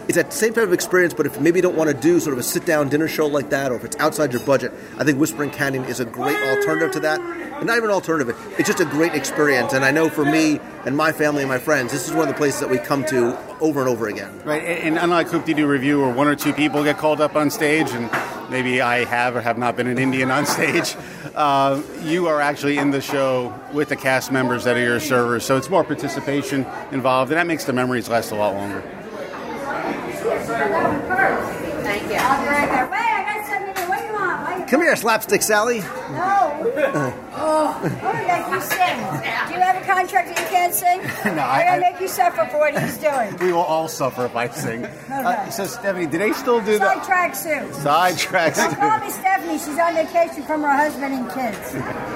it's 0.10 0.16
that 0.16 0.34
same 0.34 0.54
type 0.54 0.64
of 0.64 0.74
experience, 0.74 1.14
but 1.14 1.28
if 1.28 1.40
maybe 1.40 1.60
you 1.60 1.62
don't 1.62 1.76
want 1.76 1.88
to 1.88 1.96
do 1.96 2.20
sort 2.20 2.34
of 2.34 2.40
a 2.40 2.44
sit 2.44 2.66
down 2.66 2.90
dinner 2.90 3.08
show 3.08 3.28
like 3.28 3.52
that, 3.52 3.72
or 3.72 3.76
if 3.76 3.84
it's 3.84 3.96
outside 3.98 4.34
your 4.34 4.44
budget, 4.44 4.74
I 4.98 5.04
think 5.04 5.20
Whispering 5.20 5.52
Canyon 5.52 5.86
is 5.86 6.00
a 6.00 6.06
great 6.06 6.36
alternative 6.36 6.90
to 6.94 7.00
that. 7.02 7.20
And 7.20 7.68
not 7.68 7.78
even 7.78 7.92
an 7.92 7.94
alternative, 7.94 8.36
it's 8.58 8.68
just 8.68 8.80
a 8.80 8.86
great 8.86 9.14
experience. 9.14 9.74
And 9.74 9.86
I 9.86 9.92
know 9.92 10.10
for 10.10 10.26
me 10.26 10.60
and 10.84 10.98
my 10.98 11.12
family 11.12 11.44
and 11.44 11.48
my 11.48 11.60
friends, 11.60 11.92
this 11.92 12.08
is 12.08 12.16
one 12.16 12.28
of 12.28 12.34
the 12.34 12.38
places 12.40 12.60
that 12.60 12.72
we 12.72 12.80
come 12.80 13.06
to 13.06 13.38
over 13.60 13.82
and 13.82 13.88
over 13.88 14.08
again. 14.08 14.42
Right, 14.44 14.64
and, 14.64 14.98
unlike 14.98 15.28
Hoop-Dee-Doo 15.28 15.68
Revue, 15.68 16.02
where 16.02 16.12
one 16.12 16.28
or 16.28 16.36
two 16.36 16.54
people 16.54 16.84
get 16.84 16.98
called 16.98 17.22
up 17.22 17.36
on 17.36 17.52
stage, 17.52 17.92
and 17.92 18.10
maybe 18.50 18.82
I 18.82 19.06
have 19.06 19.36
or 19.36 19.42
have 19.42 19.60
not 19.60 19.78
been 19.78 19.86
an 19.86 20.00
Indian 20.00 20.32
on 20.32 20.48
stage, 20.48 20.96
uh, 21.36 21.84
you 22.02 22.26
are 22.26 22.42
actually 22.42 22.80
in 22.80 22.90
the 22.90 23.02
show 23.02 23.54
with 23.74 23.90
the 23.90 23.96
cast 23.96 24.32
members 24.32 24.64
that 24.64 24.76
are 24.76 24.84
your 24.84 25.00
servers, 25.00 25.46
so 25.46 25.56
it's 25.56 25.70
more 25.70 25.84
participation 25.84 26.66
involved, 26.92 27.32
and 27.32 27.38
that 27.38 27.46
makes 27.46 27.66
the 27.66 27.74
memories 27.74 28.10
last 28.10 28.32
a 28.32 28.36
lot 28.36 28.56
longer. 28.56 28.84
Thank 30.50 32.12
you. 32.12 32.18
I'll 32.20 32.42
be 32.42 32.48
right 32.48 32.70
there. 32.70 32.88
Wait, 32.90 33.00
I 33.00 33.24
got 33.24 33.46
something 33.48 33.74
to 33.74 33.82
do. 33.82 33.90
What 33.90 34.00
do 34.00 34.06
you 34.06 34.14
want? 34.14 34.42
What 34.42 34.54
do 34.54 34.59
you 34.59 34.59
Come 34.70 34.82
here, 34.82 34.96
Slapstick 34.96 35.42
Sally. 35.42 35.80
No. 35.80 35.86
Oh, 37.42 37.80
I'm 37.84 38.00
gonna 38.02 38.28
make 38.28 38.54
you 38.54 38.62
sing. 38.62 38.98
Do 39.48 39.54
you 39.56 39.62
have 39.62 39.82
a 39.82 39.86
contract 39.86 40.28
that 40.30 40.40
you 40.40 40.46
can't 40.48 40.74
sing? 40.74 41.00
No, 41.26 41.32
I'm 41.32 41.40
I- 41.40 41.64
gonna 41.64 41.86
I- 41.88 41.92
make 41.92 42.00
you 42.02 42.08
suffer 42.08 42.46
for 42.52 42.60
what 42.60 42.80
he's 42.80 42.98
doing. 42.98 43.36
We 43.40 43.52
will 43.52 43.62
all 43.64 43.88
suffer 43.88 44.26
if 44.26 44.36
I 44.36 44.48
sing. 44.50 44.86
Uh, 45.10 45.50
so, 45.50 45.66
Stephanie, 45.66 46.06
do 46.06 46.18
they 46.20 46.32
still 46.34 46.60
do 46.62 46.78
the 46.80 46.86
Sidetrack 46.86 47.36
Sue. 47.36 47.50
sidetracks? 47.50 48.56
Don't 48.56 48.76
call 48.76 49.00
me 49.00 49.10
Stephanie. 49.10 49.58
She's 49.58 49.78
on 49.80 49.94
vacation 49.96 50.44
from 50.44 50.62
her 50.62 50.72
husband 50.72 51.14
and 51.14 51.30
kids. 51.32 51.76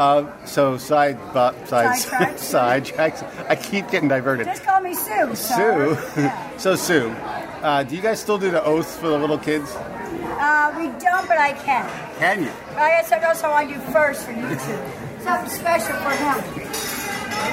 Uh, 0.00 0.24
so 0.46 0.78
side, 0.78 1.18
bu- 1.34 1.66
side, 1.66 1.98
Sidetracks. 1.98 2.38
sidetracks. 2.38 3.48
I 3.50 3.56
keep 3.56 3.90
getting 3.90 4.08
diverted. 4.08 4.46
Just 4.46 4.64
call 4.64 4.80
me 4.80 4.94
Sue. 4.94 5.34
Sue. 5.34 5.34
sir. 5.96 6.52
so 6.56 6.74
Sue, 6.74 7.10
uh, 7.62 7.82
do 7.82 7.94
you 7.94 8.00
guys 8.00 8.18
still 8.18 8.38
do 8.38 8.50
the 8.50 8.64
oath 8.64 8.98
for 8.98 9.08
the 9.08 9.18
little 9.18 9.36
kids? 9.36 9.70
Uh, 10.40 10.74
we 10.78 10.86
don't, 10.98 11.28
but 11.28 11.36
I 11.36 11.52
can. 11.52 11.86
Can 12.18 12.44
you? 12.44 12.50
I 12.70 12.88
got 13.02 13.04
something 13.06 13.28
else 13.28 13.42
I 13.44 13.50
want 13.50 13.68
to 13.68 13.74
do 13.74 13.80
first 13.92 14.24
for 14.24 14.32
you 14.32 14.48
two. 14.48 14.78
Something 15.22 15.50
special 15.50 15.94
for 15.96 16.10
him. 16.12 16.66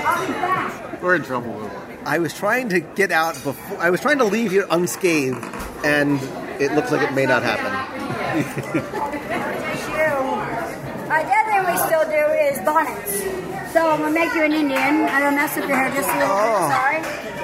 I'll 0.07 0.25
be 0.25 0.31
back. 0.33 1.01
We're 1.01 1.15
in 1.15 1.23
trouble. 1.23 1.53
Lou. 1.53 1.69
I 2.05 2.19
was 2.19 2.33
trying 2.33 2.69
to 2.69 2.79
get 2.79 3.11
out 3.11 3.33
before. 3.43 3.77
I 3.79 3.89
was 3.89 3.99
trying 3.99 4.19
to 4.19 4.23
leave 4.23 4.51
here 4.51 4.65
unscathed, 4.69 5.43
and 5.83 6.21
it 6.61 6.71
looks 6.71 6.89
like 6.93 7.01
it 7.01 7.13
may 7.13 7.25
not 7.25 7.43
happen. 7.43 9.03
Uh, 11.07 11.23
the 11.23 11.31
other 11.31 11.51
thing 11.51 11.63
we 11.71 11.77
still 11.88 12.03
do 12.03 12.33
is 12.43 12.59
bonnets. 12.65 13.36
So 13.74 13.89
I'm 13.91 13.99
gonna 13.99 14.11
make 14.11 14.34
you 14.34 14.43
an 14.43 14.53
Indian. 14.53 14.80
I'm 14.80 15.22
gonna 15.22 15.36
mess 15.36 15.57
up 15.57 15.68
your 15.68 15.78
hair 15.78 15.89
just 15.93 16.09
a 16.09 16.13
little 16.18 16.28
Oh. 16.32 16.68
bit. 16.68 16.76
Sorry. 16.76 16.99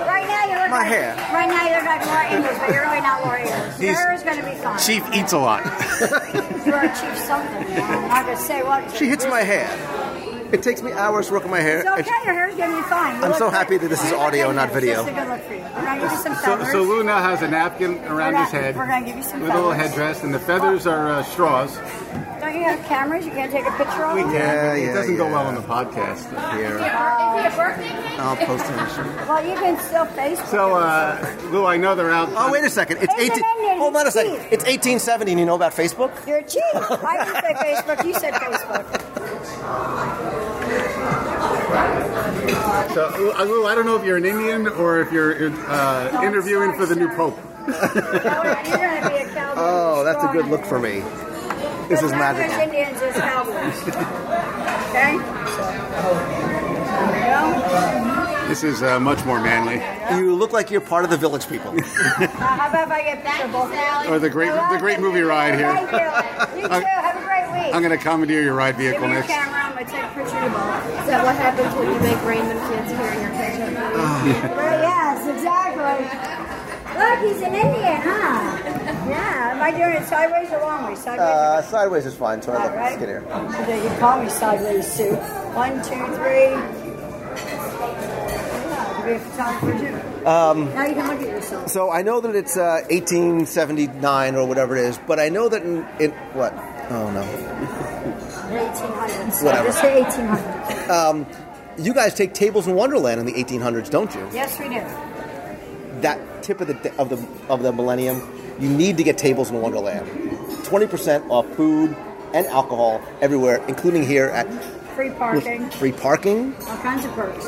Right 0.08 0.28
now 0.28 0.44
you 0.46 0.56
look 0.62 0.70
My 0.70 0.78
like 0.80 0.88
hair. 0.88 1.16
right 1.34 1.48
now 1.50 1.64
you 1.68 1.76
look 1.76 1.86
like 1.86 2.06
Laura 2.06 2.26
Ingalls, 2.34 2.58
but 2.60 2.70
you're 2.74 2.84
really 2.86 3.02
not 3.02 3.24
Laura 3.26 3.42
Ingalls. 3.42 3.80
Your 3.80 3.94
hair 3.94 4.14
is 4.14 4.24
gonna 4.24 4.44
be 4.44 4.56
fine. 4.56 4.80
Chief 4.80 5.04
eats 5.14 5.34
a 5.34 5.38
lot. 5.38 5.64
You 6.66 6.74
are 6.74 6.86
a 6.86 6.88
Chief 6.96 7.18
something. 7.28 7.82
I'm 7.84 8.08
not 8.08 8.26
gonna 8.26 8.38
say 8.38 8.64
what. 8.64 8.90
She 8.96 9.08
hits 9.10 9.26
my 9.26 9.42
hair. 9.42 9.68
It 10.54 10.62
takes 10.62 10.82
me 10.84 10.92
hours 10.92 11.28
to 11.28 11.34
work 11.34 11.46
on 11.46 11.50
my 11.52 11.60
hair. 11.62 11.80
It's 11.80 11.88
okay. 12.08 12.26
Your 12.26 12.34
hair's 12.36 12.56
gonna 12.56 12.76
be 12.78 12.84
fine. 12.84 13.16
You 13.18 13.24
I'm 13.24 13.34
so 13.34 13.50
happy 13.50 13.78
that 13.78 13.88
this 13.90 14.04
is 14.06 14.14
audio, 14.14 14.48
good. 14.48 14.56
not 14.56 14.72
video. 14.72 15.02
It's 15.02 15.10
just 15.10 15.10
a 15.10 15.14
good 15.20 15.28
look 15.30 15.42
for 15.48 15.54
you. 15.56 15.62
We're 15.64 15.84
gonna 15.86 16.02
give 16.02 16.12
you 16.12 16.18
some 16.20 16.36
So, 16.36 16.42
feathers. 16.42 16.72
so 16.72 16.82
Lou 16.84 17.04
now 17.04 17.22
has 17.24 17.42
a 17.42 17.48
napkin 17.48 17.98
around 18.06 18.34
We're 18.36 18.44
his 18.44 18.52
head 18.52 18.76
we're 18.78 18.86
gonna 18.86 19.04
give 19.06 19.16
you 19.18 19.24
some 19.24 19.42
with 19.42 19.50
a 19.50 19.54
little 19.56 19.72
headdress, 19.72 20.22
and 20.24 20.32
the 20.32 20.38
feathers 20.40 20.86
are 20.86 21.10
uh, 21.10 21.24
straws. 21.24 21.76
Don't 22.40 22.54
you 22.56 22.64
have 22.66 22.86
cameras? 22.86 23.26
You 23.26 23.32
can't 23.32 23.52
take 23.52 23.66
a 23.66 23.72
picture 23.72 24.04
of 24.06 24.14
We 24.16 24.22
them? 24.22 24.32
can. 24.32 24.42
Yeah, 24.42 24.74
it 24.76 24.94
doesn't 24.94 25.18
go 25.18 25.26
well 25.26 25.48
on 25.48 25.56
the 25.56 25.62
podcast. 25.62 26.30
Here, 26.56 26.78
Uh, 26.78 27.40
Is 27.40 27.46
it 27.46 27.54
a 27.54 27.58
birthday? 27.58 27.90
I'll 28.20 28.36
post 28.36 28.66
it. 28.70 29.28
Well, 29.28 29.44
you 29.46 29.56
can 29.56 29.78
still 29.80 30.06
Facebook. 30.06 30.48
So, 30.52 30.76
uh, 30.76 31.36
Lou, 31.52 31.66
I 31.66 31.78
know 31.78 31.96
they're 31.96 32.12
out. 32.12 32.30
Oh, 32.36 32.52
wait 32.52 32.64
a 32.64 32.70
second. 32.70 32.98
It's 33.02 33.12
It's 33.18 33.38
an 33.40 33.44
18. 33.72 33.78
Hold 33.80 33.96
on 33.96 34.06
a 34.08 34.12
second. 34.12 34.34
cheap. 34.36 34.52
It's 34.52 34.64
1870, 34.66 35.32
and 35.32 35.40
you 35.40 35.46
know 35.48 35.56
about 35.56 35.74
Facebook? 35.74 36.12
You're 36.28 36.38
a 36.40 36.44
cheap. 36.44 36.62
I 36.76 37.26
didn't 37.26 37.42
say 37.42 37.54
Facebook. 37.74 38.04
You 38.06 38.14
said 38.14 38.34
Facebook. 38.36 38.86
So, 42.50 43.34
uh, 43.38 43.44
Lou, 43.46 43.66
I 43.66 43.76
don't 43.76 43.86
know 43.86 43.96
if 43.96 44.04
you're 44.06 44.18
an 44.18 44.26
Indian 44.26 44.68
or 44.68 45.00
if 45.00 45.12
you're 45.12 45.50
uh, 45.70 46.22
interviewing 46.24 46.74
for 46.74 46.86
the 46.86 46.96
new 46.96 47.10
pope. 47.16 47.38
You're 47.68 47.74
gonna 47.74 49.10
be 49.10 49.16
a 49.18 49.30
cowboy. 49.34 49.62
Oh, 49.62 50.04
that's 50.04 50.24
a 50.24 50.28
good 50.34 50.48
look 50.48 50.66
for 50.66 50.80
me. 50.80 51.02
This 51.88 52.02
is 52.02 52.12
magic. 52.12 52.52
Indians 52.60 53.02
is 53.02 53.16
cowboys. 53.16 53.84
Okay. 54.94 55.18
So, 58.56 58.68
there 58.68 58.72
we 58.72 58.74
go. 58.74 58.74
This 58.74 58.78
is 58.78 58.84
uh, 58.84 59.00
much 59.00 59.26
more 59.26 59.40
manly. 59.42 59.82
You 60.18 60.36
look 60.36 60.52
like 60.54 60.70
you're 60.72 60.82
part 60.82 61.04
of 61.04 61.10
the 61.10 61.18
village 61.18 61.48
people. 61.50 61.72
Uh, 61.74 62.28
how 62.28 62.70
about 62.70 62.88
if 62.88 62.92
I 62.92 63.02
get 63.04 63.24
picture 63.24 63.48
both? 63.52 63.72
Or 64.10 64.20
the 64.20 64.30
great, 64.30 64.52
the 64.52 64.78
great 64.80 65.00
movie 65.00 65.22
ride 65.22 65.56
here. 65.56 65.74
Thank 65.74 65.92
you. 65.92 66.62
You 66.62 66.68
too. 66.68 66.74
Have 66.86 67.18
a 67.18 67.26
great 67.26 67.48
week. 67.66 67.74
I'm 67.74 67.82
going 67.82 67.98
to 67.98 68.04
commandeer 68.04 68.42
your 68.44 68.54
ride 68.54 68.78
Give 68.78 68.92
vehicle 68.92 69.08
me 69.08 69.14
next. 69.16 69.28
camera. 69.28 69.60
I'm 69.64 69.74
gonna 69.74 69.90
take 69.90 70.04
a 70.04 70.08
picture 70.14 70.38
of 70.38 70.52
you. 70.54 71.00
Is 71.02 71.08
that 71.10 71.24
what 71.26 71.36
happens 71.36 71.74
when 71.76 71.88
you 71.92 72.00
make 72.00 72.22
random 72.24 72.58
kids 72.70 72.92
here 72.94 73.10
in 73.10 73.20
your 73.26 73.34
kitchen? 73.34 73.74
Right, 74.54 74.82
yes, 74.86 75.28
exactly. 75.28 76.06
Look, 76.94 77.20
he's 77.26 77.42
an 77.42 77.56
Indian, 77.56 78.02
huh? 78.02 79.10
Yeah. 79.10 79.52
Am 79.56 79.62
I 79.62 79.72
doing 79.72 79.96
it 80.02 80.06
sideways 80.08 80.52
or 80.52 80.60
long 80.62 80.86
way? 80.86 80.96
Sideways. 80.96 81.20
Uh, 81.28 81.62
sideways 81.64 82.06
is 82.06 82.14
fine, 82.14 82.42
so 82.42 82.52
I 82.54 82.56
All 82.56 82.64
look 82.68 82.76
right. 82.76 82.96
skinnier. 82.96 83.24
So 83.28 83.66
they 83.66 83.82
can 83.82 84.00
call 84.00 84.22
me 84.22 84.30
sideways 84.30 84.86
Sue. 84.92 85.16
One, 85.56 85.82
two, 85.84 86.06
three. 86.16 86.54
Um, 90.26 90.74
Now 90.74 90.86
you 90.86 90.94
can 90.96 91.08
look 91.08 91.22
at 91.22 91.28
yourself. 91.28 91.70
so 91.70 91.92
I 91.92 92.02
know 92.02 92.22
that 92.22 92.36
it's 92.36 92.56
uh, 92.58 92.82
1879 92.90 94.36
or 94.36 94.48
whatever 94.48 94.76
it 94.78 94.86
is, 94.86 94.98
but 95.08 95.20
I 95.20 95.30
know 95.30 95.50
that 95.50 95.62
in, 95.64 95.86
in 96.00 96.12
what? 96.34 96.54
Oh 96.90 97.12
no. 97.12 97.24
1800s. 98.54 99.44
Whatever. 99.44 99.68
Just 99.68 99.82
say 99.82 100.02
1800s. 100.04 100.90
Um, 100.90 101.26
you 101.78 101.94
guys 101.94 102.14
take 102.14 102.34
tables 102.34 102.68
in 102.68 102.76
Wonderland 102.76 103.20
in 103.20 103.26
the 103.26 103.34
1800s, 103.34 103.90
don't 103.90 104.14
you? 104.16 104.28
Yes, 104.34 104.58
we 104.60 104.70
do. 104.70 104.82
That 106.02 106.44
tip 106.44 106.62
of 106.62 106.68
the 106.68 106.94
of 106.98 107.10
the 107.10 107.26
of 107.50 107.64
the 107.64 107.72
millennium, 107.72 108.22
you 108.60 108.70
need 108.70 108.98
to 108.98 109.04
get 109.04 109.18
tables 109.18 109.50
in 109.50 109.60
Wonderland. 109.62 110.06
20% 110.64 111.30
off 111.30 111.48
food 111.56 111.96
and 112.34 112.46
alcohol 112.48 113.02
everywhere, 113.22 113.64
including 113.68 114.04
here 114.06 114.26
at 114.28 114.48
Free 114.96 115.10
parking. 115.12 115.70
free 115.72 115.92
parking. 115.92 116.54
All 116.68 116.78
kinds 116.78 117.06
of 117.06 117.12
perks. 117.14 117.46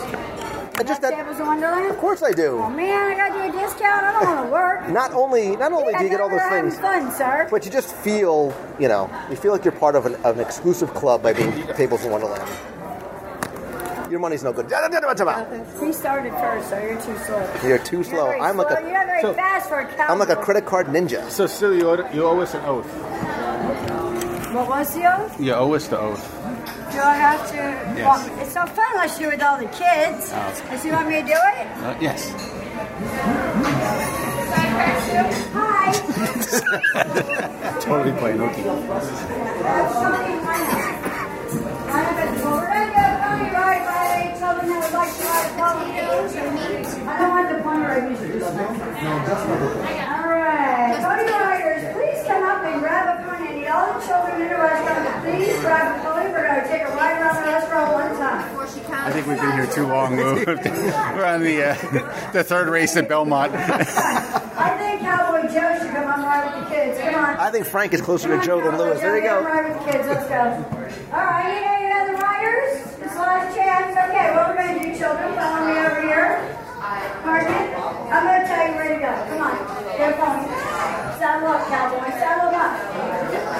Just 0.84 1.02
that 1.02 1.14
tables 1.16 1.40
in 1.40 1.46
Wonderland? 1.46 1.86
Of 1.92 1.98
course 1.98 2.22
I 2.24 2.32
do. 2.32 2.58
Oh 2.62 2.70
man, 2.70 3.12
I 3.12 3.16
got 3.16 3.36
you 3.38 3.44
a 3.50 3.62
discount. 3.62 4.04
I 4.04 4.12
don't 4.12 4.26
want 4.36 4.48
to 4.48 4.52
work. 4.52 4.90
Not 4.90 5.14
only 5.14 5.56
not 5.56 5.72
only 5.72 5.92
Yeah, 5.94 6.00
do 6.00 6.04
you 6.06 6.10
get 6.10 6.20
all 6.22 6.30
those 6.30 6.40
we're 6.40 6.62
things, 6.62 6.80
fun, 6.80 7.12
sir. 7.14 7.48
but 7.50 7.66
you 7.66 7.72
just 7.72 7.96
feel, 7.96 8.54
you 8.80 8.88
know, 8.88 9.10
you 9.30 9.36
feel 9.36 9.52
like 9.52 9.64
you're 9.64 9.72
part 9.72 9.96
of 9.96 10.06
an, 10.06 10.16
of 10.26 10.36
an 10.38 10.42
exclusive 10.42 10.94
club 10.94 11.24
by 11.24 11.34
being 11.34 11.52
tables 11.76 12.04
in 12.04 12.12
Wonderland. 12.12 12.44
Your 14.12 14.20
money's 14.20 14.44
no 14.44 14.54
good. 14.54 14.66
He 14.66 15.92
started 15.92 16.32
first, 16.34 16.70
so 16.70 16.78
you're 16.80 17.02
too 17.02 17.18
slow. 17.26 17.50
You're 17.68 17.80
too 17.80 18.04
slow. 18.04 18.26
Very 18.28 18.40
I'm 18.40 18.56
like 18.58 18.70
a 18.78 18.82
You're 18.84 18.94
not 18.94 19.06
very 19.08 19.22
So- 19.22 19.34
fast 19.34 19.68
for 19.68 19.80
a 19.80 19.86
cowboy. 19.88 20.14
I'm 20.14 20.20
like 20.20 20.30
a 20.30 20.36
credit 20.36 20.66
card 20.66 20.88
ninja. 20.88 21.28
So, 21.30 21.48
Sue, 21.48 21.76
you 21.76 21.90
owe, 21.90 22.10
you 22.14 22.24
owe 22.26 22.40
us 22.40 22.54
an 22.54 22.64
oath. 22.66 22.86
What 24.54 24.70
was 24.70 24.94
the 24.94 25.06
oath? 25.12 25.40
You 25.40 25.54
owe 25.54 25.74
us 25.74 25.88
the 25.88 26.00
oath. 26.00 26.35
Do 26.96 27.02
I 27.02 27.16
have 27.18 27.44
to? 27.52 27.56
Yes. 27.58 28.06
Well, 28.08 28.40
it's 28.40 28.56
no 28.56 28.66
fun 28.68 28.86
unless 28.94 29.20
you 29.20 29.26
do 29.26 29.32
it 29.32 29.36
with 29.36 29.44
all 29.44 29.58
the 29.58 29.66
kids. 29.66 30.32
Oh. 30.32 30.66
Does 30.72 30.86
you 30.86 30.94
want 30.94 31.10
me 31.10 31.16
to 31.16 31.28
do 31.28 31.34
it? 31.34 31.68
Uh, 31.84 31.98
yes. 32.00 32.32
Hi. 35.52 35.92
Totally 37.82 38.16
playing 38.18 38.38
hooky. 38.38 38.62
I 47.08 47.20
don't 47.20 47.30
want 47.30 47.50
the 47.52 47.56
Pony 47.62 47.84
Ride 47.84 48.08
music. 48.08 48.42
All 48.42 50.28
right, 50.32 50.96
Pony 51.04 51.24
Riders, 51.28 51.84
children 53.66 54.42
in 54.42 54.50
the 54.50 54.56
restaurant, 54.56 55.24
please 55.26 55.60
grab 55.62 56.00
a 56.00 56.04
pony. 56.04 56.30
We're 56.32 56.46
going 56.46 56.62
to 56.62 56.68
take 56.70 56.82
a 56.84 56.90
ride 56.96 57.18
around 57.20 57.36
the 57.44 57.50
restaurant 57.52 57.94
one 57.94 58.18
time. 58.18 59.06
I 59.06 59.12
think 59.12 59.28
we've 59.28 59.40
been 59.42 59.52
here 59.54 59.68
too 59.68 59.88
long, 59.88 60.16
Lou. 60.18 60.46
We're 60.46 61.26
on 61.26 61.42
the 61.42 61.64
uh, 61.72 62.32
the 62.32 62.44
third 62.44 62.70
race 62.70 62.96
at 62.96 63.08
Belmont. 63.10 63.54
I 63.56 64.78
think 64.78 65.02
Cowboy 65.02 65.42
Joe 65.54 65.78
should 65.80 65.94
come 65.94 66.06
on 66.06 66.22
ride 66.22 66.56
with 66.56 66.70
the 66.70 66.76
kids. 66.76 67.00
Come 67.00 67.16
on. 67.16 67.38
I 67.38 67.50
think 67.52 67.66
Frank 67.66 67.94
is 67.94 68.02
closer 68.02 68.30
to 68.38 68.44
Joe 68.46 68.62
than 68.62 68.78
Lewis. 68.78 69.00
There 69.00 69.18
you 69.18 69.28
Come 69.28 69.44
go. 69.44 69.50
ride 69.50 69.66
with 69.70 69.86
the 69.86 69.92
kids. 69.92 70.08
Let's 70.08 70.30
go. 70.30 70.42
All 71.14 71.26
right, 71.26 71.54
you 71.54 71.62
know 71.66 71.78
your 71.82 71.94
other 72.02 72.18
riders? 72.22 72.98
This 72.98 73.16
last 73.18 73.56
chance. 73.56 73.92
Okay, 73.92 74.36
what 74.36 74.50
we're 74.50 74.58
going 74.62 74.80
to 74.80 74.86
do, 74.94 74.98
children, 74.98 75.34
follow 75.36 75.66
me 75.66 75.74
over 75.80 76.02
here. 76.02 76.52
Margaret, 77.26 77.74
I'm 78.14 78.24
going 78.26 78.42
to 78.42 78.48
tell 78.48 78.68
you 78.70 78.76
where 78.78 78.90
to 78.94 79.00
go. 79.02 79.12
Come 79.34 79.42
on. 79.42 79.54
Get 79.98 80.14
a 80.14 80.18
pony. 80.18 80.46
Saddle 81.18 81.50
up, 81.50 81.68
cowboy. 81.68 82.10
Saddle 82.22 82.54
up. 82.54 83.55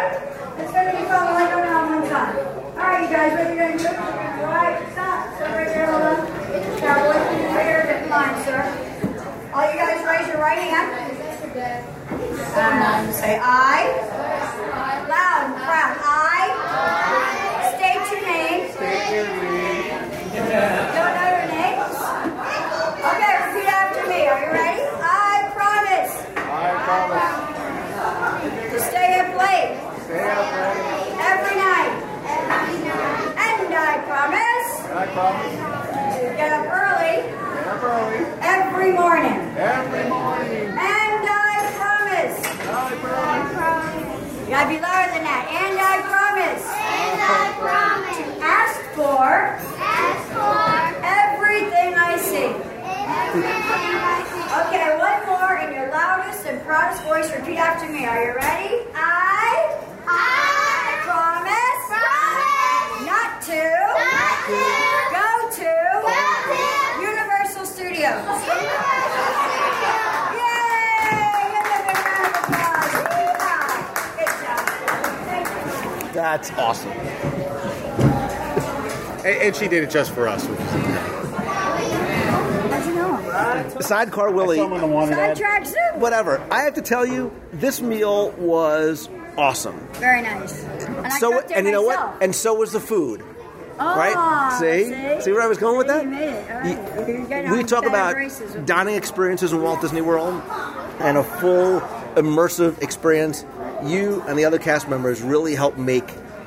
Follow 0.00 0.16
me. 0.16 0.24
Come 0.30 0.56
on, 0.56 0.56
can 0.56 0.56
you 0.56 0.56
ride? 0.56 0.60
It's 0.60 0.72
going 0.72 0.86
to 0.86 0.96
be 0.96 1.04
fun. 1.08 1.20
Going 1.50 1.68
on 1.68 1.84
one 2.00 2.08
time. 2.08 2.36
All 2.36 2.86
right, 2.88 3.02
you 3.04 3.10
guys, 3.14 3.32
what 3.32 3.46
are 3.46 3.52
you 3.52 3.58
going 3.58 3.76
to 3.76 3.84
do? 3.84 3.90
Right, 3.90 4.76
stop. 4.92 5.20
So 5.38 5.44
right 5.44 5.68
there, 5.68 5.86
hold 5.90 6.02
on. 6.02 6.16
Keep 6.26 6.80
your 6.80 7.60
hair 7.60 7.80
in 7.90 8.08
line, 8.10 8.36
sir. 8.44 8.60
All 9.52 9.64
you 9.70 9.76
guys 9.76 10.00
raise 10.06 10.28
your 10.28 10.38
right 10.38 10.58
hand. 10.58 10.88
Um, 12.50 13.12
say 13.12 13.38
I. 13.40 13.84
Loud 15.08 15.42
and 15.46 15.54
proud. 15.60 15.96
I. 16.00 16.56
State 17.76 18.04
your 18.10 18.22
name. 18.26 18.62
Don't 20.30 21.12
know 21.14 21.28
your 21.30 21.48
names? 21.50 21.98
Okay, 23.00 23.32
repeat 23.44 23.68
after 23.68 24.04
me. 24.08 24.20
Are 24.28 24.40
you 24.40 24.50
ready? 24.52 24.82
I 25.02 25.50
promise. 25.54 26.12
I 26.36 26.74
promise. 26.86 27.30
To 28.72 28.78
stay 28.80 29.18
up 29.20 29.30
late. 29.36 29.78
Stay 30.04 30.24
up 30.30 30.48
late. 30.54 31.18
Every 31.20 31.56
night. 31.58 31.92
And 33.40 33.74
I 33.74 33.98
promise. 34.06 34.68
I 34.90 35.06
promise. 35.14 35.54
To 36.18 36.22
get 36.36 36.50
up 36.52 36.66
early. 36.66 37.22
Get 37.30 37.66
up 37.66 37.82
early. 37.82 38.26
Every 38.42 38.92
morning. 38.92 39.38
Every 39.56 40.04
morning. 40.08 40.66
And 40.70 41.24
I 41.26 41.70
promise. 41.78 42.36
I 42.44 42.94
promise. 43.54 44.08
You 44.44 44.56
gotta 44.56 44.68
be 44.68 44.78
louder 44.82 45.10
than 45.14 45.22
that. 45.22 45.46
And 45.46 45.78
I 45.78 46.02
promise. 46.10 46.64
And 46.66 47.20
I 47.22 47.54
promise. 47.62 48.18
To 48.18 48.24
ask 48.42 48.82
for. 48.98 49.54
Ask 49.78 50.26
for. 50.34 50.58
Everything 51.06 51.94
I 51.94 52.18
see. 52.18 52.50
Everything 52.50 53.94
I 54.02 54.26
see. 54.26 54.42
Okay, 54.66 54.98
one 54.98 55.22
more 55.30 55.54
in 55.62 55.70
your 55.72 55.88
loudest 55.94 56.42
and 56.46 56.58
proudest 56.66 56.99
voice. 57.10 57.30
Repeat 57.32 57.58
after 57.58 57.90
me. 57.90 58.06
Are 58.06 58.22
you 58.24 58.34
ready? 58.34 58.86
I. 58.94 59.74
I. 60.06 60.94
Promise. 61.02 61.82
Promise. 61.90 63.02
Not 63.10 63.42
to. 63.50 63.66
Not 64.14 64.38
to. 64.46 64.62
Go 65.18 65.26
to. 65.58 65.74
Go 66.06 66.14
to. 66.54 66.62
Universal 67.02 67.66
Studios. 67.66 68.14
Universal 68.14 68.38
Studios. 68.46 68.86
Yay! 70.38 71.50
Give 71.50 71.66
them 71.66 71.82
a 71.82 72.06
round 72.06 72.30
of 72.30 72.38
applause. 72.46 72.94
Good 74.14 74.34
job. 74.38 74.62
Thank 75.26 75.46
you. 75.50 76.12
That's 76.12 76.48
awesome. 76.52 76.94
and, 79.26 79.36
and 79.42 79.56
she 79.56 79.66
did 79.66 79.82
it 79.82 79.90
just 79.90 80.12
for 80.12 80.28
us. 80.28 80.46
Which 80.46 80.60
is 80.60 80.66
How'd 82.70 82.86
you 82.86 82.94
know? 83.62 83.80
Sidecar 83.80 84.30
Willie. 84.32 84.56
someone 84.58 84.80
that 84.80 84.86
wanted 84.88 85.16
that. 85.16 85.36
Sidetrack 85.36 85.66
soup. 85.66 85.96
Whatever. 85.96 86.40
I 86.50 86.62
have 86.62 86.74
to 86.74 86.82
tell 86.82 87.06
you, 87.06 87.32
this 87.52 87.80
meal 87.80 88.30
was 88.32 89.08
awesome. 89.38 89.78
Very 89.94 90.22
nice. 90.22 90.62
And 90.64 91.12
So, 91.14 91.32
cooked 91.32 91.50
it 91.50 91.56
and 91.56 91.66
you 91.66 91.72
know 91.72 91.86
myself. 91.86 92.14
what? 92.14 92.22
And 92.22 92.34
so 92.34 92.54
was 92.54 92.72
the 92.72 92.80
food. 92.80 93.22
Oh, 93.82 93.96
right? 93.96 94.58
See? 94.58 95.22
See 95.24 95.32
where 95.32 95.40
I 95.42 95.46
was 95.46 95.56
going 95.56 95.78
with 95.78 95.86
that? 95.86 96.02
You 96.04 96.10
made 96.10 96.28
it. 96.28 96.50
All 96.50 96.58
right. 96.58 97.44
You're 97.46 97.56
we 97.56 97.64
talk 97.64 97.86
about 97.86 98.14
dining 98.66 98.94
experiences 98.94 99.52
in 99.52 99.62
Walt 99.62 99.80
Disney 99.80 100.02
World 100.02 100.42
and 101.00 101.16
a 101.16 101.24
full 101.24 101.80
immersive 102.16 102.82
experience. 102.82 103.44
You 103.84 104.22
and 104.28 104.38
the 104.38 104.44
other 104.44 104.58
cast 104.58 104.88
members 104.88 105.22
really 105.22 105.54
helped 105.54 105.78
make 105.78 106.06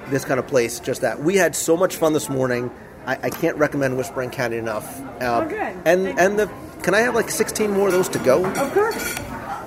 this 0.10 0.26
kind 0.26 0.40
of 0.40 0.46
place 0.46 0.80
just 0.80 1.02
that. 1.02 1.22
We 1.24 1.36
had 1.36 1.56
so 1.56 1.76
much 1.76 1.96
fun 1.96 2.14
this 2.14 2.30
morning. 2.30 2.70
I, 3.08 3.18
I 3.24 3.30
can't 3.32 3.58
recommend 3.58 3.98
Whispering 3.98 4.30
Canyon 4.30 4.60
enough. 4.66 5.02
Uh, 5.20 5.42
Oh, 5.44 5.50
good. 5.50 5.58
And 5.86 6.06
Thank 6.06 6.20
and 6.22 6.38
the 6.40 6.48
can 6.84 6.94
I 6.94 7.00
have 7.00 7.16
like 7.16 7.30
16 7.30 7.72
more 7.72 7.88
of 7.88 7.94
those 7.94 8.10
to 8.10 8.20
go? 8.20 8.46
Of 8.46 8.74
course. 8.74 9.16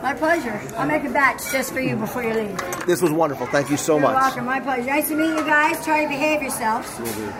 My 0.02 0.14
pleasure. 0.14 0.60
I'll 0.76 0.86
make 0.86 1.04
a 1.04 1.10
batch 1.10 1.50
just 1.50 1.72
for 1.72 1.80
you 1.80 1.96
before 1.96 2.22
you 2.22 2.34
leave. 2.34 2.86
This 2.86 3.02
was 3.02 3.10
wonderful. 3.10 3.46
Thank 3.46 3.70
you 3.70 3.76
so 3.76 3.94
You're 3.94 4.02
much. 4.02 4.14
welcome. 4.14 4.44
My 4.44 4.60
pleasure. 4.60 4.84
Nice 4.84 5.08
to 5.08 5.16
meet 5.16 5.30
you 5.30 5.44
guys. 5.44 5.82
Try 5.84 6.02
to 6.04 6.08
behave 6.08 6.42
yourselves. 6.42 6.88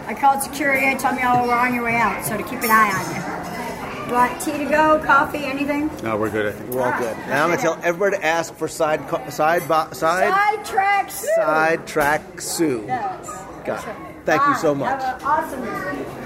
I 0.07 0.15
called 0.15 0.43
security. 0.43 0.85
They 0.87 0.97
told 0.97 1.15
me 1.17 1.23
all 1.23 1.43
we 1.43 1.49
were 1.49 1.55
on 1.55 1.75
your 1.75 1.85
way 1.85 1.97
out, 1.97 2.25
so 2.25 2.37
to 2.37 2.43
keep 2.43 2.61
an 2.63 2.71
eye 2.71 2.91
on 2.97 3.15
you. 3.15 4.07
You 4.07 4.13
want 4.13 4.41
tea 4.41 4.59
to 4.59 4.65
go, 4.65 5.03
coffee, 5.05 5.45
anything? 5.45 5.91
No, 6.03 6.17
we're 6.17 6.31
good. 6.31 6.47
I 6.47 6.53
think. 6.53 6.73
We're 6.73 6.83
all 6.83 6.93
ah, 6.93 6.99
good. 6.99 7.17
Now 7.29 7.43
I'm 7.45 7.49
going 7.49 7.59
to 7.59 7.63
tell 7.63 7.79
everybody 7.83 8.17
to 8.17 8.25
ask 8.25 8.55
for 8.55 8.69
side 8.69 9.07
co- 9.09 9.29
side 9.31 9.67
bo- 9.69 9.93
side 9.93 10.33
Sidetrack 10.33 11.11
soup. 11.11 11.31
sidetrack 11.37 12.41
Sue. 12.41 12.85
Yes. 12.87 13.27
Got 13.65 13.87
it. 13.87 13.97
Thank 14.25 14.47
you 14.47 14.55
so 14.57 14.75
much. 14.75 15.03
Have 15.03 15.21
an 15.21 15.27
awesome 15.27 15.65
day. 15.65 16.26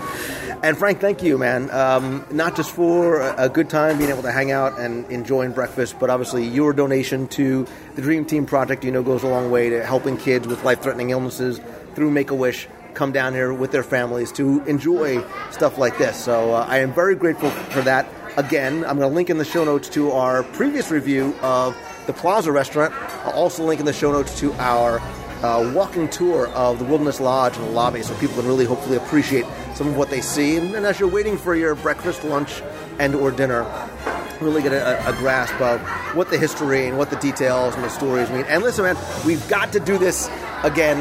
And 0.63 0.77
Frank, 0.77 1.01
thank 1.01 1.23
you, 1.23 1.39
man. 1.39 1.71
Um, 1.71 2.27
not 2.31 2.55
just 2.55 2.71
for 2.71 3.23
a 3.23 3.49
good 3.49 3.71
time 3.71 3.97
being 3.97 4.11
able 4.11 4.21
to 4.23 4.31
hang 4.31 4.51
out 4.51 4.79
and 4.79 5.11
enjoying 5.11 5.53
breakfast, 5.53 5.99
but 5.99 6.11
obviously 6.11 6.47
your 6.47 6.75
donation 6.75 7.29
to 7.29 7.67
the 7.95 8.03
Dream 8.03 8.27
Team 8.27 8.45
Project, 8.45 8.85
you 8.85 8.93
know, 8.93 9.03
goes 9.03 9.23
a 9.23 9.27
long 9.27 9.51
way 9.51 9.71
to 9.71 9.87
helping 9.87 10.19
kids 10.19 10.47
with 10.47 10.63
life-threatening 10.63 11.11
illnesses 11.11 11.63
through 11.95 12.11
Make 12.11 12.31
a 12.31 12.35
Wish 12.35 12.69
come 12.93 13.11
down 13.11 13.33
here 13.33 13.55
with 13.55 13.73
their 13.73 13.83
families 13.83 14.33
to 14.33 14.63
enjoy 14.65 15.25
stuff 15.51 15.79
like 15.79 15.97
this. 15.97 16.23
So 16.23 16.53
uh, 16.53 16.67
I 16.69 16.81
am 16.81 16.93
very 16.93 17.15
grateful 17.15 17.49
for 17.49 17.81
that. 17.81 18.07
Again, 18.37 18.85
I'm 18.85 18.99
going 18.99 19.09
to 19.09 19.15
link 19.15 19.31
in 19.31 19.39
the 19.39 19.47
show 19.47 19.65
notes 19.65 19.89
to 19.91 20.13
our 20.13 20.43
previous 20.43 20.91
review 20.91 21.35
of 21.41 21.75
the 22.07 22.13
Plaza 22.13 22.53
Restaurant. 22.53 22.93
I'll 23.25 23.33
also 23.33 23.65
link 23.65 23.81
in 23.81 23.87
the 23.87 23.95
show 23.95 24.13
notes 24.13 24.39
to 24.41 24.53
our 24.55 25.01
uh, 25.43 25.73
walking 25.75 26.07
tour 26.11 26.49
of 26.49 26.79
the 26.79 26.85
Wilderness 26.85 27.19
Lodge 27.19 27.57
and 27.57 27.65
the 27.67 27.71
lobby 27.71 28.03
so 28.03 28.15
people 28.19 28.37
can 28.37 28.47
really 28.47 28.67
hopefully 28.67 28.99
appreciate 28.99 29.47
some 29.81 29.89
of 29.89 29.97
what 29.97 30.11
they 30.11 30.21
see. 30.21 30.59
And, 30.59 30.75
as 30.75 31.01
you're 31.01 31.09
waiting 31.09 31.39
for 31.39 31.55
your 31.55 31.75
breakfast, 31.75 32.23
lunch, 32.23 32.61
and 32.99 33.15
or 33.15 33.31
dinner, 33.31 33.65
really 34.39 34.61
get 34.61 34.75
a, 34.75 35.09
a 35.09 35.13
grasp 35.15 35.59
of 35.59 35.81
what 36.15 36.29
the 36.29 36.37
history 36.37 36.87
and 36.87 36.99
what 36.99 37.09
the 37.09 37.17
details 37.17 37.75
and 37.75 37.83
the 37.83 37.89
stories 37.89 38.29
mean. 38.29 38.45
And 38.45 38.63
listen, 38.63 38.85
man, 38.85 38.99
we've 39.25 39.49
got 39.49 39.73
to 39.73 39.81
do 39.81 39.97
this 39.97 40.29
again 40.65 40.99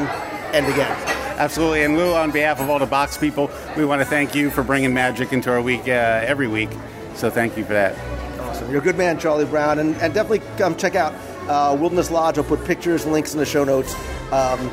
and 0.56 0.66
again. 0.66 0.96
Absolutely. 1.38 1.84
And 1.84 1.98
Lou, 1.98 2.14
on 2.14 2.32
behalf 2.32 2.62
of 2.62 2.70
all 2.70 2.80
the 2.80 2.86
box 2.86 3.18
people, 3.18 3.52
we 3.76 3.84
want 3.84 4.02
to 4.02 4.06
thank 4.06 4.34
you 4.34 4.50
for 4.50 4.64
bringing 4.64 4.94
magic 4.94 5.34
into 5.34 5.52
our 5.52 5.62
week 5.62 5.90
uh, 5.90 6.24
every 6.24 6.48
week. 6.48 6.70
So 7.16 7.30
thank 7.30 7.58
you 7.58 7.66
for 7.66 7.74
that. 7.74 7.98
Awesome. 8.40 8.72
You're 8.72 8.80
a 8.80 8.84
good 8.84 8.98
man, 8.98 9.20
Charlie 9.20 9.44
Brown. 9.44 9.80
And, 9.80 9.94
and 9.98 10.14
definitely 10.14 10.42
come 10.56 10.78
check 10.78 10.96
out 10.96 11.14
uh, 11.50 11.76
Wilderness 11.78 12.12
Lodge. 12.12 12.38
I'll 12.38 12.46
put 12.46 12.64
pictures 12.64 13.04
and 13.04 13.12
links 13.12 13.34
in 13.34 13.40
the 13.40 13.46
show 13.46 13.66
notes. 13.66 13.94
Um, 14.32 14.72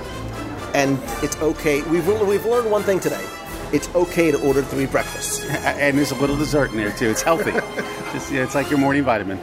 and 0.75 0.97
it's 1.25 1.37
okay. 1.43 1.83
We've, 1.83 2.07
we've 2.07 2.47
learned 2.47 2.71
one 2.71 2.85
thing 2.85 3.01
today. 3.01 3.25
It's 3.73 3.93
okay 3.95 4.31
to 4.31 4.41
order 4.47 4.63
three 4.63 4.87
breakfasts. 4.87 5.45
And 5.67 5.99
there's 5.99 6.11
a 6.13 6.15
little 6.17 6.37
dessert 6.37 6.71
in 6.71 6.77
there 6.77 6.93
too. 6.93 7.11
It's 7.11 7.23
healthy. 7.23 7.51
Just, 8.13 8.33
yeah, 8.33 8.45
it's 8.45 8.55
like 8.55 8.71
your 8.71 8.79
morning 8.79 9.05
vitamin. 9.05 9.41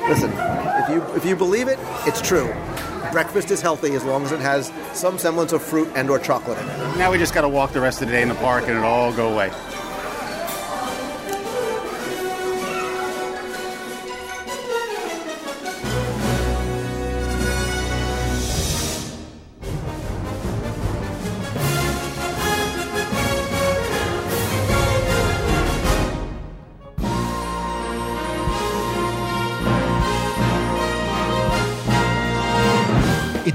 Listen, 0.00 0.30
if 0.36 0.88
you 0.90 1.02
if 1.14 1.24
you 1.24 1.36
believe 1.36 1.68
it, 1.68 1.78
it's 2.06 2.20
true. 2.20 2.52
Breakfast 3.12 3.50
is 3.50 3.62
healthy 3.62 3.94
as 3.94 4.04
long 4.04 4.24
as 4.24 4.32
it 4.32 4.40
has 4.40 4.72
some 4.92 5.16
semblance 5.18 5.52
of 5.52 5.62
fruit 5.62 5.88
and 5.94 6.10
or 6.10 6.18
chocolate 6.18 6.58
in 6.58 6.68
it. 6.68 6.96
Now 6.98 7.10
we 7.10 7.18
just 7.18 7.32
got 7.32 7.42
to 7.42 7.48
walk 7.48 7.72
the 7.72 7.80
rest 7.80 8.02
of 8.02 8.08
the 8.08 8.14
day 8.14 8.22
in 8.22 8.28
the 8.28 8.34
park 8.34 8.64
and 8.64 8.72
it'll 8.72 8.84
all 8.84 9.12
go 9.12 9.32
away. 9.32 9.50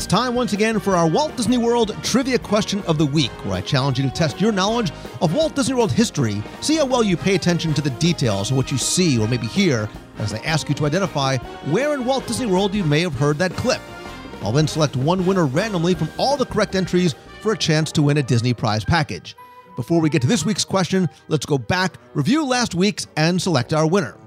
Time 0.09 0.33
once 0.33 0.53
again 0.53 0.79
for 0.79 0.95
our 0.95 1.07
Walt 1.07 1.35
Disney 1.37 1.59
World 1.59 1.95
Trivia 2.01 2.39
Question 2.39 2.81
of 2.87 2.97
the 2.97 3.05
Week, 3.05 3.29
where 3.45 3.53
I 3.53 3.61
challenge 3.61 3.99
you 3.99 4.09
to 4.09 4.13
test 4.13 4.41
your 4.41 4.51
knowledge 4.51 4.91
of 5.21 5.35
Walt 5.35 5.53
Disney 5.53 5.75
World 5.75 5.91
history, 5.91 6.41
see 6.61 6.77
how 6.77 6.85
well 6.85 7.03
you 7.03 7.15
pay 7.15 7.35
attention 7.35 7.75
to 7.75 7.81
the 7.81 7.91
details 7.91 8.49
of 8.49 8.57
what 8.57 8.71
you 8.71 8.77
see 8.79 9.19
or 9.19 9.27
maybe 9.27 9.45
hear 9.45 9.87
as 10.17 10.33
I 10.33 10.39
ask 10.39 10.67
you 10.67 10.73
to 10.75 10.87
identify 10.87 11.37
where 11.69 11.93
in 11.93 12.05
Walt 12.05 12.25
Disney 12.25 12.47
World 12.47 12.73
you 12.73 12.83
may 12.83 13.01
have 13.01 13.13
heard 13.13 13.37
that 13.37 13.53
clip. 13.53 13.81
I'll 14.41 14.51
then 14.51 14.67
select 14.67 14.95
one 14.95 15.27
winner 15.27 15.45
randomly 15.45 15.93
from 15.93 16.09
all 16.17 16.37
the 16.37 16.45
correct 16.45 16.73
entries 16.73 17.13
for 17.41 17.51
a 17.51 17.57
chance 17.57 17.91
to 17.91 18.01
win 18.01 18.17
a 18.17 18.23
Disney 18.23 18.55
prize 18.55 18.83
package. 18.83 19.35
Before 19.75 20.01
we 20.01 20.09
get 20.09 20.23
to 20.23 20.27
this 20.27 20.43
week's 20.43 20.65
question, 20.65 21.07
let's 21.27 21.45
go 21.45 21.59
back, 21.59 21.97
review 22.15 22.43
last 22.43 22.73
week's, 22.73 23.05
and 23.15 23.39
select 23.39 23.73
our 23.73 23.85
winner. 23.85 24.17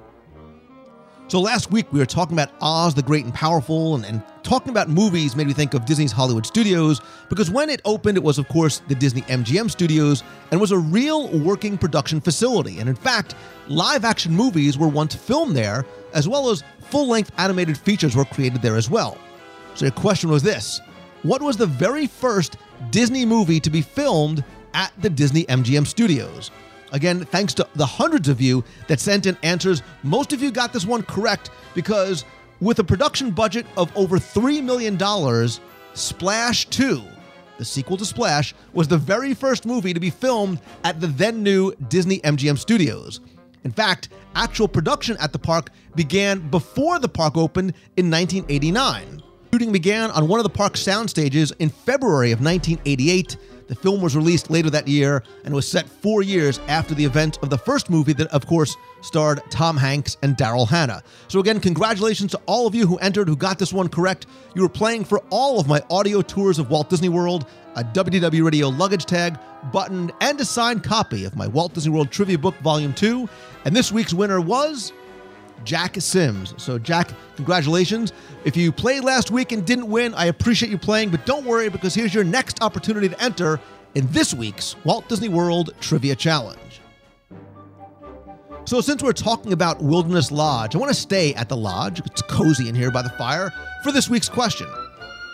So 1.27 1.41
last 1.41 1.73
week 1.73 1.93
we 1.93 1.99
were 1.99 2.07
talking 2.07 2.35
about 2.35 2.53
Oz 2.61 2.95
the 2.95 3.03
Great 3.03 3.25
and 3.25 3.35
Powerful 3.35 3.97
and, 3.97 4.05
and 4.05 4.23
talking 4.43 4.71
about 4.71 4.89
movies 4.89 5.37
made 5.37 5.47
me 5.47 5.53
think 5.53 5.75
of 5.75 5.85
Disney's 5.85 6.13
Hollywood 6.13 6.47
Studios 6.47 7.01
because 7.29 7.51
when 7.51 7.71
it 7.71 7.81
opened, 7.85 8.17
it 8.17 8.23
was, 8.23 8.39
of 8.39 8.49
course, 8.49 8.81
the 8.89 8.95
Disney 8.95 9.23
MGM 9.23 9.71
Studios 9.71 10.23
and 10.51 10.61
was 10.61 10.73
a 10.73 10.79
real 10.79 11.29
working 11.39 11.79
production 11.79 12.21
facility. 12.21 12.79
And 12.79 12.89
in 12.89 12.95
fact, 12.95 13.35
live 13.69 14.05
action 14.05 14.35
movies 14.35 14.77
were 14.77 14.89
once 14.89 15.15
filmed 15.15 15.57
there, 15.57 15.87
as 16.15 16.29
well 16.29 16.51
as 16.51 16.63
full 16.81 17.09
length 17.09 17.33
animated 17.39 17.79
features 17.79 18.17
were 18.17 18.25
created 18.25 18.63
there 18.63 18.77
as 18.77 18.91
well. 18.91 19.17
So 19.75 19.87
your 19.87 19.93
question 19.93 20.31
was 20.31 20.43
this 20.43 20.81
What 21.23 21.43
was 21.43 21.57
the 21.57 21.67
very 21.67 22.07
first 22.07 22.57
Disney 22.91 23.25
movie 23.25 23.61
to 23.61 23.71
be 23.71 23.83
filmed 23.83 24.45
at 24.75 24.93
the 25.01 25.11
Disney 25.11 25.45
MGM 25.45 25.87
Studios? 25.87 26.51
Again, 26.93 27.25
thanks 27.25 27.55
to 27.55 27.67
the 27.75 27.87
hundreds 27.87 28.29
of 28.29 28.41
you 28.41 28.63
that 28.87 29.01
sent 29.01 29.25
in 29.25 29.37
answers, 29.43 29.83
most 30.03 30.35
of 30.35 30.43
you 30.43 30.51
got 30.51 30.75
this 30.75 30.85
one 30.85 31.03
correct 31.03 31.51
because 31.75 32.27
with 32.63 32.79
a 32.79 32.85
production 32.85 33.33
budget 33.33 33.67
of 33.77 33.95
over 33.97 34.19
$3 34.19 34.63
million, 34.63 34.97
Splash 35.95 36.67
2, 36.67 37.03
the 37.59 37.65
sequel 37.65 37.97
to 37.97 38.05
Splash, 38.05 38.55
was 38.73 38.87
the 38.87 38.97
very 38.97 39.35
first 39.35 39.67
movie 39.67 39.93
to 39.93 39.99
be 39.99 40.11
filmed 40.11 40.61
at 40.85 41.01
the 41.01 41.09
then 41.09 41.43
new 41.43 41.75
Disney 41.89 42.21
MGM 42.21 42.57
Studios. 42.57 43.21
In 43.65 43.73
fact, 43.73 44.11
actual 44.37 44.69
production 44.69 45.17
at 45.19 45.33
the 45.33 45.41
park 45.41 45.71
began 45.97 46.39
before 46.51 47.01
the 47.01 47.09
park 47.09 47.37
opened 47.37 47.75
in 47.97 48.09
1989. 48.09 49.21
Shooting 49.53 49.73
began 49.73 50.13
on 50.13 50.29
one 50.29 50.39
of 50.39 50.45
the 50.45 50.51
park's 50.51 50.81
sound 50.81 51.11
stages 51.11 51.53
in 51.59 51.69
February 51.69 52.31
of 52.31 52.41
1988. 52.41 53.37
The 53.73 53.77
film 53.77 54.03
was 54.03 54.15
released 54.15 54.51
later 54.51 54.69
that 54.69 54.87
year 54.87 55.23
and 55.47 55.55
was 55.55 55.67
set 55.67 55.89
four 55.89 56.21
years 56.23 56.61
after 56.69 56.95
the 56.95 57.07
event 57.07 57.39
of 57.41 57.49
the 57.49 57.57
first 57.57 57.89
movie 57.89 58.13
that, 58.13 58.27
of 58.27 58.47
course, 58.47 58.77
starred 59.01 59.41
Tom 59.49 59.79
Hanks 59.79 60.19
and 60.23 60.37
Daryl 60.37 60.69
Hannah. 60.69 61.03
So, 61.29 61.41
again, 61.41 61.59
congratulations 61.59 62.33
to 62.33 62.41
all 62.45 62.67
of 62.67 62.75
you 62.75 62.87
who 62.87 62.99
entered, 62.99 63.29
who 63.29 63.35
got 63.35 63.59
this 63.59 63.73
one 63.73 63.89
correct. 63.89 64.27
You 64.55 64.61
were 64.61 64.69
playing 64.69 65.07
for 65.07 65.23
all 65.31 65.59
of 65.59 65.69
my 65.69 65.83
audio 65.89 66.21
tours 66.21 66.59
of 66.59 66.69
Walt 66.69 66.91
Disney 66.91 67.09
World, 67.09 67.47
a 67.75 67.83
WDW 67.83 68.45
Radio 68.45 68.69
luggage 68.69 69.07
tag, 69.07 69.39
button, 69.73 70.13
and 70.21 70.39
a 70.39 70.45
signed 70.45 70.85
copy 70.85 71.25
of 71.25 71.35
my 71.35 71.47
Walt 71.47 71.73
Disney 71.73 71.93
World 71.93 72.11
Trivia 72.11 72.37
Book 72.37 72.57
Volume 72.57 72.93
2. 72.93 73.27
And 73.65 73.75
this 73.75 73.91
week's 73.91 74.13
winner 74.13 74.43
was 74.43 74.93
Jack 75.65 75.97
Sims. 76.01 76.55
So, 76.57 76.79
Jack, 76.79 77.11
congratulations. 77.37 78.13
If 78.45 78.57
you 78.57 78.73
played 78.73 79.05
last 79.05 79.31
week 79.31 79.53
and 79.53 79.65
didn't 79.65 79.89
win, 79.89 80.15
I 80.15 80.27
appreciate 80.27 80.71
you 80.71 80.79
playing, 80.79 81.11
but 81.11 81.27
don't 81.27 81.45
worry 81.45 81.69
because 81.69 81.95
here's 81.95 82.15
your 82.15 82.25
next 82.25 82.63
opportunity 82.63 83.09
to 83.09 83.23
enter 83.23 83.61
in 83.95 84.07
this 84.09 84.35
week's 84.35 84.77
Walt 84.85 85.09
Disney 85.09 85.29
World 85.29 85.75
Trivia 85.81 86.17
Challenge. 86.17 86.59
So, 88.65 88.81
since 88.81 89.03
we're 89.03 89.13
talking 89.13 89.53
about 89.53 89.83
Wilderness 89.83 90.31
Lodge, 90.31 90.75
I 90.75 90.79
want 90.79 90.91
to 90.91 90.99
stay 90.99 91.35
at 91.35 91.49
the 91.49 91.57
lodge. 91.57 92.01
It's 92.07 92.23
cozy 92.23 92.69
in 92.69 92.75
here 92.75 92.91
by 92.91 93.03
the 93.03 93.11
fire 93.11 93.53
for 93.83 93.91
this 93.91 94.09
week's 94.09 94.29
question. 94.29 94.69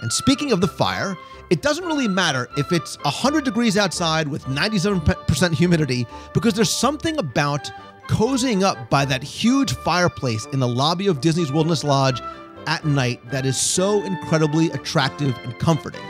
And 0.01 0.13
speaking 0.13 0.53
of 0.53 0.61
the 0.61 0.69
fire, 0.69 1.17
it 1.51 1.63
doesn't 1.63 1.85
really 1.85 2.09
matter 2.09 2.49
if 2.57 2.73
it's 2.73 2.97
100 3.05 3.45
degrees 3.45 3.77
outside 3.77 4.29
with 4.29 4.45
97% 4.45 5.53
humidity 5.53 6.07
because 6.35 6.55
there's 6.55 6.73
something 6.73 7.19
about 7.19 7.71
cozying 8.09 8.63
up 8.63 8.91
by 8.91 9.05
that 9.05 9.23
huge 9.23 9.75
fireplace 9.77 10.47
in 10.47 10.61
the 10.61 10.69
lobby 10.69 11.07
of 11.07 11.21
Disney's 11.21 11.53
Wilderness 11.53 11.85
Lodge 11.85 12.21
at 12.67 12.85
night 12.85 13.21
that 13.31 13.47
is 13.47 13.59
so 13.59 14.03
incredibly 14.03 14.71
attractive 14.71 15.37
and 15.45 15.59
comforting. 15.59 16.05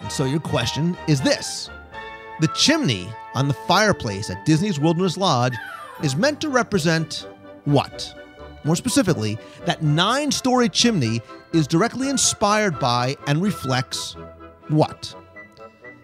And 0.00 0.10
so, 0.10 0.24
your 0.24 0.40
question 0.40 0.96
is 1.06 1.20
this 1.20 1.70
The 2.40 2.48
chimney 2.48 3.08
on 3.34 3.48
the 3.48 3.54
fireplace 3.54 4.30
at 4.30 4.44
Disney's 4.44 4.80
Wilderness 4.80 5.16
Lodge 5.16 5.54
is 6.02 6.16
meant 6.16 6.40
to 6.40 6.48
represent 6.48 7.28
what? 7.64 8.14
More 8.64 8.76
specifically, 8.76 9.38
that 9.66 9.82
nine 9.82 10.32
story 10.32 10.68
chimney 10.68 11.20
is 11.52 11.66
directly 11.66 12.08
inspired 12.08 12.78
by 12.78 13.16
and 13.26 13.42
reflects 13.42 14.16
what? 14.68 15.14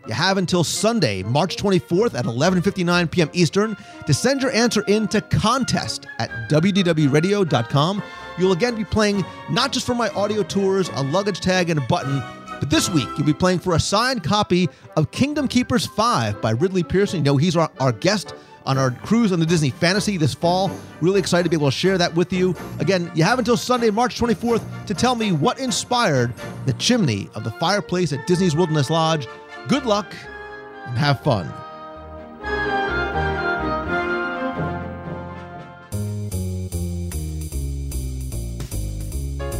You 0.07 0.15
have 0.15 0.39
until 0.39 0.65
Sunday, 0.65 1.23
March 1.23 1.57
24th 1.57 2.15
at 2.15 2.25
11:59 2.25 3.11
p.m. 3.11 3.31
Eastern 3.33 3.77
to 4.07 4.15
send 4.15 4.43
your 4.43 4.51
answer 4.53 4.83
in 4.87 5.09
to 5.09 5.21
contest 5.21 6.07
at 6.19 6.31
wdwradio.com. 6.49 8.03
You'll 8.39 8.53
again 8.53 8.75
be 8.75 8.85
playing 8.85 9.25
not 9.51 9.73
just 9.73 9.87
for 9.87 9.95
my 9.95 10.09
audio 10.11 10.43
tours, 10.43 10.89
a 10.95 11.03
luggage 11.03 11.41
tag, 11.41 11.69
and 11.69 11.79
a 11.79 11.87
button, 11.87 12.23
but 12.59 12.71
this 12.71 12.89
week 12.89 13.09
you'll 13.17 13.27
be 13.27 13.35
playing 13.35 13.59
for 13.59 13.75
a 13.75 13.81
signed 13.81 14.25
copy 14.25 14.69
of 14.97 15.11
Kingdom 15.11 15.49
Keepers 15.49 15.87
5 15.87 16.41
by 16.41 16.53
Ridley 16.53 16.83
Pearson. 16.83 17.19
You 17.19 17.25
know, 17.25 17.37
he's 17.37 17.57
our, 17.57 17.71
our 17.81 17.93
guest 17.93 18.35
on 18.67 18.79
our 18.79 18.91
cruise 18.91 19.33
on 19.33 19.41
the 19.41 19.47
Disney 19.47 19.71
Fantasy 19.71 20.17
this 20.17 20.35
fall. 20.35 20.71
Really 21.01 21.19
excited 21.19 21.45
to 21.45 21.51
be 21.51 21.57
able 21.57 21.71
to 21.71 21.77
share 21.77 21.99
that 21.99 22.15
with 22.15 22.33
you. 22.33 22.55
Again, 22.79 23.11
you 23.15 23.25
have 23.25 23.39
until 23.39 23.57
Sunday, 23.57 23.91
March 23.91 24.21
24th 24.21 24.87
to 24.87 24.95
tell 24.95 25.15
me 25.15 25.33
what 25.33 25.59
inspired 25.59 26.33
the 26.67 26.73
chimney 26.75 27.29
of 27.35 27.45
the 27.45 27.51
fireplace 27.53 28.13
at 28.13 28.27
Disney's 28.27 28.55
Wilderness 28.55 28.91
Lodge. 28.91 29.27
Good 29.69 29.87
luck 29.87 30.15
and 30.87 30.99
have 30.99 31.21
fun. 31.23 31.53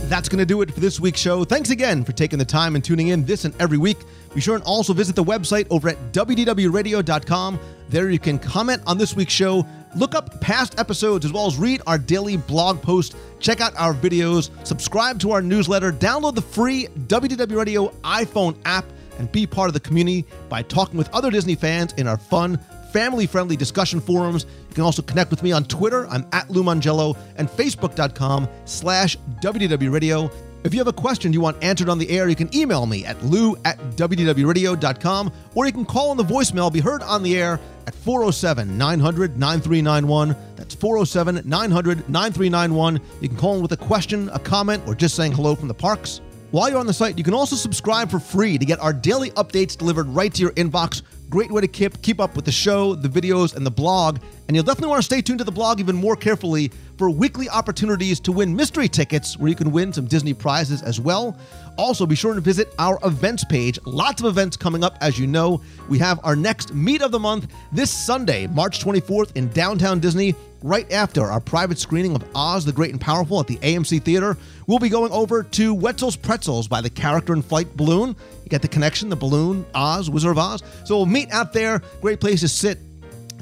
That's 0.09 0.29
going 0.29 0.41
to 0.41 0.45
do 0.45 0.61
it 0.61 0.75
for 0.75 0.81
this 0.81 0.99
week's 0.99 1.21
show. 1.21 1.45
Thanks 1.45 1.71
again 1.71 2.05
for 2.05 2.11
taking 2.11 2.41
the 2.41 2.45
time 2.45 2.75
and 2.75 2.85
tuning 2.85 3.09
in 3.09 3.25
this 3.25 3.45
and 3.45 3.55
every 3.61 3.79
week. 3.79 3.99
Be 4.35 4.41
sure 4.41 4.57
and 4.57 4.65
also 4.65 4.93
visit 4.93 5.15
the 5.15 5.23
website 5.23 5.69
over 5.71 5.89
at 5.89 6.13
wdwradio.com. 6.13 7.61
There 7.89 8.11
you 8.11 8.19
can 8.19 8.39
comment 8.39 8.83
on 8.89 8.99
this 8.99 9.15
week's 9.15 9.33
show, 9.33 9.65
look 9.97 10.17
up 10.17 10.41
past 10.41 10.79
episodes, 10.79 11.25
as 11.25 11.33
well 11.33 11.47
as 11.47 11.57
read 11.57 11.83
our 11.87 11.99
daily 11.99 12.37
blog 12.37 12.83
post, 12.83 13.17
check 13.39 13.61
out 13.61 13.73
our 13.77 13.95
videos, 13.95 14.51
subscribe 14.67 15.21
to 15.21 15.31
our 15.31 15.43
newsletter, 15.43 15.93
download 15.93 16.35
the 16.35 16.43
free 16.43 16.87
WDW 17.07 17.57
Radio 17.57 17.89
iPhone 18.03 18.57
app, 18.65 18.85
and 19.21 19.31
be 19.31 19.47
part 19.47 19.69
of 19.69 19.75
the 19.75 19.81
community 19.81 20.27
by 20.49 20.63
talking 20.63 20.97
with 20.97 21.09
other 21.11 21.31
Disney 21.31 21.55
fans 21.55 21.93
in 21.99 22.09
our 22.09 22.17
fun, 22.17 22.59
family 22.91 23.27
friendly 23.27 23.55
discussion 23.55 24.01
forums. 24.01 24.47
You 24.69 24.75
can 24.75 24.83
also 24.83 25.03
connect 25.03 25.31
with 25.31 25.43
me 25.43 25.53
on 25.53 25.65
Twitter. 25.65 26.09
I'm 26.09 26.27
at 26.33 26.51
Lou 26.51 26.65
Mongello 26.65 27.17
and 27.37 27.49
Facebook.com 27.49 28.49
slash 28.65 29.17
WDWRadio. 29.43 30.33
If 30.65 30.75
you 30.75 30.81
have 30.81 30.89
a 30.89 30.93
question 30.93 31.33
you 31.33 31.41
want 31.41 31.63
answered 31.63 31.89
on 31.89 31.99
the 31.99 32.11
air, 32.11 32.29
you 32.29 32.37
can 32.37 32.55
email 32.55 32.85
me 32.87 33.05
at 33.05 33.23
lou 33.25 33.57
at 33.65 33.79
wdwradio.com 33.97 35.33
or 35.55 35.67
you 35.67 35.73
can 35.73 35.87
call 35.87 36.11
on 36.11 36.17
the 36.17 36.25
voicemail, 36.25 36.73
be 36.73 36.81
heard 36.81 37.03
on 37.03 37.23
the 37.23 37.37
air 37.39 37.61
at 37.87 37.95
407 37.95 38.77
900 38.77 39.39
9391. 39.39 40.37
That's 40.57 40.75
407 40.75 41.49
900 41.49 42.09
9391. 42.09 43.01
You 43.21 43.29
can 43.29 43.37
call 43.39 43.57
in 43.57 43.63
with 43.63 43.73
a 43.73 43.77
question, 43.77 44.31
a 44.31 44.39
comment, 44.39 44.83
or 44.87 44.95
just 44.95 45.15
saying 45.15 45.33
hello 45.33 45.55
from 45.55 45.69
the 45.69 45.75
parks. 45.75 46.21
While 46.51 46.69
you're 46.69 46.81
on 46.81 46.87
the 46.89 46.93
site, 46.93 47.17
you 47.17 47.23
can 47.23 47.33
also 47.33 47.55
subscribe 47.55 48.11
for 48.11 48.19
free 48.19 48.59
to 48.59 48.65
get 48.65 48.81
our 48.81 48.93
daily 48.93 49.31
updates 49.31 49.77
delivered 49.77 50.09
right 50.09 50.35
to 50.35 50.43
your 50.43 50.51
inbox. 50.53 51.03
Great 51.29 51.49
way 51.49 51.61
to 51.61 51.69
keep, 51.69 52.03
keep 52.03 52.19
up 52.19 52.35
with 52.35 52.45
the 52.45 52.51
show, 52.51 52.97
the 52.97 53.09
videos, 53.09 53.55
and 53.55 53.65
the 53.65 53.71
blog. 53.71 54.19
And 54.51 54.57
you'll 54.57 54.65
definitely 54.65 54.89
want 54.89 54.99
to 54.99 55.05
stay 55.05 55.23
tuned 55.23 55.39
to 55.39 55.45
the 55.45 55.53
blog 55.53 55.79
even 55.79 55.95
more 55.95 56.17
carefully 56.17 56.73
for 56.99 57.09
weekly 57.09 57.49
opportunities 57.49 58.19
to 58.19 58.33
win 58.33 58.57
mystery 58.57 58.89
tickets 58.89 59.39
where 59.39 59.49
you 59.49 59.55
can 59.55 59.71
win 59.71 59.93
some 59.93 60.07
Disney 60.07 60.35
prizes 60.35 60.83
as 60.83 60.99
well. 60.99 61.39
Also, 61.79 62.05
be 62.05 62.17
sure 62.17 62.35
to 62.35 62.41
visit 62.41 62.75
our 62.77 62.99
events 63.05 63.45
page. 63.45 63.79
Lots 63.87 64.21
of 64.21 64.27
events 64.27 64.57
coming 64.57 64.83
up, 64.83 64.99
as 65.01 65.21
you 65.21 65.29
know. 65.29 65.63
We 65.89 66.01
have 66.01 66.19
our 66.25 66.35
next 66.35 66.75
Meet 66.75 67.01
of 67.01 67.13
the 67.13 67.19
Month 67.21 67.47
this 67.71 67.93
Sunday, 67.93 68.49
March 68.49 68.81
24th 68.85 69.37
in 69.37 69.51
downtown 69.51 70.01
Disney 70.01 70.35
right 70.65 70.91
after 70.91 71.31
our 71.31 71.41
private 71.41 71.79
screening 71.79 72.17
of 72.17 72.25
Oz 72.35 72.65
the 72.65 72.73
Great 72.73 72.91
and 72.91 73.01
Powerful 73.01 73.39
at 73.39 73.47
the 73.47 73.57
AMC 73.59 74.03
Theater, 74.03 74.37
we'll 74.67 74.81
be 74.81 74.89
going 74.89 75.13
over 75.13 75.45
to 75.45 75.75
Wetzel's 75.75 76.17
Pretzels 76.17 76.67
by 76.67 76.81
the 76.81 76.91
Character 76.91 77.33
in 77.35 77.43
Flight 77.43 77.77
Balloon. 77.77 78.17
You 78.43 78.49
get 78.49 78.63
the 78.63 78.69
connection, 78.69 79.11
the 79.11 79.17
balloon, 79.17 79.65
Oz, 79.77 80.11
Wizard 80.11 80.33
of 80.33 80.39
Oz. 80.39 80.65
So 80.85 80.97
we'll 80.97 81.07
meet 81.07 81.31
out 81.31 81.53
there. 81.53 81.83
Great 82.01 82.19
place 82.19 82.41
to 82.41 82.49
sit 82.49 82.79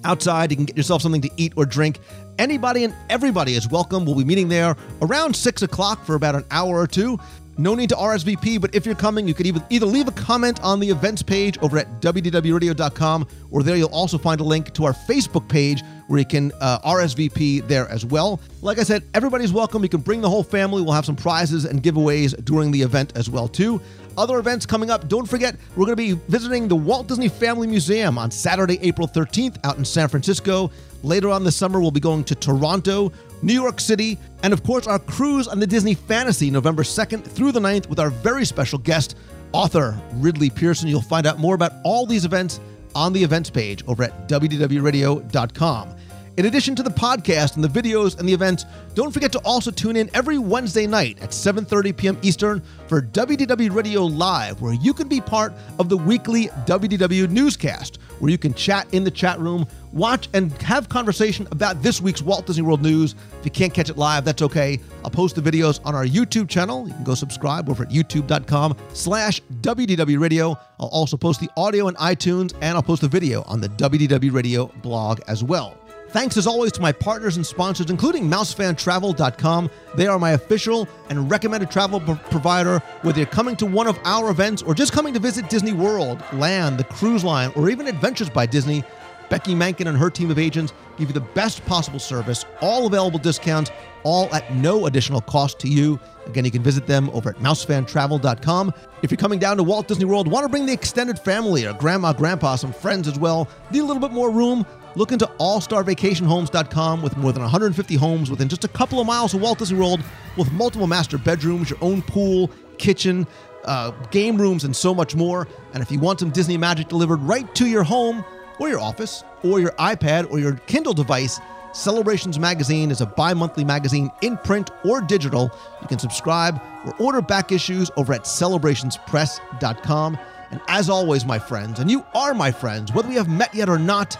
outside. 0.05 0.51
You 0.51 0.57
can 0.57 0.67
get 0.67 0.77
yourself 0.77 1.03
something 1.03 1.23
to 1.23 1.31
eat 1.37 1.53
or 1.57 1.65
drink. 1.67 1.99
Anybody 2.39 2.85
and 2.85 2.95
everybody 3.11 3.55
is 3.55 3.69
welcome. 3.69 4.05
We'll 4.05 4.15
be 4.15 4.25
meeting 4.25 4.49
there 4.49 4.77
around 5.03 5.35
6 5.35 5.63
o'clock 5.63 6.05
for 6.05 6.15
about 6.15 6.35
an 6.35 6.45
hour 6.51 6.79
or 6.79 6.87
two. 6.87 7.19
No 7.61 7.75
need 7.75 7.89
to 7.89 7.97
RSVP, 7.97 8.61
but 8.61 8.73
if 8.73 8.87
you're 8.87 8.95
coming, 8.95 9.27
you 9.27 9.35
could 9.35 9.47
even 9.47 9.65
either 9.69 9.85
leave 9.85 10.07
a 10.07 10.13
comment 10.13 10.63
on 10.63 10.79
the 10.79 10.89
events 10.89 11.25
page 11.25 11.59
over 11.59 11.77
at 11.77 12.01
wdwradio.com, 12.01 13.27
or 13.51 13.65
there 13.65 13.75
you'll 13.75 13.89
also 13.89 14.17
find 14.17 14.41
a 14.41 14.45
link 14.45 14.73
to 14.75 14.85
our 14.85 14.93
Facebook 14.93 15.49
page 15.49 15.83
where 16.07 16.21
you 16.21 16.25
can 16.25 16.53
uh, 16.61 16.79
RSVP 16.81 17.67
there 17.67 17.89
as 17.89 18.07
well. 18.07 18.41
Like 18.63 18.79
I 18.79 18.85
said, 18.85 19.03
everybody's 19.13 19.53
welcome. 19.53 19.83
You 19.83 19.89
can 19.89 20.01
bring 20.01 20.21
the 20.21 20.31
whole 20.31 20.45
family. 20.45 20.83
We'll 20.83 20.95
have 20.95 21.05
some 21.05 21.17
prizes 21.17 21.65
and 21.65 21.83
giveaways 21.83 22.45
during 22.45 22.71
the 22.71 22.83
event 22.83 23.13
as 23.17 23.29
well 23.29 23.49
too. 23.49 23.81
Other 24.19 24.41
events 24.41 24.67
coming 24.67 24.91
up. 24.91 25.09
Don't 25.09 25.29
forget, 25.29 25.55
we're 25.77 25.87
going 25.87 25.97
to 25.97 26.17
be 26.17 26.21
visiting 26.27 26.67
the 26.67 26.75
Walt 26.75 27.07
Disney 27.07 27.29
Family 27.29 27.69
Museum 27.69 28.19
on 28.19 28.33
Saturday, 28.33 28.77
April 28.83 29.07
13th 29.07 29.59
out 29.63 29.79
in 29.79 29.85
San 29.85 30.09
Francisco. 30.09 30.73
Later 31.05 31.31
on 31.31 31.45
this 31.45 31.55
summer, 31.55 31.81
we'll 31.81 31.93
be 31.93 32.01
going 32.01 32.25
to 32.25 32.35
Toronto, 32.35 33.13
New 33.43 33.55
York 33.55 33.79
City, 33.79 34.19
and 34.43 34.53
of 34.53 34.65
course, 34.65 34.89
our 34.89 34.99
cruise 34.99 35.47
on 35.47 35.61
the 35.61 35.67
Disney 35.69 35.95
Fantasy 35.95 36.51
November 36.51 36.83
2nd 36.83 37.23
through 37.23 37.53
the 37.53 37.61
9th 37.61 37.89
with 37.89 38.01
our 38.01 38.11
very 38.11 38.45
special 38.45 38.81
guest, 38.81 39.17
author 39.53 39.97
Ridley 40.15 40.51
Pearson. 40.51 40.89
You'll 40.89 41.01
find 41.01 41.25
out 41.25 41.39
more 41.39 41.55
about 41.55 41.75
all 41.85 42.05
these 42.05 42.25
events 42.25 42.59
on 42.97 43.13
the 43.13 43.23
events 43.23 43.51
page 43.51 43.85
over 43.87 44.03
at 44.03 44.29
wdwradio.com. 44.29 45.95
In 46.39 46.47
addition 46.47 46.77
to 46.77 46.85
the 46.85 46.91
podcast 46.91 47.57
and 47.57 47.65
the 47.65 47.69
videos 47.69 48.17
and 48.17 48.29
the 48.29 48.33
events, 48.33 48.65
don't 48.95 49.11
forget 49.11 49.33
to 49.33 49.41
also 49.41 49.73
tune 49.73 49.97
in 49.97 50.09
every 50.15 50.39
Wednesday 50.39 50.87
night 50.87 51.19
at 51.21 51.31
7:30 51.31 51.97
p.m. 51.97 52.17
Eastern 52.23 52.63
for 52.87 53.03
WDW 53.03 53.75
Radio 53.75 54.05
Live, 54.05 54.61
where 54.61 54.75
you 54.75 54.95
can 54.95 55.09
be 55.09 55.21
part 55.21 55.53
of 55.81 55.89
the 55.89 55.97
weekly 55.97 56.47
WDW 56.65 57.29
newscast, 57.29 57.99
where 58.21 58.31
you 58.31 58.39
can 58.39 58.55
chat 58.55 58.87
in 58.95 59.03
the 59.03 59.11
chat 59.11 59.41
room, 59.41 59.67
watch 59.93 60.29
and 60.33 60.53
have 60.63 60.89
conversation 60.89 61.49
about 61.51 61.83
this 61.83 62.01
week's 62.01 62.23
Walt 62.23 62.47
Disney 62.47 62.63
World 62.63 62.83
news. 62.83 63.17
If 63.41 63.45
you 63.45 63.51
can't 63.51 63.75
catch 63.75 63.91
it 63.91 63.99
live, 63.99 64.25
that's 64.25 64.43
okay. 64.43 64.79
I'll 65.05 65.11
post 65.11 65.35
the 65.35 65.43
videos 65.43 65.81
on 65.85 65.97
our 65.97 66.07
YouTube 66.07 66.49
channel. 66.49 66.87
You 66.87 66.95
can 66.95 67.03
go 67.03 67.17
subscribe 67.17 67.69
over 67.69 67.83
at 67.83 67.91
youtube.com 67.91 68.77
slash 68.93 69.41
WDW 69.61 70.21
Radio. 70.21 70.57
I'll 70.79 70.87
also 70.87 71.17
post 71.17 71.41
the 71.41 71.51
audio 71.57 71.89
on 71.89 71.97
iTunes, 71.97 72.55
and 72.61 72.77
I'll 72.77 72.83
post 72.85 73.03
the 73.03 73.09
video 73.09 73.43
on 73.49 73.61
the 73.61 73.71
WDW 73.71 74.33
Radio 74.33 74.67
blog 74.83 75.19
as 75.27 75.43
well. 75.43 75.77
Thanks 76.11 76.39
as 76.39 76.47
always 76.47 76.73
to 76.73 76.81
my 76.81 76.91
partners 76.91 77.37
and 77.37 77.47
sponsors, 77.47 77.91
including 77.91 78.31
MouseFanTravel.com. 78.31 79.71
They 79.95 80.07
are 80.07 80.19
my 80.19 80.31
official 80.31 80.89
and 81.11 81.31
recommended 81.31 81.71
travel 81.71 82.01
pro- 82.01 82.15
provider, 82.15 82.79
whether 83.03 83.19
you're 83.19 83.27
coming 83.27 83.57
to 83.57 83.67
one 83.67 83.87
of 83.87 83.99
our 84.05 84.31
events 84.31 84.63
or 84.63 84.75
just 84.75 84.93
coming 84.93 85.13
to 85.13 85.21
visit 85.21 85.51
Disney 85.51 85.73
World, 85.73 86.23
Land, 86.33 86.79
the 86.79 86.85
cruise 86.85 87.25
line, 87.25 87.53
or 87.57 87.69
even 87.69 87.87
Adventures 87.87 88.31
by 88.31 88.47
Disney. 88.47 88.85
Beci 89.29 89.55
Mahnken 89.55 89.87
and 89.87 89.99
her 89.99 90.09
team 90.09 90.31
of 90.31 90.39
agents 90.39 90.73
give 90.97 91.09
you 91.09 91.13
the 91.13 91.21
best 91.21 91.63
possible 91.67 91.99
service, 91.99 92.47
all 92.63 92.87
available 92.87 93.19
discounts, 93.19 93.71
all 94.03 94.35
at 94.35 94.55
no 94.55 94.87
additional 94.87 95.21
cost 95.21 95.59
to 95.61 95.69
you. 95.69 96.01
Again, 96.27 96.47
you 96.47 96.51
can 96.51 96.63
visit 96.63 96.87
them 96.87 97.11
over 97.11 97.31
at 97.31 97.37
mousefantravel.com. 97.37 98.73
If 99.03 99.11
you're 99.11 99.19
coming 99.19 99.39
down 99.39 99.59
to 99.59 99.63
Walt 99.63 99.89
Disney 99.89 100.07
World, 100.07 100.29
want 100.29 100.45
to 100.45 100.49
bring 100.49 100.65
the 100.65 100.73
extended 100.73 101.19
family 101.19 101.67
or 101.67 101.75
grandma, 101.75 102.15
grandpa, 102.15 102.57
some 102.57 102.73
friends 102.73 103.07
as 103.07 103.19
well, 103.19 103.49
need 103.71 103.81
a 103.81 103.85
little 103.85 104.01
bit 104.01 104.13
more 104.13 104.31
room, 104.31 104.65
look 104.99 105.13
into 105.13 105.27
allstarvacationhomes.com 105.39 107.03
with 107.03 107.17
more 107.17 107.33
than 107.33 107.43
150 107.43 107.95
homes 107.95 108.31
within 108.31 108.49
just 108.49 108.65
a 108.65 108.69
couple 108.69 109.01
of 109.01 109.07
miles 109.07 109.33
of 109.33 109.41
Walt 109.41 109.59
Disney 109.59 109.79
World 109.79 110.03
with 110.37 110.51
multiple 110.53 110.89
master 110.89 111.17
bedrooms, 111.17 111.71
your 111.71 111.79
own 111.81 112.03
pool, 112.03 112.51
kitchen, 112.79 113.25
uh, 113.65 113.93
game 114.11 114.37
rooms, 114.37 114.65
and 114.65 114.75
so 114.75 114.93
much 114.93 115.15
more. 115.15 115.47
And 115.73 115.83
if 115.83 115.93
you 115.93 116.01
want 116.01 116.19
some 116.19 116.31
Disney 116.31 116.57
magic 116.57 116.89
delivered 116.89 117.21
right 117.23 117.55
to 117.55 117.67
your 117.67 117.85
home 117.85 118.25
or 118.59 118.69
your 118.69 118.81
office 118.81 119.23
or 119.45 119.61
your 119.61 119.71
iPad 119.73 120.31
or 120.33 120.41
your 120.41 120.55
Kindle 120.67 120.95
device, 120.95 121.39
Celebrations 121.73 122.41
Magazine 122.41 122.91
is 122.91 123.01
a 123.01 123.07
bi 123.07 123.35
monthly 123.35 123.65
magazine 123.65 124.11
in 124.23 124.37
print 124.39 124.71
or 124.85 125.01
digital. 125.01 125.53
You 125.81 125.87
can 125.87 126.01
subscribe 126.01 126.61
or 126.85 126.95
order 126.99 127.23
back 127.23 127.53
issues 127.53 127.89
over 127.97 128.13
at 128.15 128.23
celebrationspress.com. 128.23 130.19
And 130.51 130.61
as 130.67 130.91
always, 130.91 131.25
my 131.25 131.39
friends, 131.39 131.79
and 131.79 131.89
you 131.91 132.05
are 132.15 132.35
my 132.35 132.51
friends, 132.51 132.93
whether 132.93 133.09
we 133.09 133.15
have 133.17 133.29
met 133.29 133.55
yet 133.55 133.69
or 133.69 133.79
not, 133.79 134.19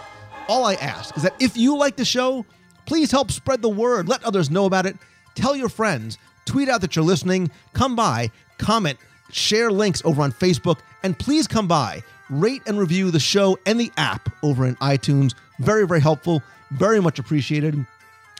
all 0.49 0.65
I 0.65 0.73
ask 0.73 1.15
is 1.15 1.23
that 1.23 1.35
if 1.39 1.55
you 1.55 1.77
like 1.77 1.95
the 1.95 2.03
show, 2.03 2.43
please 2.85 3.11
help 3.11 3.31
spread 3.31 3.61
the 3.61 3.69
word. 3.69 4.09
Let 4.09 4.23
others 4.23 4.49
know 4.49 4.65
about 4.65 4.87
it. 4.87 4.97
Tell 5.35 5.55
your 5.55 5.69
friends. 5.69 6.17
Tweet 6.45 6.67
out 6.67 6.81
that 6.81 6.95
you're 6.95 7.05
listening. 7.05 7.51
Come 7.73 7.95
by, 7.95 8.31
comment, 8.57 8.97
share 9.31 9.71
links 9.71 10.01
over 10.03 10.23
on 10.23 10.31
Facebook, 10.31 10.79
and 11.03 11.17
please 11.17 11.47
come 11.47 11.67
by, 11.67 12.03
rate 12.31 12.63
and 12.65 12.79
review 12.79 13.11
the 13.11 13.19
show 13.19 13.59
and 13.67 13.79
the 13.79 13.91
app 13.95 14.27
over 14.43 14.65
in 14.65 14.75
iTunes. 14.77 15.35
Very, 15.59 15.85
very 15.85 16.01
helpful. 16.01 16.41
Very 16.71 16.99
much 16.99 17.19
appreciated. 17.19 17.85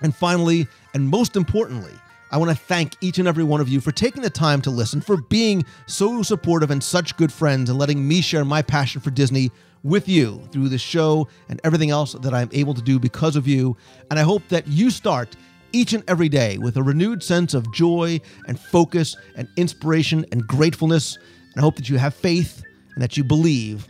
And 0.01 0.15
finally, 0.15 0.67
and 0.95 1.07
most 1.07 1.35
importantly, 1.35 1.93
I 2.31 2.37
want 2.37 2.49
to 2.49 2.57
thank 2.57 2.95
each 3.01 3.19
and 3.19 3.27
every 3.27 3.43
one 3.43 3.61
of 3.61 3.69
you 3.69 3.79
for 3.79 3.91
taking 3.91 4.23
the 4.23 4.29
time 4.29 4.61
to 4.63 4.71
listen, 4.71 5.01
for 5.01 5.17
being 5.17 5.65
so 5.85 6.23
supportive 6.23 6.71
and 6.71 6.83
such 6.83 7.17
good 7.17 7.31
friends, 7.31 7.69
and 7.69 7.77
letting 7.77 8.07
me 8.07 8.21
share 8.21 8.45
my 8.45 8.61
passion 8.61 9.01
for 9.01 9.11
Disney 9.11 9.51
with 9.83 10.07
you 10.07 10.41
through 10.51 10.69
the 10.69 10.77
show 10.77 11.27
and 11.49 11.59
everything 11.63 11.89
else 11.89 12.13
that 12.13 12.33
I'm 12.33 12.49
able 12.51 12.73
to 12.73 12.81
do 12.81 12.99
because 12.99 13.35
of 13.35 13.47
you. 13.47 13.77
And 14.09 14.19
I 14.19 14.23
hope 14.23 14.47
that 14.49 14.67
you 14.67 14.89
start 14.89 15.35
each 15.71 15.93
and 15.93 16.03
every 16.07 16.29
day 16.29 16.57
with 16.57 16.77
a 16.77 16.83
renewed 16.83 17.23
sense 17.23 17.53
of 17.53 17.71
joy 17.73 18.19
and 18.47 18.59
focus 18.59 19.15
and 19.35 19.47
inspiration 19.57 20.25
and 20.31 20.45
gratefulness. 20.47 21.17
And 21.17 21.57
I 21.57 21.61
hope 21.61 21.75
that 21.75 21.89
you 21.89 21.97
have 21.97 22.13
faith 22.13 22.63
and 22.93 23.03
that 23.03 23.17
you 23.17 23.23
believe 23.23 23.87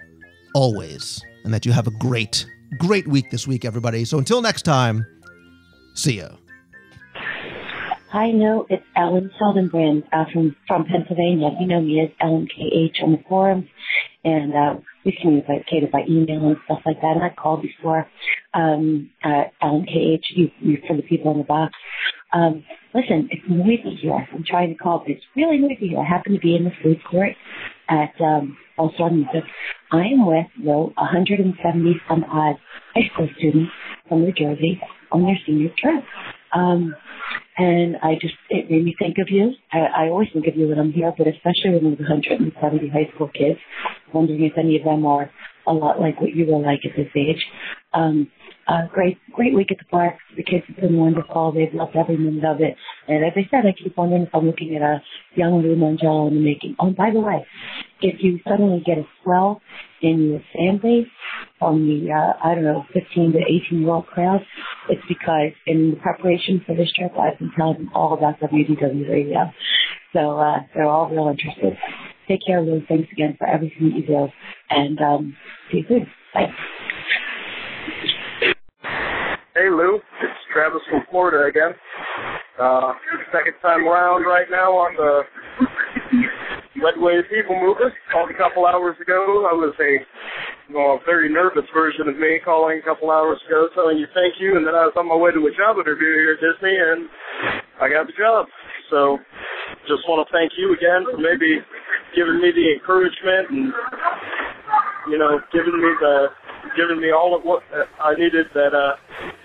always, 0.55 1.23
and 1.43 1.53
that 1.53 1.65
you 1.65 1.71
have 1.71 1.87
a 1.87 1.91
great, 1.91 2.45
great 2.77 3.07
week 3.07 3.31
this 3.31 3.47
week, 3.47 3.65
everybody. 3.65 4.05
So 4.05 4.17
until 4.17 4.41
next 4.41 4.63
time, 4.63 5.05
see 5.95 6.17
ya. 6.17 6.29
Hi, 8.11 8.31
no, 8.31 8.65
it's 8.69 8.83
Ellen 8.95 9.29
Seldenbrand 9.39 10.03
uh, 10.11 10.25
from 10.33 10.55
from 10.67 10.85
Pennsylvania. 10.85 11.51
You 11.59 11.67
know 11.67 11.81
me 11.81 12.01
as 12.01 12.09
Ellen 12.19 12.47
KH 12.47 13.03
on 13.03 13.11
the 13.11 13.23
forums, 13.29 13.67
and 14.23 14.55
uh, 14.55 14.75
we 15.09 15.17
communicated 15.21 15.91
by 15.91 16.01
email 16.07 16.47
and 16.47 16.57
stuff 16.65 16.79
like 16.85 17.01
that. 17.01 17.15
And 17.15 17.23
I 17.23 17.29
called 17.29 17.61
before. 17.61 18.07
Um, 18.53 19.11
uh, 19.23 19.43
Ellen 19.61 19.85
KH, 19.85 20.25
you, 20.35 20.49
you 20.59 20.77
for 20.87 20.95
the 20.95 21.03
people 21.03 21.31
in 21.31 21.37
the 21.37 21.43
box. 21.43 21.73
Um, 22.33 22.63
listen, 22.93 23.29
it's 23.31 23.43
noisy 23.47 23.97
here. 24.01 24.27
I'm 24.33 24.43
trying 24.45 24.69
to 24.69 24.75
call, 24.75 24.99
but 24.99 25.11
it's 25.11 25.23
really 25.35 25.57
noisy 25.57 25.89
here. 25.89 25.99
I 25.99 26.07
happen 26.07 26.33
to 26.33 26.39
be 26.39 26.55
in 26.55 26.63
the 26.63 26.71
food 26.83 26.99
court 27.09 27.33
at 27.89 28.13
um, 28.21 28.57
Star 28.95 29.09
Music. 29.09 29.43
I 29.91 30.01
am 30.01 30.25
with 30.25 30.45
though 30.63 30.93
170 30.97 32.01
some 32.07 32.23
odd 32.23 32.55
high 32.95 33.09
school 33.13 33.29
students 33.37 33.71
from 34.07 34.21
New 34.21 34.33
Jersey 34.33 34.81
on 35.11 35.23
their 35.23 35.37
senior 35.45 35.69
trip. 35.77 36.03
Um, 36.53 36.95
and 37.57 37.97
I 38.03 38.15
just, 38.21 38.35
it 38.49 38.71
made 38.71 38.85
me 38.85 38.95
think 38.99 39.17
of 39.19 39.29
you. 39.29 39.53
I, 39.71 40.05
I 40.05 40.09
always 40.09 40.29
think 40.33 40.47
of 40.47 40.55
you 40.55 40.69
when 40.69 40.79
I'm 40.79 40.93
here, 40.93 41.13
but 41.17 41.27
especially 41.27 41.71
when 41.71 41.83
there's 41.95 41.99
170 41.99 42.89
high 42.89 43.11
school 43.15 43.29
kids, 43.29 43.59
wondering 44.13 44.43
if 44.43 44.53
any 44.57 44.77
of 44.77 44.83
them 44.85 45.05
are 45.05 45.31
a 45.67 45.73
lot 45.73 45.99
like 45.99 46.21
what 46.21 46.35
you 46.35 46.47
were 46.47 46.59
like 46.61 46.81
at 46.85 46.95
this 46.97 47.11
age. 47.15 47.45
Um, 47.93 48.31
uh, 48.69 48.87
great, 48.93 49.17
great 49.33 49.55
week 49.55 49.71
at 49.71 49.79
the 49.79 49.85
park. 49.85 50.15
The 50.37 50.43
kids 50.43 50.63
have 50.67 50.77
been 50.77 50.97
wonderful. 50.97 51.51
They've 51.51 51.73
loved 51.73 51.95
every 51.95 52.17
minute 52.17 52.45
of 52.45 52.61
it. 52.61 52.75
And 53.07 53.25
as 53.25 53.33
I 53.35 53.47
said, 53.49 53.65
I 53.65 53.73
keep 53.73 53.97
wondering 53.97 54.23
if 54.23 54.29
I'm 54.33 54.45
looking 54.45 54.75
at 54.75 54.81
a 54.83 55.01
young 55.35 55.61
Lou 55.63 55.75
Mongello 55.75 56.27
in 56.27 56.35
the 56.35 56.41
making. 56.41 56.75
Oh, 56.79 56.91
by 56.91 57.09
the 57.11 57.19
way, 57.19 57.45
if 58.01 58.21
you 58.23 58.39
suddenly 58.47 58.83
get 58.85 58.99
a 58.99 59.07
swell 59.23 59.61
in 60.01 60.29
your 60.29 60.41
fan 60.53 60.79
base 60.81 61.07
from 61.57 61.87
the, 61.87 62.11
uh, 62.11 62.47
I 62.47 62.53
don't 62.53 62.63
know, 62.63 62.85
15 62.93 63.33
to 63.33 63.39
18 63.39 63.81
year 63.81 63.89
old 63.89 64.05
crowd, 64.05 64.41
it's 64.87 65.01
because 65.09 65.51
in 65.65 65.97
preparation 66.01 66.61
for 66.65 66.75
this 66.75 66.91
trip, 66.93 67.11
I've 67.17 67.39
been 67.39 67.51
telling 67.57 67.77
them 67.77 67.91
all 67.95 68.13
about 68.13 68.39
WDW 68.39 69.09
radio. 69.09 69.51
So, 70.13 70.39
uh, 70.39 70.59
they're 70.75 70.85
all 70.85 71.09
real 71.09 71.29
interested. 71.29 71.77
Take 72.27 72.41
care, 72.45 72.61
Lou. 72.61 72.83
Thanks 72.87 73.11
again 73.11 73.35
for 73.37 73.47
everything 73.47 73.89
that 73.89 73.97
you 73.97 74.05
do. 74.05 74.27
And, 74.69 74.99
um, 75.01 75.37
see 75.71 75.79
you 75.79 75.85
soon. 75.87 76.07
Bye. 76.35 76.53
Hey 79.59 79.67
Lou, 79.67 79.99
it's 79.99 80.43
Travis 80.55 80.79
from 80.87 81.03
Florida 81.11 81.43
again. 81.43 81.75
Uh, 82.55 82.95
second 83.27 83.59
time 83.59 83.83
around 83.83 84.23
right 84.23 84.47
now 84.47 84.71
on 84.71 84.95
the 84.95 85.27
WEDway 86.79 87.27
People 87.27 87.59
Mover. 87.59 87.91
Called 88.07 88.31
a 88.31 88.39
couple 88.39 88.63
hours 88.63 88.95
ago. 89.03 89.43
I 89.43 89.51
was 89.51 89.75
a 89.83 89.99
well, 90.71 91.03
very 91.03 91.27
nervous 91.27 91.67
version 91.75 92.07
of 92.07 92.15
me 92.15 92.39
calling 92.39 92.79
a 92.79 92.85
couple 92.87 93.11
hours 93.11 93.35
ago 93.51 93.67
telling 93.75 93.99
you 93.99 94.07
thank 94.15 94.39
you, 94.39 94.55
and 94.55 94.63
then 94.63 94.79
I 94.79 94.87
was 94.87 94.95
on 94.95 95.11
my 95.11 95.19
way 95.19 95.35
to 95.35 95.43
a 95.43 95.51
job 95.51 95.75
interview 95.75 96.07
here 96.07 96.39
at 96.39 96.39
Disney, 96.39 96.79
and 96.79 97.11
I 97.83 97.91
got 97.91 98.07
the 98.07 98.15
job. 98.15 98.47
So 98.87 99.19
just 99.91 100.07
want 100.07 100.23
to 100.23 100.31
thank 100.31 100.55
you 100.55 100.71
again 100.71 101.03
for 101.03 101.19
maybe 101.19 101.59
giving 102.15 102.39
me 102.39 102.55
the 102.55 102.79
encouragement 102.79 103.51
and, 103.51 103.75
you 105.11 105.19
know, 105.19 105.35
giving 105.51 105.75
me 105.75 105.91
the 105.99 106.31
giving 106.79 107.03
me 107.03 107.11
all 107.11 107.35
of 107.35 107.43
what 107.43 107.63
I 107.99 108.15
needed 108.15 108.47
that 108.55 108.71
uh, 108.71 108.95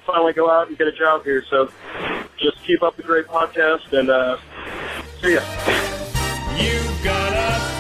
finally 0.06 0.32
go 0.32 0.50
out 0.50 0.68
and 0.68 0.78
get 0.78 0.86
a 0.86 0.92
job 0.92 1.24
here. 1.24 1.44
So 1.50 1.70
just 2.38 2.62
keep 2.64 2.82
up 2.82 2.96
the 2.96 3.02
great 3.02 3.26
podcast 3.26 3.92
and 3.98 4.10
uh, 4.10 4.38
see 5.20 5.34
ya. 5.34 5.42
You 6.56 7.04
got. 7.04 7.73